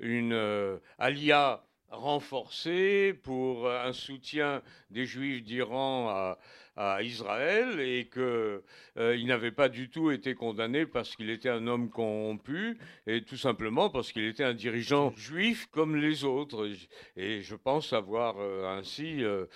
une 0.00 0.32
euh, 0.32 0.78
alia 0.98 1.62
renforcée, 1.90 3.18
pour 3.22 3.70
un 3.70 3.92
soutien 3.92 4.62
des 4.90 5.06
Juifs 5.06 5.44
d'Iran 5.44 6.08
à, 6.08 6.38
à 6.76 7.02
Israël 7.02 7.80
et 7.80 8.08
qu'il 8.12 8.22
euh, 8.22 9.24
n'avait 9.24 9.50
pas 9.50 9.68
du 9.68 9.88
tout 9.88 10.10
été 10.10 10.34
condamné 10.34 10.84
parce 10.84 11.16
qu'il 11.16 11.30
était 11.30 11.48
un 11.48 11.66
homme 11.66 11.88
corrompu 11.88 12.78
et 13.06 13.22
tout 13.22 13.36
simplement 13.36 13.88
parce 13.88 14.12
qu'il 14.12 14.24
était 14.24 14.44
un 14.44 14.52
dirigeant 14.52 15.12
juif 15.16 15.68
comme 15.70 15.96
les 15.96 16.24
autres. 16.24 16.68
Et 17.16 17.40
je 17.40 17.54
pense 17.54 17.92
avoir 17.92 18.36
euh, 18.38 18.78
ainsi, 18.78 19.24
euh, 19.24 19.46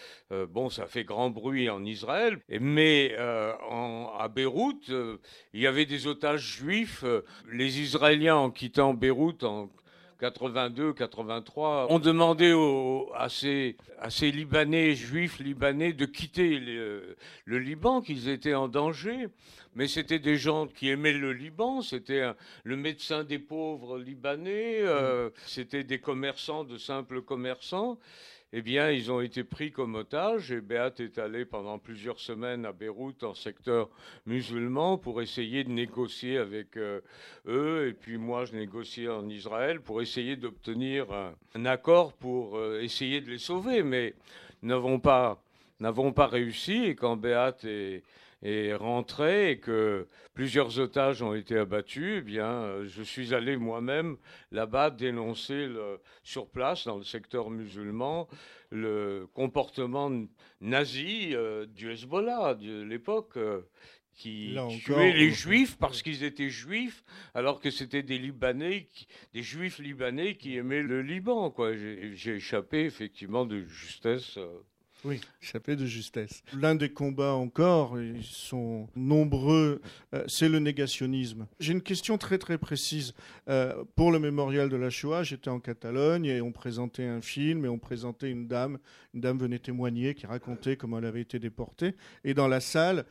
bon, 0.49 0.71
ça 0.71 0.87
fait 0.87 1.05
grand 1.05 1.31
bruit 1.31 1.69
en 1.69 1.85
Israël, 1.85 2.41
mais 2.49 3.17
en, 3.19 4.13
à 4.19 4.29
Beyrouth, 4.29 4.91
il 5.53 5.61
y 5.61 5.67
avait 5.67 5.87
des 5.87 6.07
otages 6.07 6.59
juifs. 6.59 7.05
Les 7.51 7.81
Israéliens, 7.81 8.37
en 8.37 8.51
quittant 8.51 8.95
Beyrouth 8.95 9.45
en 9.45 9.71
82, 10.21 10.93
83, 10.93 11.91
ont 11.91 11.99
demandé 11.99 12.55
à, 13.15 13.29
ces, 13.31 13.77
Libanais, 14.21 14.95
juifs 14.95 15.39
libanais, 15.39 15.95
de 15.95 16.05
quitter 16.05 16.59
le, 16.59 17.59
Liban, 17.59 18.03
qu'ils 18.03 18.29
étaient 18.29 18.55
en 18.55 18.69
danger. 18.69 19.29
Mais 19.75 19.89
c'était 19.89 20.19
des 20.19 20.37
gens 20.37 20.67
qui 20.67 20.89
aimaient 20.91 21.13
le 21.13 21.33
Liban, 21.33 21.81
c'était 21.81 22.29
le 22.65 22.77
médecin 22.77 23.25
des 23.25 23.39
pauvres 23.39 23.99
libanais, 23.99 24.81
euh, 24.81 25.31
c'était 25.47 25.85
des 25.85 26.01
commerçants, 26.01 26.65
de 26.65 26.77
simples 26.77 27.23
commerçants 27.23 27.99
eh 28.53 28.63
bien, 28.63 28.91
ils 28.91 29.13
ont 29.13 29.21
été 29.21 29.45
pris 29.45 29.71
comme 29.71 29.95
otages 29.95 30.51
et 30.51 30.61
Béat 30.61 30.95
est 30.99 31.19
allé 31.19 31.45
pendant 31.45 31.79
plusieurs 31.79 32.19
semaines 32.19 32.67
à 32.67 32.73
Beyrouth 32.73 33.23
en 33.23 33.33
secteur 33.33 33.89
musulman 34.27 34.99
pour 34.99 35.23
essayer 35.23 35.63
de 35.63 35.71
négocier 35.71 36.37
avec 36.37 36.77
euh, 36.77 37.01
eux. 37.47 37.87
Et 37.89 37.93
puis 37.93 38.19
moi, 38.19 38.47
je 38.47 38.57
négociais 38.57 39.09
en 39.09 39.29
Israël 39.29 39.81
pour 39.81 40.03
essayer 40.03 40.35
d'obtenir 40.35 41.07
un, 41.55 41.65
accord 41.65 42.13
pour 42.13 42.57
euh, 42.57 42.81
essayer 42.81 43.21
de 43.21 43.31
les 43.31 43.39
sauver. 43.39 43.85
Mais 43.85 44.15
n'avons 44.63 44.99
pas, 44.99 45.41
n'avons 45.79 46.13
pas 46.13 46.27
réussi. 46.27 46.87
Et 46.87 46.97
quand 46.97 47.17
Béat 47.17 47.57
est 47.63 48.03
est 48.43 48.75
rentré 48.75 49.53
et 49.53 49.59
que 49.59 50.09
plusieurs 50.35 50.79
otages 50.79 51.23
ont 51.23 51.35
été 51.35 51.59
abattus, 51.59 52.17
eh 52.19 52.21
bien, 52.23 52.51
euh, 52.51 52.87
je 52.87 53.03
suis 53.03 53.35
allé 53.35 53.57
moi-même 53.57 54.17
là-bas 54.51 54.91
dénoncer 54.91 55.69
sur 56.23 56.49
place, 56.49 56.87
dans 56.87 56.97
le 56.97 57.05
secteur 57.05 57.51
musulman, 57.51 58.29
le 58.71 59.27
comportement 59.35 60.11
nazi 60.61 61.31
euh, 61.33 61.67
du 61.67 61.91
Hezbollah 61.91 62.55
de 62.55 62.83
l'époque. 62.83 63.37
Euh, 63.37 63.63
qui 64.13 64.55
tuait 64.85 65.15
les 65.15 65.31
juifs 65.31 65.79
parce 65.79 66.03
qu'ils 66.03 66.25
étaient 66.25 66.51
juifs, 66.51 67.05
alors 67.33 67.59
que 67.59 67.71
c'était 67.71 68.03
des 68.03 68.19
Libanais, 68.19 68.87
des 69.33 69.43
juifs 69.43 69.79
libanais 69.79 70.35
qui 70.35 70.57
aimaient 70.57 70.83
le 70.83 71.01
Liban. 71.01 71.55
J'ai 72.13 72.35
échappé 72.35 72.81
effectivement 72.81 73.47
de 73.47 73.65
justesse 73.65 74.39
oui, 75.05 75.21
échappé 75.43 75.77
de 75.77 75.87
justesse. 75.87 76.43
L'un 76.59 76.75
des 76.75 76.91
combats 76.91 77.33
encore, 77.33 78.01
ils 78.01 78.25
sont 78.25 78.89
nombreux, 78.95 79.81
euh, 80.15 80.25
c'est 80.27 80.49
le 80.49 80.59
négationnisme. 80.59 81.47
J'ai 81.59 81.73
une 81.73 81.83
question 81.83 82.19
très 82.19 82.39
très 82.39 82.59
précise. 82.59 83.15
Euh, 83.49 83.85
pour 83.97 84.13
le 84.13 84.19
mémorial 84.19 84.69
de 84.69 84.77
la 84.77 84.91
Shoah, 84.91 85.23
j'étais 85.23 85.49
en 85.49 85.61
Catalogne 85.61 86.27
et 86.27 86.41
on 86.41 86.53
présentait 86.53 87.07
un 87.07 87.21
film 87.21 87.65
et 87.65 87.69
on 87.69 87.79
présentait 87.79 88.31
une 88.31 88.47
dame. 88.47 88.79
Une 89.15 89.21
dame 89.21 89.39
venait 89.39 89.59
témoigner 89.59 90.15
qui 90.15 90.27
racontait 90.27 90.77
comment 90.77 90.99
elle 90.99 91.07
avait 91.07 91.23
été 91.23 91.39
déportée. 91.39 91.95
Et 92.25 92.35
dans 92.35 92.49
la 92.49 92.61
salle, 92.61 93.07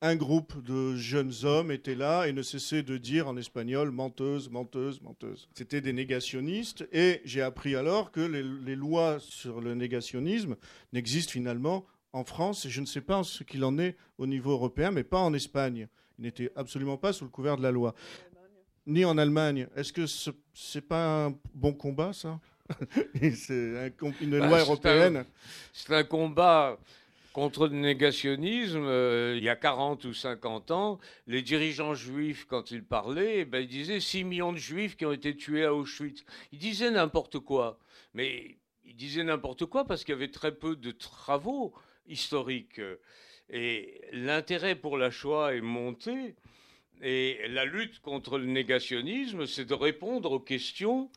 un 0.00 0.16
groupe 0.16 0.62
de 0.64 0.94
jeunes 0.96 1.32
hommes 1.42 1.72
était 1.72 1.94
là 1.94 2.26
et 2.26 2.32
ne 2.32 2.42
cessait 2.42 2.82
de 2.82 2.96
dire 2.96 3.26
en 3.26 3.36
espagnol 3.36 3.90
menteuse, 3.90 4.48
menteuse, 4.48 5.00
menteuse. 5.00 5.48
C'était 5.54 5.80
des 5.80 5.92
négationnistes 5.92 6.88
et 6.92 7.20
j'ai 7.24 7.42
appris 7.42 7.74
alors 7.74 8.12
que 8.12 8.20
les, 8.20 8.76
lois 8.76 9.18
sur 9.18 9.60
le 9.60 9.74
négationnisme 9.74 10.56
n'existent 10.92 11.32
finalement 11.32 11.84
en 12.12 12.24
France 12.24 12.64
et 12.64 12.70
je 12.70 12.80
ne 12.80 12.86
sais 12.86 13.00
pas 13.00 13.24
ce 13.24 13.42
qu'il 13.42 13.64
en 13.64 13.78
est 13.78 13.96
au 14.18 14.26
niveau 14.26 14.52
européen, 14.52 14.92
mais 14.92 15.04
pas 15.04 15.18
en 15.18 15.34
Espagne. 15.34 15.88
Il 16.18 16.22
n'était 16.22 16.50
absolument 16.54 16.96
pas 16.96 17.12
sous 17.12 17.24
le 17.24 17.30
couvert 17.30 17.56
de 17.56 17.62
la 17.62 17.72
loi. 17.72 17.94
Ni 18.86 19.04
en 19.04 19.18
Allemagne. 19.18 19.66
Est-ce 19.76 19.92
que 19.92 20.06
ce 20.06 20.30
n'est 20.74 20.80
pas 20.80 21.26
un 21.26 21.34
bon 21.54 21.72
combat, 21.72 22.12
ça? 22.12 22.40
C'est 23.34 23.92
une 24.20 24.38
loi 24.38 24.48
bah, 24.48 24.60
européenne? 24.60 25.24
C'est 25.72 25.94
un 25.94 26.04
combat 26.04 26.78
contre 27.32 27.68
le 27.68 27.76
négationnisme, 27.76 28.84
euh, 28.84 29.34
il 29.36 29.44
y 29.44 29.48
a 29.48 29.56
40 29.56 30.04
ou 30.04 30.14
50 30.14 30.70
ans, 30.70 30.98
les 31.26 31.42
dirigeants 31.42 31.94
juifs, 31.94 32.46
quand 32.46 32.70
ils 32.70 32.84
parlaient, 32.84 33.40
eh 33.40 33.44
ben, 33.44 33.60
ils 33.60 33.68
disaient 33.68 34.00
6 34.00 34.24
millions 34.24 34.52
de 34.52 34.58
juifs 34.58 34.96
qui 34.96 35.06
ont 35.06 35.12
été 35.12 35.36
tués 35.36 35.64
à 35.64 35.74
Auschwitz. 35.74 36.24
Ils 36.52 36.58
disaient 36.58 36.90
n'importe 36.90 37.38
quoi. 37.38 37.78
Mais 38.14 38.58
ils 38.84 38.96
disaient 38.96 39.24
n'importe 39.24 39.66
quoi 39.66 39.84
parce 39.84 40.04
qu'il 40.04 40.12
y 40.12 40.16
avait 40.16 40.30
très 40.30 40.54
peu 40.54 40.74
de 40.74 40.90
travaux 40.90 41.74
historiques. 42.06 42.80
Et 43.50 44.00
l'intérêt 44.12 44.74
pour 44.74 44.96
la 44.96 45.10
Shoah 45.10 45.54
est 45.54 45.60
monté. 45.60 46.34
Et 47.00 47.38
la 47.48 47.64
lutte 47.64 48.00
contre 48.00 48.38
le 48.38 48.46
négationnisme, 48.46 49.46
c'est 49.46 49.64
de 49.64 49.74
répondre 49.74 50.32
aux 50.32 50.40
questions 50.40 51.10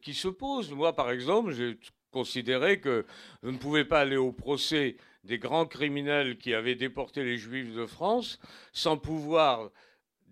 qui 0.00 0.14
se 0.14 0.28
posent. 0.28 0.70
Moi, 0.70 0.94
par 0.94 1.10
exemple, 1.10 1.52
j'ai 1.52 1.78
considéré 2.10 2.80
que 2.80 3.04
je 3.42 3.50
ne 3.50 3.58
pouvais 3.58 3.84
pas 3.84 4.00
aller 4.00 4.16
au 4.16 4.32
procès 4.32 4.96
des 5.24 5.38
grands 5.38 5.66
criminels 5.66 6.38
qui 6.38 6.54
avaient 6.54 6.74
déporté 6.74 7.24
les 7.24 7.36
Juifs 7.36 7.74
de 7.74 7.86
France 7.86 8.38
sans 8.72 8.96
pouvoir 8.96 9.70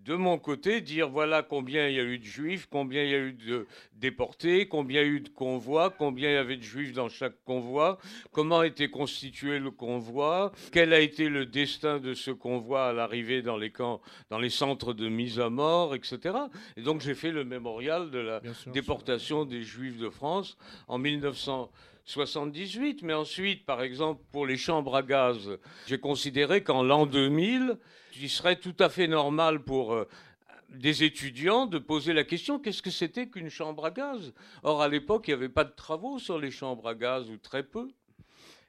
de 0.07 0.15
mon 0.15 0.39
côté, 0.39 0.81
dire 0.81 1.09
voilà 1.09 1.43
combien 1.43 1.89
il 1.89 1.97
y 1.97 2.01
a 2.01 2.05
eu 2.05 2.19
de 2.19 2.25
juifs, 2.25 2.69
combien 2.71 3.03
il 3.03 3.11
y 3.11 3.15
a 3.15 3.19
eu 3.19 3.33
de 3.33 3.67
déportés, 3.95 4.69
combien 4.69 5.03
il 5.03 5.05
y 5.05 5.11
a 5.11 5.13
eu 5.13 5.21
de 5.21 5.29
convois, 5.29 5.91
combien 5.91 6.31
il 6.31 6.35
y 6.35 6.37
avait 6.37 6.57
de 6.57 6.63
juifs 6.63 6.93
dans 6.93 7.09
chaque 7.09 7.43
convoi, 7.45 7.99
comment 8.31 8.63
était 8.63 8.89
constitué 8.89 9.59
le 9.59 9.73
convoi, 9.73 10.53
quel 10.71 10.93
a 10.93 11.01
été 11.01 11.29
le 11.29 11.45
destin 11.45 11.99
de 11.99 12.15
ce 12.15 12.31
convoi 12.31 12.87
à 12.87 12.93
l'arrivée 12.93 13.43
dans 13.43 13.57
les 13.57 13.71
camps, 13.71 14.01
dans 14.31 14.39
les 14.39 14.51
centres 14.51 14.93
de 14.93 15.09
mise 15.09 15.41
à 15.41 15.51
mort, 15.51 15.97
etc. 15.97 16.37
Et 16.77 16.83
donc 16.83 17.01
j'ai 17.01 17.17
fait 17.17 17.33
le 17.33 17.45
mémorial 17.45 18.11
de 18.13 18.21
la 18.21 18.41
déportation 18.73 19.45
des 19.45 19.63
juifs 19.63 19.99
de 19.99 20.09
France 20.09 20.57
en 20.87 20.99
1978. 22.07 23.03
Mais 23.03 23.15
ensuite, 23.15 23.67
par 23.67 23.83
exemple, 23.83 24.23
pour 24.33 24.47
les 24.47 24.57
chambres 24.57 24.97
à 24.97 25.03
gaz, 25.03 25.59
j'ai 25.87 25.99
considéré 25.99 26.63
qu'en 26.63 26.83
l'an 26.83 27.07
2000, 27.07 27.79
il 28.21 28.31
serait 28.31 28.57
tout 28.57 28.77
à 28.79 28.89
fait 28.89 29.09
normal 29.09 29.63
pour 29.63 29.93
euh, 29.93 30.09
des 30.71 31.05
étudiants 31.05 31.67
de 31.67 31.79
poser 31.79 32.13
la 32.13 32.25
question 32.25 32.59
qu'est-ce 32.59 32.83
que 32.83 32.91
c'était 32.91 33.29
qu'une 33.29 33.51
chambre 33.51 33.85
à 33.85 33.91
gaz? 33.91 34.33
Or, 34.63 34.83
à 34.83 34.89
l'époque, 34.89 35.29
il 35.29 35.31
n'y 35.31 35.35
avait 35.35 35.49
pas 35.49 35.65
de 35.65 35.75
travaux 35.75 36.19
sur 36.19 36.39
les 36.39 36.51
chambres 36.51 36.89
à 36.89 36.95
gaz, 36.95 37.29
ou 37.29 37.37
très 37.37 37.63
peu. 37.63 37.89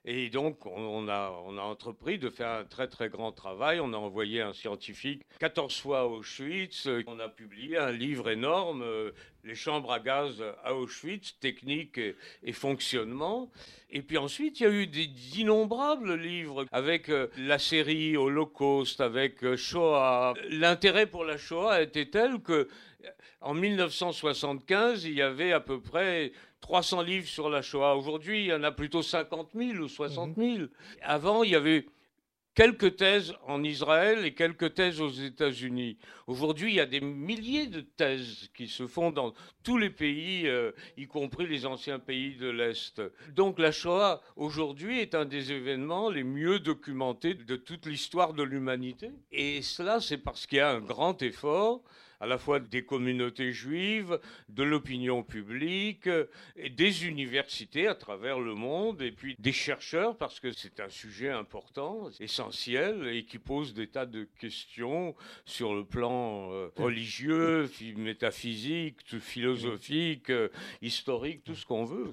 Et 0.09 0.29
donc, 0.29 0.65
on 0.65 1.09
a, 1.09 1.31
entrepris 1.59 2.17
de 2.17 2.29
faire 2.29 2.47
un 2.47 2.63
très 2.63 2.87
très 2.87 3.09
grand 3.09 3.33
travail. 3.33 3.81
On 3.81 3.91
a 3.91 3.97
envoyé 3.97 4.41
un 4.41 4.53
scientifique 4.53 5.23
14 5.39 5.81
fois 5.81 5.99
à 5.99 6.05
Auschwitz. 6.05 6.87
On 7.07 7.19
a 7.19 7.27
publié 7.27 7.77
un 7.77 7.91
livre 7.91 8.29
énorme, 8.29 8.83
euh, 8.83 9.11
Les 9.43 9.53
chambres 9.53 9.91
à 9.91 9.99
gaz 9.99 10.41
à 10.63 10.75
Auschwitz, 10.75 11.37
technique 11.41 11.99
et, 11.99 12.53
fonctionnement. 12.53 13.51
Et 13.89 14.01
puis 14.01 14.17
ensuite, 14.17 14.61
il 14.61 14.63
y 14.63 14.65
a 14.65 14.69
eu 14.69 14.87
d'innombrables 14.87 16.15
livres 16.15 16.65
avec 16.71 17.09
euh, 17.09 17.27
la 17.37 17.59
série 17.59 18.15
Holocauste, 18.15 19.01
avec 19.01 19.43
euh, 19.43 19.57
Shoah. 19.57 20.35
L'intérêt 20.49 21.07
pour 21.07 21.25
la 21.25 21.37
Shoah 21.37 21.81
était 21.81 22.05
tel 22.05 22.39
que 22.39 22.69
en 23.41 23.53
1975, 23.53 25.05
il 25.05 25.13
y 25.13 25.21
avait 25.21 25.51
à 25.51 25.59
peu 25.59 25.79
près 25.79 26.31
300 26.61 27.01
livres 27.01 27.27
sur 27.27 27.49
la 27.49 27.61
Shoah. 27.61 27.95
Aujourd'hui, 27.95 28.41
il 28.41 28.45
y 28.47 28.53
en 28.53 28.63
a 28.63 28.71
plutôt 28.71 29.01
50 29.01 29.49
000 29.55 29.77
ou 29.77 29.87
60 29.87 30.35
000. 30.35 30.47
Mhm. 30.47 30.69
Avant, 31.01 31.43
il 31.43 31.51
y 31.51 31.55
avait 31.55 31.85
quelques 32.57 32.95
thèses 32.95 33.35
en 33.45 33.63
Israël 33.63 34.25
et 34.25 34.33
quelques 34.33 34.73
thèses 34.73 34.99
aux 34.99 35.11
États-Unis. 35.11 35.99
Aujourd'hui, 36.25 36.71
il 36.71 36.75
y 36.77 36.79
a 36.79 36.87
des 36.87 37.01
milliers 37.01 37.67
de 37.67 37.81
thèses 37.81 38.49
qui 38.55 38.67
se 38.67 38.87
font 38.87 39.11
dans 39.11 39.35
tous 39.61 39.77
les 39.77 39.91
pays, 39.91 40.47
euh, 40.47 40.71
y 40.97 41.05
compris 41.05 41.45
les 41.45 41.67
anciens 41.67 41.99
pays 41.99 42.35
de 42.35 42.49
l'Est. 42.49 42.99
Donc 43.35 43.59
la 43.59 43.71
Shoah, 43.71 44.23
aujourd'hui, 44.35 44.99
est 44.99 45.13
un 45.13 45.25
des 45.25 45.51
événements 45.51 46.09
les 46.09 46.23
mieux 46.23 46.57
documentés 46.57 47.35
de 47.35 47.55
toute 47.57 47.85
l'histoire 47.85 48.33
de 48.33 48.41
l'humanité. 48.41 49.11
Et 49.31 49.61
cela, 49.61 50.01
c'est 50.01 50.17
parce 50.17 50.47
qu'il 50.47 50.57
y 50.57 50.61
a 50.61 50.71
un 50.71 50.81
grand 50.81 51.21
effort 51.21 51.83
à 52.19 52.25
la 52.25 52.37
fois 52.37 52.59
des 52.59 52.83
communautés 52.83 53.51
juives, 53.51 54.19
de 54.49 54.63
l'opinion 54.63 55.23
publique, 55.23 56.09
et 56.55 56.69
des 56.69 57.05
universités 57.05 57.87
à 57.87 57.95
travers 57.95 58.39
le 58.39 58.55
monde, 58.55 59.01
et 59.01 59.11
puis 59.11 59.35
des 59.39 59.51
chercheurs, 59.51 60.17
parce 60.17 60.39
que 60.39 60.51
c'est 60.51 60.79
un 60.79 60.89
sujet 60.89 61.29
important, 61.29 62.09
essentiel, 62.19 63.07
et 63.07 63.25
qui 63.25 63.39
pose 63.39 63.73
des 63.73 63.87
tas 63.87 64.05
de 64.05 64.27
questions 64.39 65.15
sur 65.45 65.75
le 65.75 65.83
plan 65.83 66.51
euh, 66.51 66.69
religieux, 66.75 67.69
métaphysique, 67.95 68.97
philosophique, 69.19 70.29
euh, 70.29 70.49
historique, 70.81 71.43
tout 71.43 71.55
ce 71.55 71.65
qu'on 71.65 71.85
veut. 71.85 72.11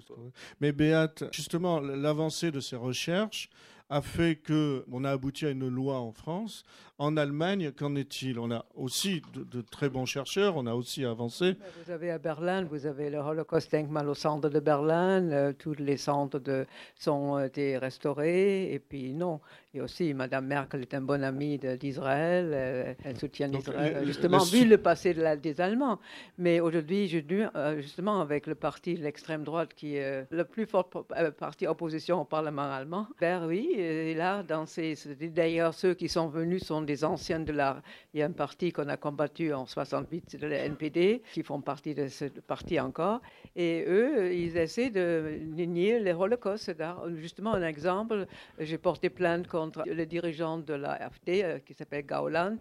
Mais 0.60 0.72
Béate, 0.72 1.24
justement, 1.32 1.80
l'avancée 1.80 2.50
de 2.50 2.60
ces 2.60 2.76
recherches, 2.76 3.48
a 3.94 4.02
fait 4.02 4.34
que 4.34 4.84
on 4.90 5.04
a 5.04 5.10
abouti 5.10 5.46
à 5.46 5.50
une 5.50 5.68
loi 5.68 6.00
en 6.00 6.10
France. 6.10 6.64
En 6.98 7.16
Allemagne, 7.16 7.70
qu'en 7.70 7.94
est-il? 7.94 8.40
On 8.40 8.50
a 8.50 8.64
aussi 8.74 9.22
de, 9.32 9.60
très 9.60 9.88
bons 9.88 10.04
chercheurs, 10.04 10.56
on 10.56 10.66
a 10.66 10.74
aussi 10.74 11.04
avancé. 11.04 11.56
Vous 11.84 11.92
avez 11.92 12.10
à 12.10 12.18
Berlin, 12.18 12.64
vous 12.64 12.86
avez 12.86 13.08
le 13.08 13.18
Holocaust 13.18 13.70
Denkmal 13.70 14.08
au 14.08 14.14
centre 14.14 14.48
de 14.48 14.58
Berlin, 14.58 15.30
euh, 15.30 15.52
tous 15.52 15.74
les 15.78 15.96
centres 15.96 16.40
de, 16.40 16.66
sont 16.98 17.36
euh, 17.36 17.46
été 17.46 17.78
restaurés. 17.78 18.72
Et 18.72 18.80
puis 18.80 19.12
non, 19.12 19.40
et 19.74 19.80
aussi 19.80 20.14
Madame 20.14 20.46
Merkel 20.46 20.82
est 20.82 20.94
un 20.94 21.00
bon 21.00 21.22
ami 21.22 21.58
d'Israël, 21.58 22.50
euh, 22.54 22.94
elle 23.04 23.18
soutient 23.18 23.52
Israël, 23.52 24.06
justement 24.06 24.38
vu 24.38 24.64
le 24.64 24.78
passé 24.78 25.14
des 25.42 25.60
Allemands. 25.60 25.98
Mais 26.38 26.60
aujourd'hui, 26.60 27.08
justement 27.08 28.20
avec 28.20 28.46
le 28.46 28.54
parti 28.54 28.94
de 28.94 29.02
l'extrême 29.02 29.42
droite 29.42 29.74
qui 29.74 29.96
est 29.96 30.26
le 30.30 30.44
plus 30.44 30.66
fort 30.66 30.88
parti 31.38 31.66
opposition 31.66 32.20
au 32.20 32.24
Parlement 32.24 32.72
allemand, 32.72 33.08
ben 33.20 33.46
oui, 33.46 33.70
et 33.76 34.14
là, 34.14 34.42
dans 34.42 34.66
ces, 34.66 34.94
d'ailleurs 35.20 35.74
ceux 35.74 35.94
qui 35.94 36.08
sont 36.08 36.28
venus 36.28 36.62
sont 36.62 36.82
des 36.82 37.04
anciens 37.04 37.40
de 37.40 37.52
la. 37.52 37.82
Il 38.12 38.20
y 38.20 38.22
a 38.22 38.26
un 38.26 38.32
parti 38.32 38.72
qu'on 38.72 38.88
a 38.88 38.96
combattu 38.96 39.52
en 39.52 39.66
68, 39.66 40.24
c'est 40.28 40.40
le 40.40 40.52
NPD, 40.52 41.22
qui 41.32 41.42
font 41.42 41.60
partie 41.60 41.94
de 41.94 42.06
ce 42.06 42.26
parti 42.26 42.78
encore. 42.78 43.20
Et 43.56 43.84
eux, 43.88 44.32
ils 44.32 44.56
essaient 44.56 44.90
de 44.90 45.38
nier 45.56 45.98
les 45.98 46.12
holocausts. 46.12 46.72
Justement, 47.16 47.54
un 47.54 47.66
exemple, 47.66 48.26
j'ai 48.58 48.78
porté 48.78 49.10
plainte 49.10 49.48
contre 49.48 49.63
le 49.86 50.06
dirigeant 50.06 50.58
de 50.58 50.74
la 50.74 50.92
AfD, 50.92 51.42
euh, 51.42 51.58
qui 51.58 51.74
s'appelle 51.74 52.06
Gauland, 52.06 52.58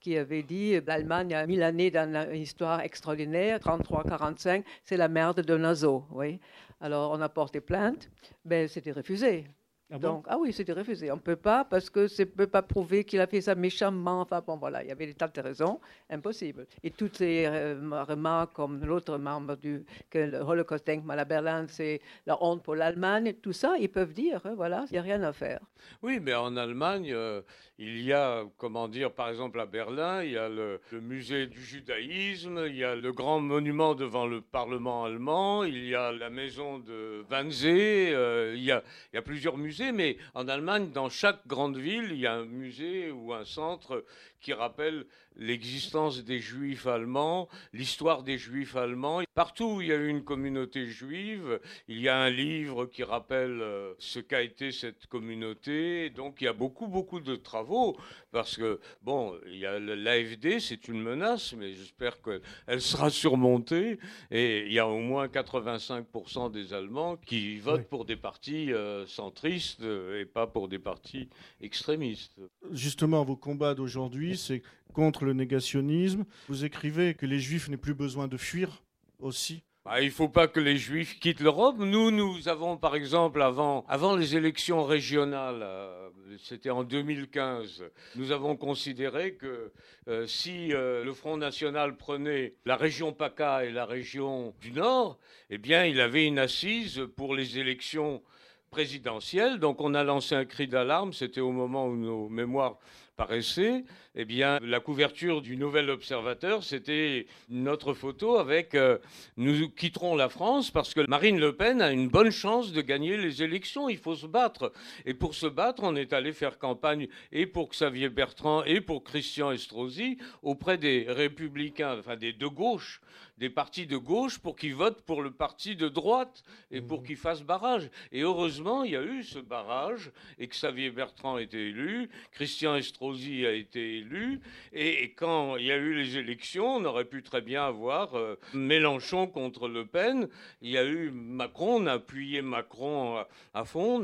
qui 0.00 0.16
avait 0.16 0.42
dit 0.42 0.80
l'Allemagne 0.86 1.34
a 1.34 1.46
mille 1.46 1.62
années 1.62 1.90
dans 1.90 2.28
une 2.32 2.42
histoire 2.42 2.80
extraordinaire, 2.80 3.58
33-45, 3.58 4.64
c'est 4.84 4.96
la 4.96 5.08
merde 5.08 5.40
de 5.40 5.56
Nazo. 5.56 6.04
Oui. 6.10 6.38
Alors, 6.80 7.12
on 7.12 7.20
a 7.20 7.28
porté 7.28 7.60
plainte, 7.60 8.10
mais 8.44 8.68
c'était 8.68 8.92
refusé. 8.92 9.46
Ah 9.90 9.98
Donc, 9.98 10.24
ah 10.28 10.36
oui, 10.38 10.52
c'était 10.52 10.72
refusé. 10.72 11.12
On 11.12 11.16
ne 11.16 11.20
peut 11.20 11.36
pas 11.36 11.64
parce 11.64 11.90
que 11.90 12.08
ça 12.08 12.24
ne 12.24 12.28
peut 12.28 12.48
pas 12.48 12.62
prouver 12.62 13.04
qu'il 13.04 13.20
a 13.20 13.26
fait 13.28 13.40
ça 13.40 13.54
méchamment. 13.54 14.22
Enfin, 14.22 14.42
bon, 14.44 14.56
voilà, 14.56 14.82
il 14.82 14.88
y 14.88 14.92
avait 14.92 15.06
des 15.06 15.14
tas 15.14 15.28
de 15.28 15.40
raisons. 15.40 15.80
Impossible. 16.10 16.66
Et 16.82 16.90
toutes 16.90 17.18
ces 17.18 17.46
remarques, 17.48 18.52
comme 18.52 18.84
l'autre 18.84 19.16
membre 19.16 19.56
du 19.56 19.84
que 20.10 20.18
le 20.18 20.38
Holocaust 20.38 20.84
Denkmal 20.86 21.18
à 21.20 21.24
Berlin, 21.24 21.66
c'est 21.68 22.00
la 22.26 22.42
honte 22.42 22.64
pour 22.64 22.74
l'Allemagne, 22.74 23.34
tout 23.40 23.52
ça, 23.52 23.76
ils 23.78 23.88
peuvent 23.88 24.12
dire, 24.12 24.40
hein, 24.44 24.54
voilà, 24.56 24.84
il 24.90 24.94
n'y 24.94 24.98
a 24.98 25.02
rien 25.02 25.22
à 25.22 25.32
faire. 25.32 25.60
Oui, 26.02 26.18
mais 26.20 26.34
en 26.34 26.56
Allemagne, 26.56 27.12
euh, 27.12 27.42
il 27.78 28.02
y 28.02 28.12
a, 28.12 28.44
comment 28.56 28.88
dire, 28.88 29.12
par 29.12 29.28
exemple 29.28 29.60
à 29.60 29.66
Berlin, 29.66 30.22
il 30.22 30.32
y 30.32 30.38
a 30.38 30.48
le, 30.48 30.80
musée 30.92 31.46
du 31.46 31.62
judaïsme, 31.62 32.64
il 32.66 32.76
y 32.76 32.84
a 32.84 32.96
le 32.96 33.12
grand 33.12 33.40
monument 33.40 33.94
devant 33.94 34.26
le 34.26 34.40
Parlement 34.40 35.04
allemand, 35.04 35.62
il 35.62 35.86
y 35.86 35.94
a 35.94 36.10
la 36.10 36.30
maison 36.30 36.78
de 36.78 37.24
Wannsee, 37.30 38.12
euh, 38.12 38.54
il, 38.56 38.64
y 38.64 38.72
a, 38.72 38.82
il 39.12 39.16
y 39.16 39.18
a 39.18 39.22
plusieurs 39.22 39.56
musées 39.56 39.75
mais 39.80 40.16
en 40.34 40.48
Allemagne, 40.48 40.90
dans 40.92 41.08
chaque 41.08 41.46
grande 41.46 41.76
ville, 41.76 42.08
il 42.10 42.18
y 42.18 42.26
a 42.26 42.34
un 42.34 42.44
musée 42.44 43.10
ou 43.10 43.32
un 43.32 43.44
centre 43.44 44.04
qui 44.46 44.52
rappelle 44.52 45.06
l'existence 45.38 46.24
des 46.24 46.38
juifs 46.38 46.86
allemands, 46.86 47.48
l'histoire 47.72 48.22
des 48.22 48.38
juifs 48.38 48.76
allemands. 48.76 49.22
Partout 49.34 49.64
où 49.64 49.80
il 49.82 49.88
y 49.88 49.92
a 49.92 49.96
eu 49.96 50.08
une 50.08 50.22
communauté 50.22 50.86
juive, 50.86 51.60
il 51.88 52.00
y 52.00 52.08
a 52.08 52.16
un 52.16 52.30
livre 52.30 52.86
qui 52.86 53.02
rappelle 53.02 53.60
euh, 53.60 53.92
ce 53.98 54.20
qu'a 54.20 54.42
été 54.42 54.70
cette 54.70 55.08
communauté. 55.08 56.10
Donc 56.10 56.40
il 56.40 56.44
y 56.44 56.48
a 56.48 56.52
beaucoup, 56.52 56.86
beaucoup 56.86 57.18
de 57.18 57.34
travaux 57.34 57.96
parce 58.30 58.56
que, 58.56 58.80
bon, 59.02 59.34
il 59.46 59.58
y 59.58 59.66
a 59.66 59.80
l'AFD, 59.80 60.60
c'est 60.60 60.86
une 60.86 61.02
menace, 61.02 61.52
mais 61.54 61.74
j'espère 61.74 62.18
qu'elle 62.22 62.80
sera 62.80 63.10
surmontée. 63.10 63.98
Et 64.30 64.66
il 64.66 64.72
y 64.72 64.78
a 64.78 64.86
au 64.86 65.00
moins 65.00 65.26
85% 65.26 66.52
des 66.52 66.72
Allemands 66.72 67.16
qui 67.16 67.58
votent 67.58 67.88
pour 67.88 68.04
des 68.04 68.16
partis 68.16 68.72
euh, 68.72 69.06
centristes 69.06 69.82
et 69.82 70.24
pas 70.24 70.46
pour 70.46 70.68
des 70.68 70.78
partis 70.78 71.28
extrémistes. 71.60 72.40
Justement, 72.70 73.24
vos 73.24 73.36
combats 73.36 73.74
d'aujourd'hui, 73.74 74.35
c'est 74.36 74.62
contre 74.92 75.24
le 75.24 75.34
négationnisme. 75.34 76.24
Vous 76.48 76.64
écrivez 76.64 77.14
que 77.14 77.26
les 77.26 77.38
Juifs 77.38 77.68
n'aient 77.68 77.76
plus 77.76 77.94
besoin 77.94 78.28
de 78.28 78.36
fuir 78.36 78.82
aussi. 79.18 79.62
Bah, 79.86 80.00
il 80.00 80.06
ne 80.06 80.10
faut 80.10 80.28
pas 80.28 80.48
que 80.48 80.58
les 80.58 80.78
Juifs 80.78 81.20
quittent 81.20 81.38
l'Europe. 81.38 81.76
Nous, 81.78 82.10
nous 82.10 82.48
avons, 82.48 82.76
par 82.76 82.96
exemple, 82.96 83.40
avant, 83.40 83.84
avant 83.88 84.16
les 84.16 84.34
élections 84.34 84.84
régionales, 84.84 85.60
euh, 85.62 86.08
c'était 86.42 86.70
en 86.70 86.82
2015, 86.82 87.84
nous 88.16 88.32
avons 88.32 88.56
considéré 88.56 89.34
que 89.34 89.72
euh, 90.08 90.26
si 90.26 90.72
euh, 90.72 91.04
le 91.04 91.12
Front 91.12 91.36
National 91.36 91.96
prenait 91.96 92.54
la 92.64 92.74
région 92.74 93.12
PACA 93.12 93.64
et 93.64 93.70
la 93.70 93.86
région 93.86 94.54
du 94.60 94.72
Nord, 94.72 95.20
eh 95.50 95.58
bien, 95.58 95.84
il 95.84 96.00
avait 96.00 96.26
une 96.26 96.40
assise 96.40 97.02
pour 97.14 97.36
les 97.36 97.60
élections 97.60 98.24
présidentielles. 98.70 99.60
Donc, 99.60 99.80
on 99.80 99.94
a 99.94 100.02
lancé 100.02 100.34
un 100.34 100.46
cri 100.46 100.66
d'alarme. 100.66 101.12
C'était 101.12 101.40
au 101.40 101.52
moment 101.52 101.86
où 101.86 101.96
nos 101.96 102.28
mémoires 102.28 102.78
paraissait, 103.16 103.84
eh 104.14 104.24
bien, 104.24 104.58
la 104.62 104.80
couverture 104.80 105.40
du 105.40 105.56
Nouvel 105.56 105.90
Observateur, 105.90 106.62
c'était 106.62 107.26
notre 107.48 107.94
photo 107.94 108.38
avec 108.38 108.74
euh, 108.74 108.98
Nous 109.36 109.70
quitterons 109.70 110.14
la 110.14 110.28
France 110.28 110.70
parce 110.70 110.92
que 110.94 111.08
Marine 111.08 111.38
Le 111.38 111.56
Pen 111.56 111.80
a 111.80 111.92
une 111.92 112.08
bonne 112.08 112.30
chance 112.30 112.72
de 112.72 112.80
gagner 112.82 113.16
les 113.16 113.42
élections. 113.42 113.88
Il 113.88 113.98
faut 113.98 114.14
se 114.14 114.26
battre. 114.26 114.72
Et 115.06 115.14
pour 115.14 115.34
se 115.34 115.46
battre, 115.46 115.82
on 115.82 115.96
est 115.96 116.12
allé 116.12 116.32
faire 116.32 116.58
campagne 116.58 117.08
et 117.32 117.46
pour 117.46 117.70
Xavier 117.70 118.10
Bertrand 118.10 118.64
et 118.64 118.80
pour 118.80 119.02
Christian 119.02 119.50
Estrosi 119.50 120.18
auprès 120.42 120.76
des 120.76 121.06
républicains, 121.08 121.98
enfin 121.98 122.16
des 122.16 122.32
de 122.32 122.46
gauche, 122.46 123.00
des 123.38 123.50
partis 123.50 123.86
de 123.86 123.96
gauche 123.96 124.38
pour 124.38 124.56
qu'ils 124.56 124.74
votent 124.74 125.02
pour 125.02 125.22
le 125.22 125.30
parti 125.30 125.76
de 125.76 125.88
droite 125.88 126.42
et 126.70 126.80
pour 126.80 127.02
mmh. 127.02 127.04
qu'ils 127.04 127.16
fassent 127.16 127.42
barrage. 127.42 127.90
Et 128.12 128.22
heureusement, 128.22 128.82
il 128.82 128.92
y 128.92 128.96
a 128.96 129.02
eu 129.02 129.22
ce 129.22 129.38
barrage 129.38 130.10
et 130.38 130.46
Xavier 130.46 130.90
Bertrand 130.90 131.38
était 131.38 131.68
élu, 131.68 132.08
Christian 132.32 132.76
Estrosi 132.76 132.96
Estrosi 132.96 133.46
a 133.46 133.52
été 133.52 133.98
élu. 133.98 134.40
Et, 134.72 135.12
quand 135.12 135.56
il 135.56 135.66
y 135.66 135.72
a 135.72 135.76
eu 135.76 135.94
les 135.94 136.16
élections, 136.16 136.76
on 136.76 136.84
aurait 136.84 137.04
pu 137.04 137.22
très 137.22 137.42
bien 137.42 137.64
avoir 137.64 138.14
euh, 138.16 138.38
Mélenchon 138.54 139.26
contre 139.26 139.68
Le 139.68 139.84
Pen. 139.84 140.28
Il 140.62 140.70
y 140.70 140.78
a 140.78 140.84
eu 140.84 141.10
Macron, 141.10 141.82
on 141.82 141.86
a 141.86 141.92
appuyé 141.92 142.40
Macron 142.40 143.22
à, 143.52 143.64
fond, 143.64 144.02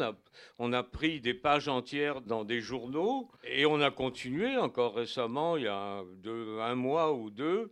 on 0.59 0.73
a, 0.73 0.83
pris 0.83 1.21
des 1.21 1.33
pages 1.33 1.69
entières 1.69 2.21
dans 2.21 2.45
des 2.45 2.61
journaux 2.61 3.31
et 3.45 3.65
on 3.65 3.81
a 3.81 3.91
continué 3.91 4.57
encore 4.57 4.95
récemment, 4.95 5.57
il 5.57 5.65
y 5.65 5.69
a 5.69 6.03
un 6.61 6.75
mois 6.75 7.13
ou 7.15 7.31
deux 7.31 7.71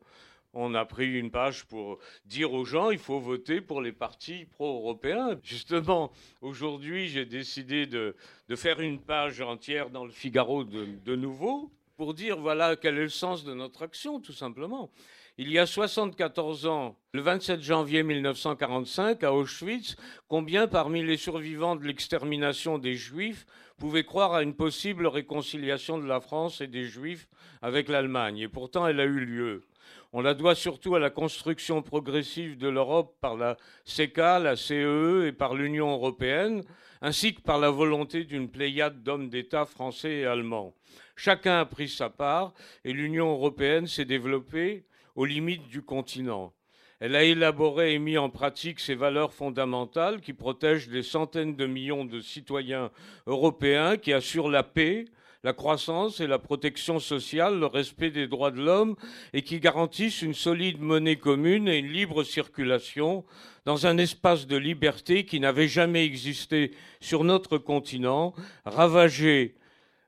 on 0.52 0.74
a 0.74 0.84
pris 0.84 1.18
une 1.18 1.30
page 1.30 1.64
pour 1.66 1.98
dire 2.24 2.52
aux 2.52 2.64
gens 2.64 2.90
il 2.90 2.98
faut 2.98 3.20
voter 3.20 3.60
pour 3.60 3.80
les 3.80 3.92
partis 3.92 4.46
pro-européens. 4.46 5.38
Justement, 5.42 6.12
aujourd'hui, 6.40 7.08
j'ai 7.08 7.24
décidé 7.24 7.86
de, 7.86 8.14
faire 8.56 8.80
une 8.80 9.00
page 9.00 9.40
entière 9.40 9.90
dans 9.90 10.04
le 10.04 10.10
Figaro 10.10 10.64
de, 10.64 11.16
nouveau 11.16 11.70
pour 11.96 12.14
dire 12.14 12.38
voilà 12.38 12.76
quel 12.76 12.98
est 12.98 13.02
le 13.02 13.08
sens 13.08 13.44
de 13.44 13.54
notre 13.54 13.82
action, 13.82 14.20
tout 14.20 14.32
simplement. 14.32 14.90
Il 15.38 15.50
y 15.50 15.58
a 15.58 15.64
74 15.64 16.66
ans, 16.66 16.96
le 17.12 17.22
27 17.22 17.62
janvier 17.62 18.02
1945, 18.02 19.22
à 19.22 19.32
Auschwitz, 19.32 19.96
combien 20.28 20.66
parmi 20.66 21.02
les 21.02 21.16
survivants 21.16 21.76
de 21.76 21.84
l'extermination 21.84 22.76
des 22.76 22.94
Juifs 22.94 23.46
pouvaient 23.78 24.04
croire 24.04 24.34
à 24.34 24.42
une 24.42 24.54
possible 24.54 25.06
réconciliation 25.06 25.98
de 25.98 26.06
la 26.06 26.20
France 26.20 26.60
et 26.60 26.66
des 26.66 26.84
Juifs 26.84 27.26
avec 27.62 27.88
l'Allemagne? 27.88 28.38
Et 28.38 28.48
pourtant, 28.48 28.86
elle 28.86 29.00
a 29.00 29.04
eu 29.04 29.20
lieu. 29.20 29.62
On 30.12 30.22
la 30.22 30.34
doit 30.34 30.56
surtout 30.56 30.96
à 30.96 30.98
la 30.98 31.10
construction 31.10 31.82
progressive 31.82 32.58
de 32.58 32.68
l'Europe 32.68 33.16
par 33.20 33.36
la 33.36 33.56
CECA, 33.84 34.40
la 34.40 34.56
CEE 34.56 34.84
e 34.84 35.26
et 35.28 35.32
par 35.32 35.54
l'Union 35.54 35.92
européenne, 35.92 36.64
ainsi 37.00 37.32
que 37.32 37.40
par 37.40 37.60
la 37.60 37.70
volonté 37.70 38.24
d'une 38.24 38.50
pléiade 38.50 39.04
d'hommes 39.04 39.28
d'État 39.28 39.66
français 39.66 40.18
et 40.18 40.26
allemands. 40.26 40.74
Chacun 41.14 41.60
a 41.60 41.64
pris 41.64 41.88
sa 41.88 42.10
part 42.10 42.54
et 42.84 42.92
l'Union 42.92 43.30
européenne 43.30 43.86
s'est 43.86 44.04
développée 44.04 44.84
aux 45.14 45.26
limites 45.26 45.68
du 45.68 45.82
continent. 45.82 46.52
Elle 46.98 47.14
a 47.14 47.22
élaboré 47.22 47.94
et 47.94 47.98
mis 48.00 48.18
en 48.18 48.30
pratique 48.30 48.80
ses 48.80 48.96
valeurs 48.96 49.32
fondamentales 49.32 50.20
qui 50.20 50.32
protègent 50.32 50.88
des 50.88 51.04
centaines 51.04 51.54
de 51.54 51.66
millions 51.66 52.04
de 52.04 52.20
citoyens 52.20 52.90
européens, 53.26 53.96
qui 53.96 54.12
assurent 54.12 54.50
la 54.50 54.64
paix, 54.64 55.06
la 55.42 55.52
croissance 55.52 56.20
et 56.20 56.26
la 56.26 56.38
protection 56.38 56.98
sociale, 56.98 57.58
le 57.58 57.66
respect 57.66 58.10
des 58.10 58.26
droits 58.26 58.50
de 58.50 58.60
l'homme 58.60 58.96
et 59.32 59.42
qui 59.42 59.58
garantissent 59.58 60.22
une 60.22 60.34
solide 60.34 60.80
monnaie 60.80 61.16
commune 61.16 61.68
et 61.68 61.78
une 61.78 61.92
libre 61.92 62.24
circulation 62.24 63.24
dans 63.64 63.86
un 63.86 63.96
espace 63.98 64.46
de 64.46 64.56
liberté 64.56 65.24
qui 65.24 65.40
n'avait 65.40 65.68
jamais 65.68 66.04
existé 66.04 66.72
sur 67.00 67.24
notre 67.24 67.58
continent, 67.58 68.34
ravagé 68.64 69.54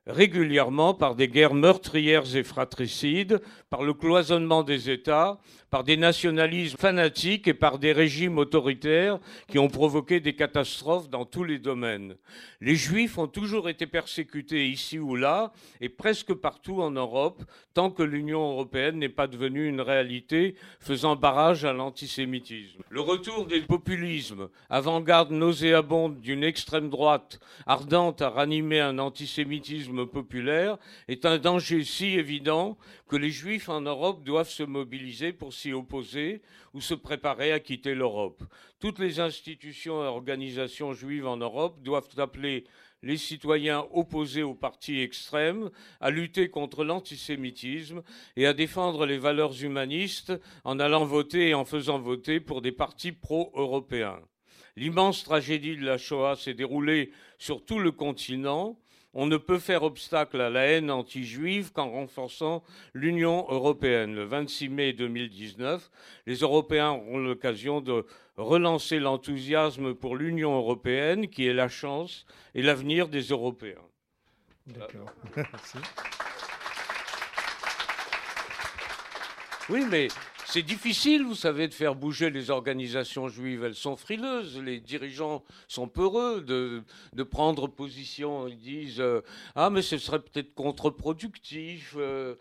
régulièrement 0.06 0.94
par 0.94 1.14
des 1.14 1.28
guerres 1.28 1.54
meurtrières 1.54 2.36
et 2.36 2.42
fratricides, 2.42 3.40
par 3.70 3.82
le 3.82 3.94
cloisonnement 3.94 4.64
des 4.64 4.90
États, 4.90 5.38
par 5.72 5.84
des 5.84 5.96
nationalismes 5.96 6.76
fanatiques 6.76 7.48
et 7.48 7.54
par 7.54 7.78
des 7.78 7.92
régimes 7.92 8.36
autoritaires 8.36 9.18
qui 9.48 9.58
ont 9.58 9.68
provoqué 9.70 10.20
des 10.20 10.34
catastrophes 10.34 11.08
dans 11.08 11.24
tous 11.24 11.44
les 11.44 11.58
domaines. 11.58 12.16
Les 12.60 12.76
Juifs 12.76 13.16
ont 13.16 13.26
toujours 13.26 13.70
été 13.70 13.86
persécutés 13.86 14.68
ici 14.68 14.98
ou 14.98 15.16
là, 15.16 15.50
et 15.80 15.88
presque 15.88 16.34
partout 16.34 16.82
en 16.82 16.90
Europe, 16.90 17.42
tant 17.72 17.90
que 17.90 18.02
l'Union 18.02 18.50
européenne 18.50 18.98
n'est 18.98 19.08
pas 19.08 19.26
devenue 19.26 19.66
une 19.66 19.80
réalité 19.80 20.56
faisant 20.78 21.16
barrage 21.16 21.64
à 21.64 21.72
l'antisémitisme. 21.72 22.82
Le 22.90 23.00
retour 23.00 23.46
des 23.46 23.62
populismes, 23.62 24.50
avant-garde 24.68 25.30
nauséabonde 25.30 26.20
d'une 26.20 26.44
extrême 26.44 26.90
droite 26.90 27.40
ardente 27.64 28.20
à 28.20 28.28
ranimer 28.28 28.80
un 28.80 28.98
antisémitisme 28.98 30.04
populaire, 30.04 30.76
est 31.08 31.24
un 31.24 31.38
danger 31.38 31.82
si 31.82 32.08
évident 32.08 32.76
que 33.08 33.16
les 33.16 33.30
Juifs 33.30 33.70
en 33.70 33.80
Europe 33.80 34.22
doivent 34.22 34.50
se 34.50 34.62
mobiliser 34.62 35.32
pour 35.32 35.52
s'y 35.62 35.72
opposer 35.72 36.42
ou 36.74 36.80
se 36.80 36.94
préparer 36.94 37.52
à 37.52 37.60
quitter 37.60 37.94
l'Europe. 37.94 38.42
Toutes 38.80 38.98
les 38.98 39.20
institutions 39.20 40.02
et 40.02 40.06
organisations 40.06 40.92
juives 40.92 41.26
en 41.26 41.36
Europe 41.36 41.82
doivent 41.82 42.08
appeler 42.18 42.64
les 43.02 43.16
citoyens 43.16 43.86
opposés 43.92 44.42
aux 44.42 44.54
partis 44.54 45.00
extrêmes 45.00 45.70
à 46.00 46.10
lutter 46.10 46.50
contre 46.50 46.84
l'antisémitisme 46.84 48.02
et 48.36 48.46
à 48.46 48.54
défendre 48.54 49.06
les 49.06 49.18
valeurs 49.18 49.62
humanistes 49.62 50.32
en 50.64 50.78
allant 50.78 51.04
voter 51.04 51.48
et 51.48 51.54
en 51.54 51.64
faisant 51.64 51.98
voter 51.98 52.40
pour 52.40 52.62
des 52.62 52.72
partis 52.72 53.12
pro-européens. 53.12 54.20
L'immense 54.76 55.24
tragédie 55.24 55.76
de 55.76 55.84
la 55.84 55.98
Shoah 55.98 56.36
s'est 56.36 56.54
déroulée 56.54 57.12
sur 57.38 57.64
tout 57.64 57.78
le 57.78 57.92
continent 57.92 58.78
on 59.14 59.26
ne 59.26 59.36
peut 59.36 59.58
faire 59.58 59.82
obstacle 59.82 60.40
à 60.40 60.50
la 60.50 60.66
haine 60.66 60.90
anti-juive 60.90 61.72
qu'en 61.72 61.90
renforçant 61.90 62.62
l'Union 62.94 63.46
européenne. 63.48 64.14
Le 64.14 64.24
26 64.24 64.68
mai 64.68 64.92
2019, 64.92 65.90
les 66.26 66.36
Européens 66.36 66.90
auront 66.90 67.18
l'occasion 67.18 67.80
de 67.80 68.06
relancer 68.36 68.98
l'enthousiasme 68.98 69.94
pour 69.94 70.16
l'Union 70.16 70.56
européenne, 70.56 71.28
qui 71.28 71.46
est 71.46 71.52
la 71.52 71.68
chance 71.68 72.24
et 72.54 72.62
l'avenir 72.62 73.08
des 73.08 73.22
Européens. 73.22 73.84
D'accord. 74.66 75.12
Merci. 75.36 75.78
Oui, 79.68 79.84
mais 79.90 80.08
c'est 80.52 80.62
difficile, 80.62 81.24
vous 81.24 81.34
savez, 81.34 81.66
de 81.66 81.72
faire 81.72 81.94
bouger 81.94 82.28
les 82.28 82.50
organisations 82.50 83.26
juives. 83.26 83.64
Elles 83.64 83.74
sont 83.74 83.96
frileuses. 83.96 84.60
Les 84.60 84.80
dirigeants 84.80 85.42
sont 85.66 85.88
peureux 85.88 86.42
de, 86.42 87.22
prendre 87.22 87.68
position. 87.68 88.46
Ils 88.48 88.58
disent 88.58 89.00
euh, 89.00 89.22
Ah, 89.54 89.70
mais 89.70 89.80
ce 89.80 89.96
serait 89.96 90.18
peut-être 90.18 90.52
contre-productif. 90.54 91.94
Euh, 91.96 92.34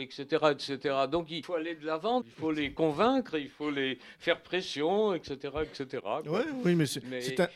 etc., 0.00 0.46
etc. 0.52 0.94
Donc 1.10 1.26
il 1.30 1.44
faut 1.44 1.54
aller 1.54 1.74
de 1.74 1.84
l'avant, 1.84 2.22
il 2.24 2.32
faut 2.32 2.52
les 2.52 2.72
convaincre, 2.72 3.36
il 3.36 3.48
faut 3.48 3.70
les 3.70 3.98
faire 4.18 4.40
pression, 4.42 5.14
etc., 5.14 5.36
etc. 5.62 6.02
oui, 6.64 6.74
mais 6.74 6.86
c'est 6.86 7.40
un, 7.40 7.48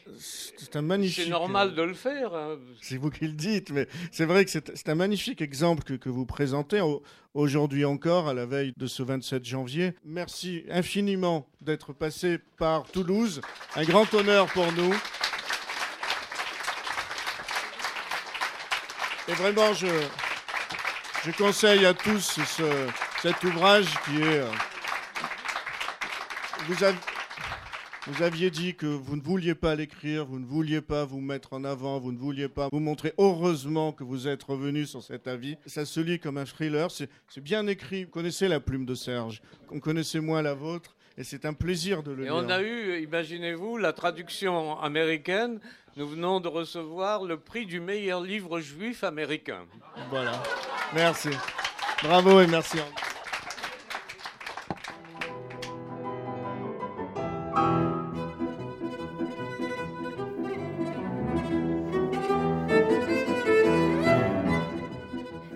un, 0.75 0.83
magnifique. 0.83 1.25
C'est 1.25 1.31
normal 1.31 1.75
de 1.75 1.83
le 1.83 1.95
faire. 1.95 2.35
Hein. 2.35 2.59
C'est 2.81 2.97
vous 2.97 3.11
qui 3.11 3.27
le 3.27 3.35
dites, 3.35 3.71
mais 3.71 3.87
c'est 4.13 4.27
vrai 4.27 4.45
que 4.45 4.51
c'est 4.51 4.89
un 4.89 4.95
magnifique 4.95 5.41
exemple 5.41 5.83
que, 5.85 5.95
que 5.95 6.09
vous 6.09 6.27
présentez 6.27 6.81
aujourd'hui 7.35 7.85
encore, 7.85 8.29
à 8.29 8.35
la 8.35 8.47
veille 8.47 8.73
de 8.77 8.87
ce 8.87 9.03
27 9.03 9.45
janvier. 9.45 9.95
Merci 10.05 10.65
infiniment 10.71 11.47
d'être 11.61 11.93
passé 11.93 12.39
par 12.59 12.85
Toulouse. 12.85 13.41
Un 13.77 13.85
grand 13.85 14.13
honneur 14.15 14.47
pour 14.49 14.71
nous. 14.73 14.95
Et 19.29 19.33
vraiment, 19.33 19.73
je, 19.75 19.87
je 21.25 21.31
conseille 21.33 21.85
à 21.85 21.95
tous 21.95 22.41
cet 23.23 23.45
ouvrage 23.45 23.87
qui 24.05 24.23
est. 24.23 24.41
Euh, 24.41 24.51
vous, 28.07 28.23
aviez 28.23 28.51
dit 28.51 28.75
que 28.75 28.87
vous 28.87 29.17
ne 29.17 29.23
vouliez 29.23 29.55
pas 29.55 29.75
l'écrire, 29.75 30.25
vous 30.25 30.39
ne 30.39 30.47
vouliez 30.47 30.81
pas 30.81 31.05
vous 31.05 31.21
mettre 31.21 31.53
en 31.53 31.65
avant, 31.65 31.99
vous 31.99 32.13
ne 32.13 32.19
vouliez 32.19 32.49
pas 32.49 32.69
vous 32.73 32.81
montrer. 32.81 33.13
Heureusement 33.19 33.93
que 33.93 34.05
vous 34.05 34.29
êtes 34.29 34.43
revenu 34.43 34.87
sur 34.87 35.03
cet 35.03 35.27
avis. 35.27 35.57
Ça 35.67 35.85
se 35.85 36.01
lit 36.01 36.19
comme 36.19 36.39
un 36.39 36.47
thriller. 36.47 36.91
C'est 36.91 37.09
bien 37.41 37.67
écrit. 37.67 38.05
Vous 38.05 38.11
connaissez 38.11 38.49
la 38.49 38.61
plume 38.61 38.87
de 38.87 38.95
Serge. 38.95 39.43
On 39.71 39.81
connaissait 39.81 40.21
moins 40.21 40.43
la 40.43 40.55
vôtre. 40.55 40.97
Et 41.21 41.23
c'est 41.23 41.45
un 41.45 41.53
plaisir 41.53 42.03
de 42.03 42.13
le 42.13 42.23
lire. 42.23 42.33
Et 42.33 42.35
on 42.35 42.49
a 42.49 42.63
eu, 42.63 43.03
imaginez-vous, 43.03 43.77
la 43.77 43.93
traduction 43.93 44.81
américaine. 44.81 45.61
Nous 45.99 46.09
venons 46.09 46.41
de 46.41 46.49
recevoir 46.49 47.25
le 47.25 47.37
prix 47.37 47.67
du 47.67 47.79
meilleur 47.79 48.23
livre 48.23 48.61
juif 48.61 49.05
américain. 49.05 49.67
Voilà. 50.09 50.43
Merci. 50.95 51.29
Bravo 52.03 52.41
et 52.41 52.47
merci. 52.47 52.79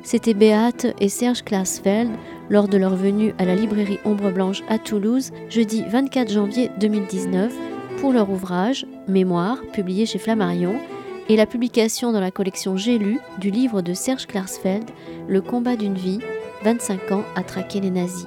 C'était 0.02 0.34
Beate 0.34 0.88
et 1.00 1.08
Serge 1.08 1.42
Klaasfeld 1.42 2.10
lors 2.50 2.68
de 2.68 2.76
leur 2.76 2.94
venue 2.94 3.34
à 3.38 3.44
la 3.44 3.54
librairie 3.54 3.98
Ombre 4.04 4.30
Blanche 4.30 4.62
à 4.68 4.78
Toulouse 4.78 5.32
jeudi 5.48 5.84
24 5.88 6.30
janvier 6.30 6.70
2019 6.80 7.52
pour 8.00 8.12
leur 8.12 8.30
ouvrage 8.30 8.86
Mémoire, 9.08 9.60
publié 9.72 10.06
chez 10.06 10.18
Flammarion, 10.18 10.74
et 11.28 11.36
la 11.36 11.46
publication 11.46 12.12
dans 12.12 12.20
la 12.20 12.30
collection 12.30 12.76
J'ai 12.76 12.98
lu 12.98 13.18
du 13.38 13.50
livre 13.50 13.82
de 13.82 13.94
Serge 13.94 14.26
Klarsfeld 14.26 14.90
Le 15.28 15.40
combat 15.40 15.76
d'une 15.76 15.94
vie, 15.94 16.20
25 16.64 17.12
ans 17.12 17.24
à 17.34 17.42
traquer 17.42 17.80
les 17.80 17.90
nazis. 17.90 18.26